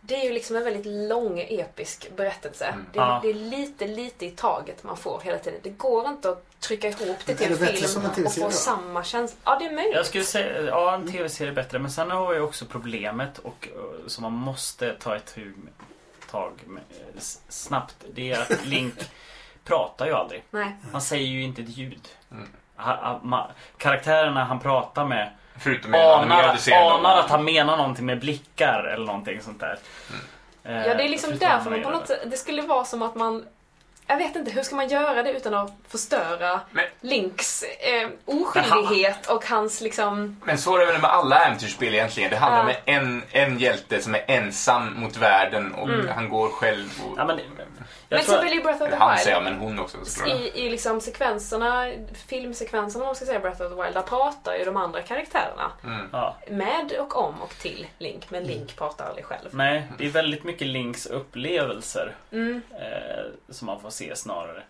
[0.00, 2.74] Det är ju liksom en väldigt lång episk berättelse.
[2.92, 3.20] Det, är, Ja.
[3.22, 5.60] det är lite, lite i taget man får hela tiden.
[5.62, 8.50] Det går inte att trycka ihop det till det en film som en och få
[8.50, 9.38] samma känsla.
[9.44, 9.94] Ja, det är möjligt.
[9.94, 11.78] Jag skulle säga, ja en tv-serie är bättre.
[11.78, 15.36] Men sen har jag också problemet och eh, som man måste ta ett
[16.30, 16.82] tag med,
[17.48, 17.96] snabbt.
[18.14, 18.94] Det är att Link
[19.66, 20.42] pratar ju aldrig.
[20.50, 20.76] Nej.
[20.92, 22.08] Han säger ju inte ett ljud.
[22.32, 22.48] Mm.
[22.76, 25.30] Ha- ha- ma- karaktärerna han pratar med
[25.60, 29.78] Förutom anar, anar att han menar någonting med blickar eller någonting sånt där.
[30.64, 33.02] Eh, Ja, det är liksom därför han man på något sätt, det skulle vara som
[33.02, 33.46] att man
[34.08, 39.26] jag vet inte, hur ska man göra det utan att förstöra Men- Links eh, oskyldighet
[39.26, 40.40] och hans liksom...
[40.44, 42.30] Men så är det väl med alla äventyrsspel egentligen.
[42.30, 42.92] Det handlar Ja.
[42.94, 46.08] om en, en hjälte som är ensam mot världen och Mm.
[46.14, 46.88] han går själv.
[47.06, 47.40] Och, Ja, men,
[48.08, 49.98] Men tror så ju Breath of the han Wild säger men hon också.
[50.26, 51.90] i, i liksom sekvenserna,
[52.28, 55.72] filmsekvenserna om man ska säga Breath of the Wild, där pratar ju de andra karaktärerna
[55.84, 56.08] Mm.
[56.12, 56.36] ja.
[56.50, 59.48] med och om och till Link, men Link pratar aldrig själv.
[59.50, 62.62] Nej, det är väldigt mycket Links upplevelser Mm.
[62.70, 64.62] eh, som man får se snarare.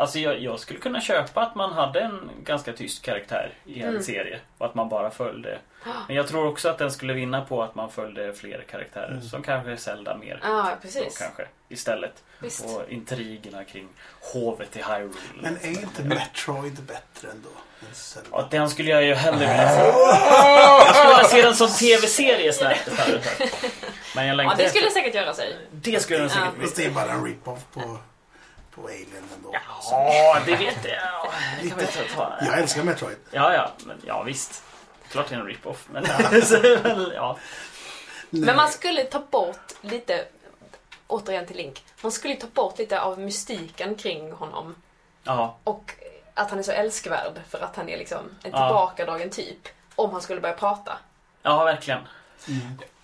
[0.00, 3.88] Alltså jag, jag skulle kunna köpa att man hade en ganska tyst karaktär i en
[3.88, 4.02] Mm.
[4.02, 5.58] serie och att man bara följde.
[6.06, 9.42] Men jag tror också att den skulle vinna på att man följde fler karaktärer som
[9.42, 10.40] kanske Zelda mer.
[10.42, 11.18] Ja, Då, precis.
[11.18, 12.22] kanske istället.
[12.38, 12.64] Visst.
[12.64, 13.88] Och intrigerna kring
[14.34, 15.14] hovet i Hyrule.
[15.42, 17.48] Men är inte Metroid bättre ändå?
[17.80, 18.24] än?
[18.32, 19.80] Ja, den skulle jag ju hellre vilja se.
[20.56, 23.40] Jag skulle vilja se den som tv-serie snart- istället.
[24.14, 25.56] Men jag Ja, längtar det efter- skulle säkert göra sig.
[25.72, 26.62] det skulle den säkert Ja.
[26.62, 27.98] Fast det är bara en rip-off på,
[28.82, 29.54] på Alien ändå.
[29.82, 30.94] Ja, det vet jag.
[30.94, 31.32] Ja,
[31.62, 32.32] det kan vi inte ta.
[32.40, 33.16] Jag älskar Metroid.
[33.30, 34.62] Ja, ja, men ja visst.
[35.08, 35.88] Klart det är en rip-off.
[35.90, 36.02] Men,
[36.82, 37.36] men ja.
[38.30, 40.24] Men man skulle ta bort lite,
[41.06, 44.74] återigen till Link, man skulle ta bort lite av mystiken kring honom.
[45.24, 45.56] ja.
[45.64, 45.94] Och
[46.34, 49.68] att han är så älskvärd för att han är liksom en tillbakadragen typ.
[49.94, 50.98] Om han skulle börja prata.
[51.42, 52.00] Ja, verkligen.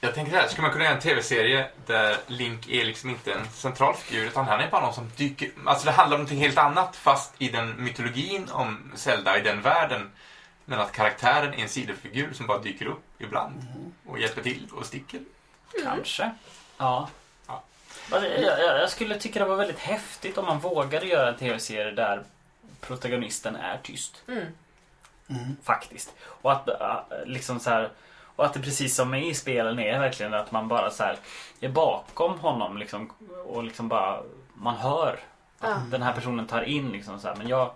[0.06, 3.32] Jag tänker så här, skulle man kunna göra en tv-serie där Link är liksom inte
[3.32, 5.50] en central figur utan han är bara någon som dyker...
[5.66, 9.62] Alltså det handlar om någonting helt annat fast i den mytologin om Zelda, i den
[9.62, 10.10] världen.
[10.64, 13.66] Men att karaktären är en sidofigur som bara dyker upp ibland
[14.06, 15.20] och hjälper till och sticker.
[15.84, 16.30] Kanske.
[16.78, 17.08] Ja.
[17.46, 17.62] Ja.
[18.10, 21.36] Alltså, Jag, jag, jag skulle tycka det var väldigt häftigt om man vågade göra en
[21.36, 22.22] tv-serie där
[22.80, 24.22] protagonisten är tyst.
[24.28, 24.46] Mm.
[25.28, 25.56] Mm.
[25.64, 26.14] Faktiskt.
[26.20, 27.90] Och att äh, liksom så här
[28.36, 31.16] och att det precis som i spelen är verkligen att man bara så här
[31.60, 33.10] är bakom honom liksom
[33.46, 34.20] och liksom bara
[34.54, 35.18] man hör
[35.60, 35.68] Ja.
[35.68, 37.70] att den här personen tar in liksom så här men jag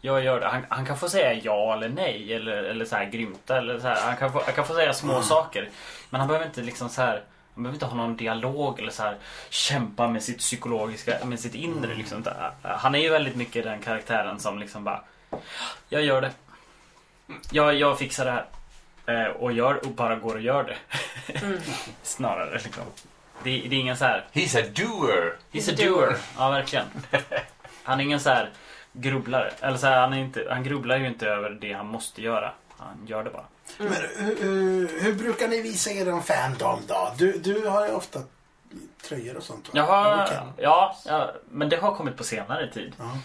[0.00, 0.48] jag gör det.
[0.48, 3.86] Han, han kan få säga ja eller nej eller, eller så här grymta eller så
[3.88, 4.06] här.
[4.06, 5.68] Han kan få, han kan få säga små saker.
[6.10, 7.22] Men han behöver inte liksom så här
[7.54, 9.16] han behöver inte ha någon dialog eller så här
[9.50, 12.24] kämpa med sitt psykologiska, med sitt inre liksom.
[12.62, 15.00] Han är ju väldigt mycket den karaktären som liksom bara
[15.88, 16.30] Jag gör det.
[17.52, 18.44] Jag, jag fixar det här.
[19.10, 20.76] Eh, och gör och bara går och gör det.
[21.38, 21.60] Mm.
[22.02, 22.82] Snarare liksom.
[23.42, 25.36] Det, det är ingen så här He's a doer!
[25.52, 26.16] He's a doer.
[26.38, 26.86] Ja, verkligen.
[27.82, 28.50] Han är ingen så här
[28.92, 29.52] grubblare.
[29.60, 32.52] Eller så här, han, är inte, han grubblar ju inte över det han måste göra.
[32.76, 33.44] Han gör det bara.
[33.78, 37.12] Men hur, hur, brukar ni visa er fandom då?
[37.18, 38.20] Du, du har ju ofta
[39.02, 39.72] tröjor och sånt va?
[39.74, 42.92] Jaha, ja, ja, men det har kommit på senare tid.
[42.98, 43.18] Ja.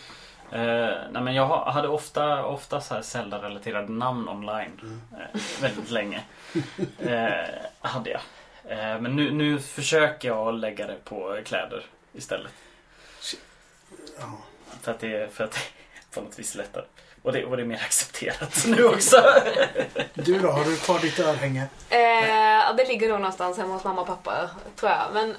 [0.51, 5.01] Eh, nej, men jag hade ofta, ofta så här Zelda-relaterade namn online.
[5.11, 6.23] Eh, väldigt länge.
[6.99, 7.31] Eh,
[7.79, 8.21] hade jag.
[9.01, 12.51] Men nu, nu försöker jag lägga det på kläder istället.
[14.19, 14.37] Ja.
[14.81, 16.85] För att det, för att det är på något vis lättare.
[17.21, 19.23] Och det, och det är mer accepterat nu också.
[20.13, 21.67] Du då, har du kvar ditt örhänge?
[21.89, 25.07] Ja, det ligger nog någonstans hemma hos mamma och pappa, tror jag.
[25.13, 25.35] Men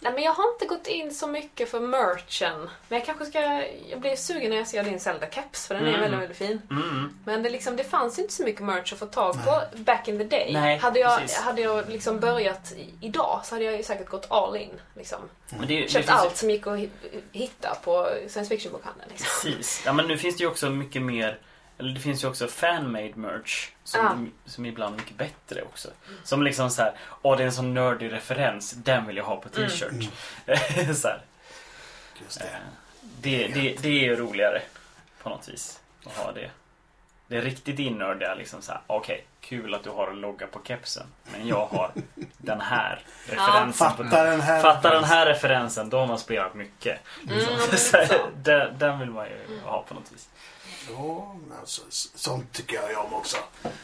[0.00, 2.70] Nej, men jag har inte gått in så mycket för merchen.
[2.88, 3.40] Men jag kanske ska...
[3.88, 6.00] Jag blir sugen när jag ser din Zelda-keps, för den är Mm.
[6.00, 6.62] väldigt, väldigt fin.
[6.70, 7.18] Mm.
[7.24, 10.18] Men det, liksom, det fanns inte så mycket merch att få tag på back in
[10.18, 10.50] the day.
[10.52, 11.38] Nej, hade jag, precis.
[11.38, 14.70] hade jag liksom börjat idag så hade jag ju säkert gått all in.
[14.94, 15.18] Liksom.
[15.58, 16.90] Men det, det Köpt ju- allt som gick att hi-
[17.32, 19.08] hitta på science fiction-bokhandeln.
[19.08, 19.26] Liksom.
[19.42, 19.82] Precis.
[19.86, 21.38] Ja, men nu finns det ju också mycket mer
[21.78, 24.50] eller det finns ju också fan-made merch som, Ja.
[24.50, 25.88] som är ibland mycket bättre också.
[26.24, 26.92] Som liksom så här,
[27.22, 29.68] åh det är en sån nördig referens, den vill jag ha på Mm.
[29.68, 30.96] t-shirt.
[30.96, 31.20] så här,
[32.24, 32.46] Just eh,
[33.02, 33.46] det.
[33.46, 34.62] det, det, det är ju roligare
[35.22, 36.50] på något vis att ha det.
[37.28, 40.60] Det är riktigt innördiga liksom så här, okej, kul att du har en logga på
[40.64, 41.06] kepsen.
[41.32, 41.92] Men jag har
[42.38, 43.90] den här referensen.
[43.96, 44.62] på Fattar den här.
[44.62, 47.00] Fattar den här referensen, då har man spelat mycket.
[47.22, 47.54] Liksom.
[47.54, 48.14] Mm, Så här, så.
[48.36, 50.28] den, den vill man ju ha på något vis.
[50.90, 53.36] Ja, alltså, sånt tycker jag om också.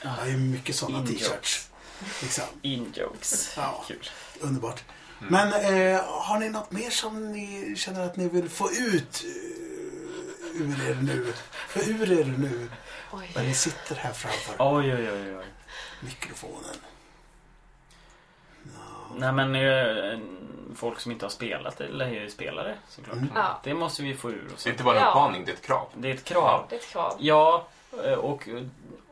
[0.02, 1.68] Jag har ju mycket sådana In t-shirts.
[2.22, 2.44] Liksom.
[2.62, 3.52] In-jokes.
[3.56, 3.84] Ja.
[3.88, 4.08] Kul.
[4.40, 4.84] Underbart.
[5.18, 10.60] Men eh, har ni något mer som ni känner att ni vill få ut eh,
[10.62, 11.32] ur er nu?
[11.68, 12.70] För ur er nu
[13.12, 13.32] Oj.
[13.34, 15.46] när ni sitter här framför Oj, oj, oj, oj.
[19.16, 20.18] Nej men eh,
[20.76, 23.16] folk som inte har spelat eller är spelare såklart.
[23.16, 23.28] Mm.
[23.34, 23.60] Ja.
[23.64, 24.64] Det måste vi få ur oss.
[24.64, 25.08] Det är inte bara en Ja.
[25.10, 25.86] uppmaning, det är ett krav.
[25.94, 26.66] Det är ett krav.
[26.68, 27.14] Det är ett krav.
[27.18, 27.66] Ja,
[28.04, 28.48] eh, och,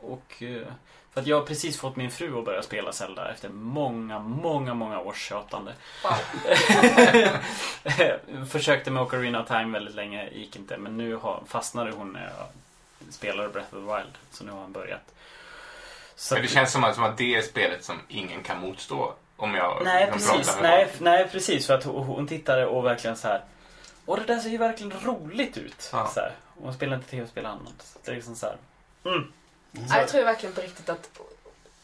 [0.01, 0.67] och eh,
[1.13, 4.73] för att jag har precis fått min fru att börja spela Zelda efter många, många,
[4.73, 5.71] många års tjatande.
[6.03, 6.13] Wow.
[8.49, 10.77] Försökte med Ocarina of Time väldigt länge, gick inte.
[10.77, 12.47] Men nu har, fastnade hon när jag
[13.13, 14.17] spelade Breath of the Wild.
[14.31, 15.13] Så nu har han börjat.
[16.15, 19.13] Så Men det känns som att, som att det är spelet som ingen kan motstå.
[19.41, 20.57] Om jag Nej, kan precis.
[20.61, 20.99] Nej, folk.
[20.99, 21.67] nej, precis.
[21.67, 23.43] För att hon, hon tittade och verkligen så här.
[24.05, 25.89] Och det där ser ju verkligen roligt ut.
[25.91, 26.07] Ja.
[26.13, 26.31] Så här.
[26.57, 27.73] Och hon spelar inte tv-spel annat.
[27.79, 28.55] Så det är liksom så här.
[29.05, 29.31] Mm.
[29.71, 31.09] Ja, jag tror verkligen på riktigt att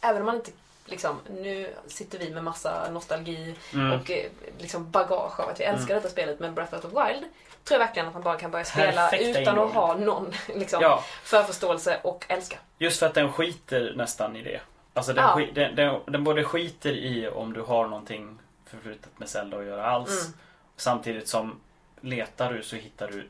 [0.01, 0.51] även om man inte
[0.85, 3.99] liksom, nu sitter vi med massa nostalgi Mm.
[3.99, 4.25] och eh,
[4.57, 7.25] liksom bagage av att vi älskar detta spelet med Breath of the Wild.
[7.63, 9.67] Tror jag verkligen att man bara kan börja spela Perfekta utan ingång.
[9.69, 12.57] att ha någon liksom, Ja, förförståelse och älska.
[12.77, 14.59] just för att den skiter nästan i det.
[14.97, 15.47] Alltså den, Ja.
[15.53, 19.85] den, den, den både skiter i om du har någonting förflutet med Zelda att göra
[19.85, 20.25] alls.
[20.25, 20.37] Mm.
[20.75, 21.59] Samtidigt som
[22.01, 23.29] letar du så hittar du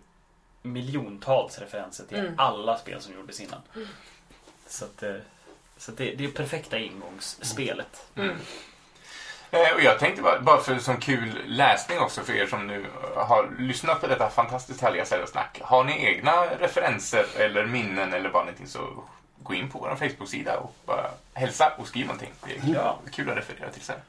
[0.61, 2.34] miljontals referenser till Mm.
[2.38, 3.61] alla spel som gjordes innan.
[4.68, 5.15] Så, att, eh,
[5.77, 8.07] så att det, det är perfekta ingångsspelet.
[8.15, 8.35] Mm.
[9.52, 12.85] Eh, Och jag tänkte bara, bara för som kul läsning också för er som nu
[13.15, 15.61] eh, har lyssnat på detta fantastiskt härliga Zelda-snack.
[15.64, 19.03] Har ni egna referenser eller minnen eller vad någonting så
[19.47, 22.31] gå in på vår Facebook-sida och bara hälsa och skriv någonting.
[22.45, 22.99] Det är kul, Ja.
[23.11, 23.99] kul att referera till sen.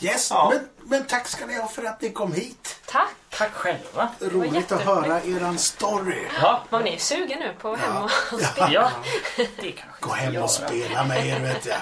[0.00, 0.52] Yes, Ja.
[0.54, 2.80] men, men tack ska ni ha för att ni kom hit.
[2.86, 3.08] Tack!
[3.30, 4.08] Tack själva!
[4.20, 6.26] Roligt att höra eran story.
[6.40, 8.10] Ja, Var ni sugen nu på att hem och
[8.40, 8.70] spela?
[8.72, 8.90] ja
[9.36, 11.78] det kanske Gå hem och spela med er vet jag.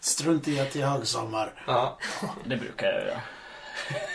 [0.00, 1.52] Strunt i att det är högsommar.
[1.66, 1.98] Ja.
[2.44, 3.20] Det brukar jag göra.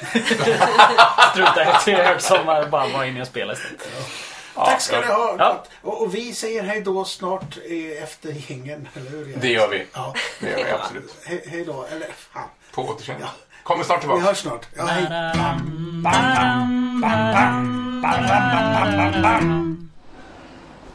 [1.31, 3.87] Strunta i till högsommar och bara vara inne och spela istället.
[4.65, 5.35] Tack ska ni ha.
[5.39, 5.63] Ja.
[5.81, 9.37] Och, och vi säger hej då snart eh, efter gängen, eller hur?
[9.41, 9.85] Det gör vi.
[9.93, 10.13] Ja.
[10.39, 11.15] Det gör vi absolut.
[11.25, 12.43] He, hej då, eller fan.
[12.73, 13.23] På återseende.
[13.25, 13.31] Ja.
[13.63, 14.21] Kommer snart Vi tillbaka.
[14.23, 14.65] hörs snart.
[14.77, 15.07] Ja, hej.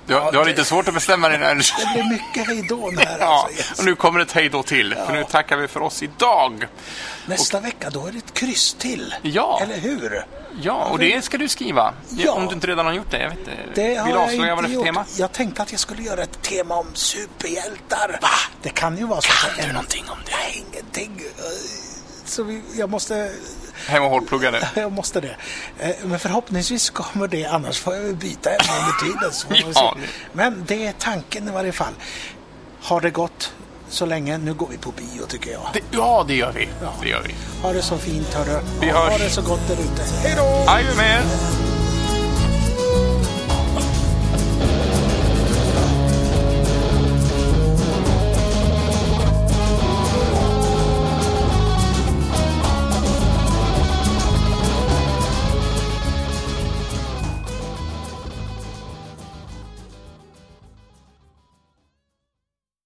[0.06, 2.90] Du har, du har lite svårt att bestämma dig när Det blir mycket hej då
[2.90, 3.56] här Ja, alltså.
[3.58, 3.78] Yes.
[3.78, 4.94] och nu kommer ett hej då till.
[5.06, 6.66] För nu tackar vi för oss idag.
[7.26, 9.14] Nästa vecka då är det ett kryss till.
[9.22, 9.60] Ja.
[9.62, 10.24] Eller hur?
[10.62, 11.94] Ja, och det ska du skriva.
[12.10, 12.32] Ja.
[12.32, 13.18] Om du inte redan har gjort det.
[13.22, 13.50] Jag vet inte.
[13.74, 14.84] Det Vill avslöja vad det är för gjort.
[14.84, 15.04] tema?
[15.16, 18.18] Jag tänkte att jag skulle göra ett tema om superhjältar.
[18.22, 18.28] Va?
[18.62, 19.32] Det kan ju vara så.
[19.32, 20.32] Kan du någonting om det?
[20.36, 21.22] Nej, ingenting.
[22.24, 23.32] Så vi, jag måste
[23.86, 24.68] Hem och hårdplugga det.
[24.80, 25.36] Jag måste det.
[25.78, 29.32] Eh, Men förhoppningsvis kommer det, annars får jag byta ämne under tiden.
[29.32, 29.46] Så
[29.80, 29.96] Ja,
[30.32, 31.92] Men det är tanken i varje fall.
[32.82, 33.52] Har det gått
[33.88, 34.38] så länge?
[34.38, 35.62] Nu går vi på bio tycker jag.
[35.72, 35.80] det.
[35.90, 36.68] Ja, det gör vi.
[36.82, 36.92] Ja.
[37.02, 37.34] Det gör vi.
[37.62, 38.60] Ha det så fint hörru.
[38.80, 39.20] Vi Ha hörs.
[39.22, 40.02] det så gott där ute.
[40.22, 41.71] Hej då!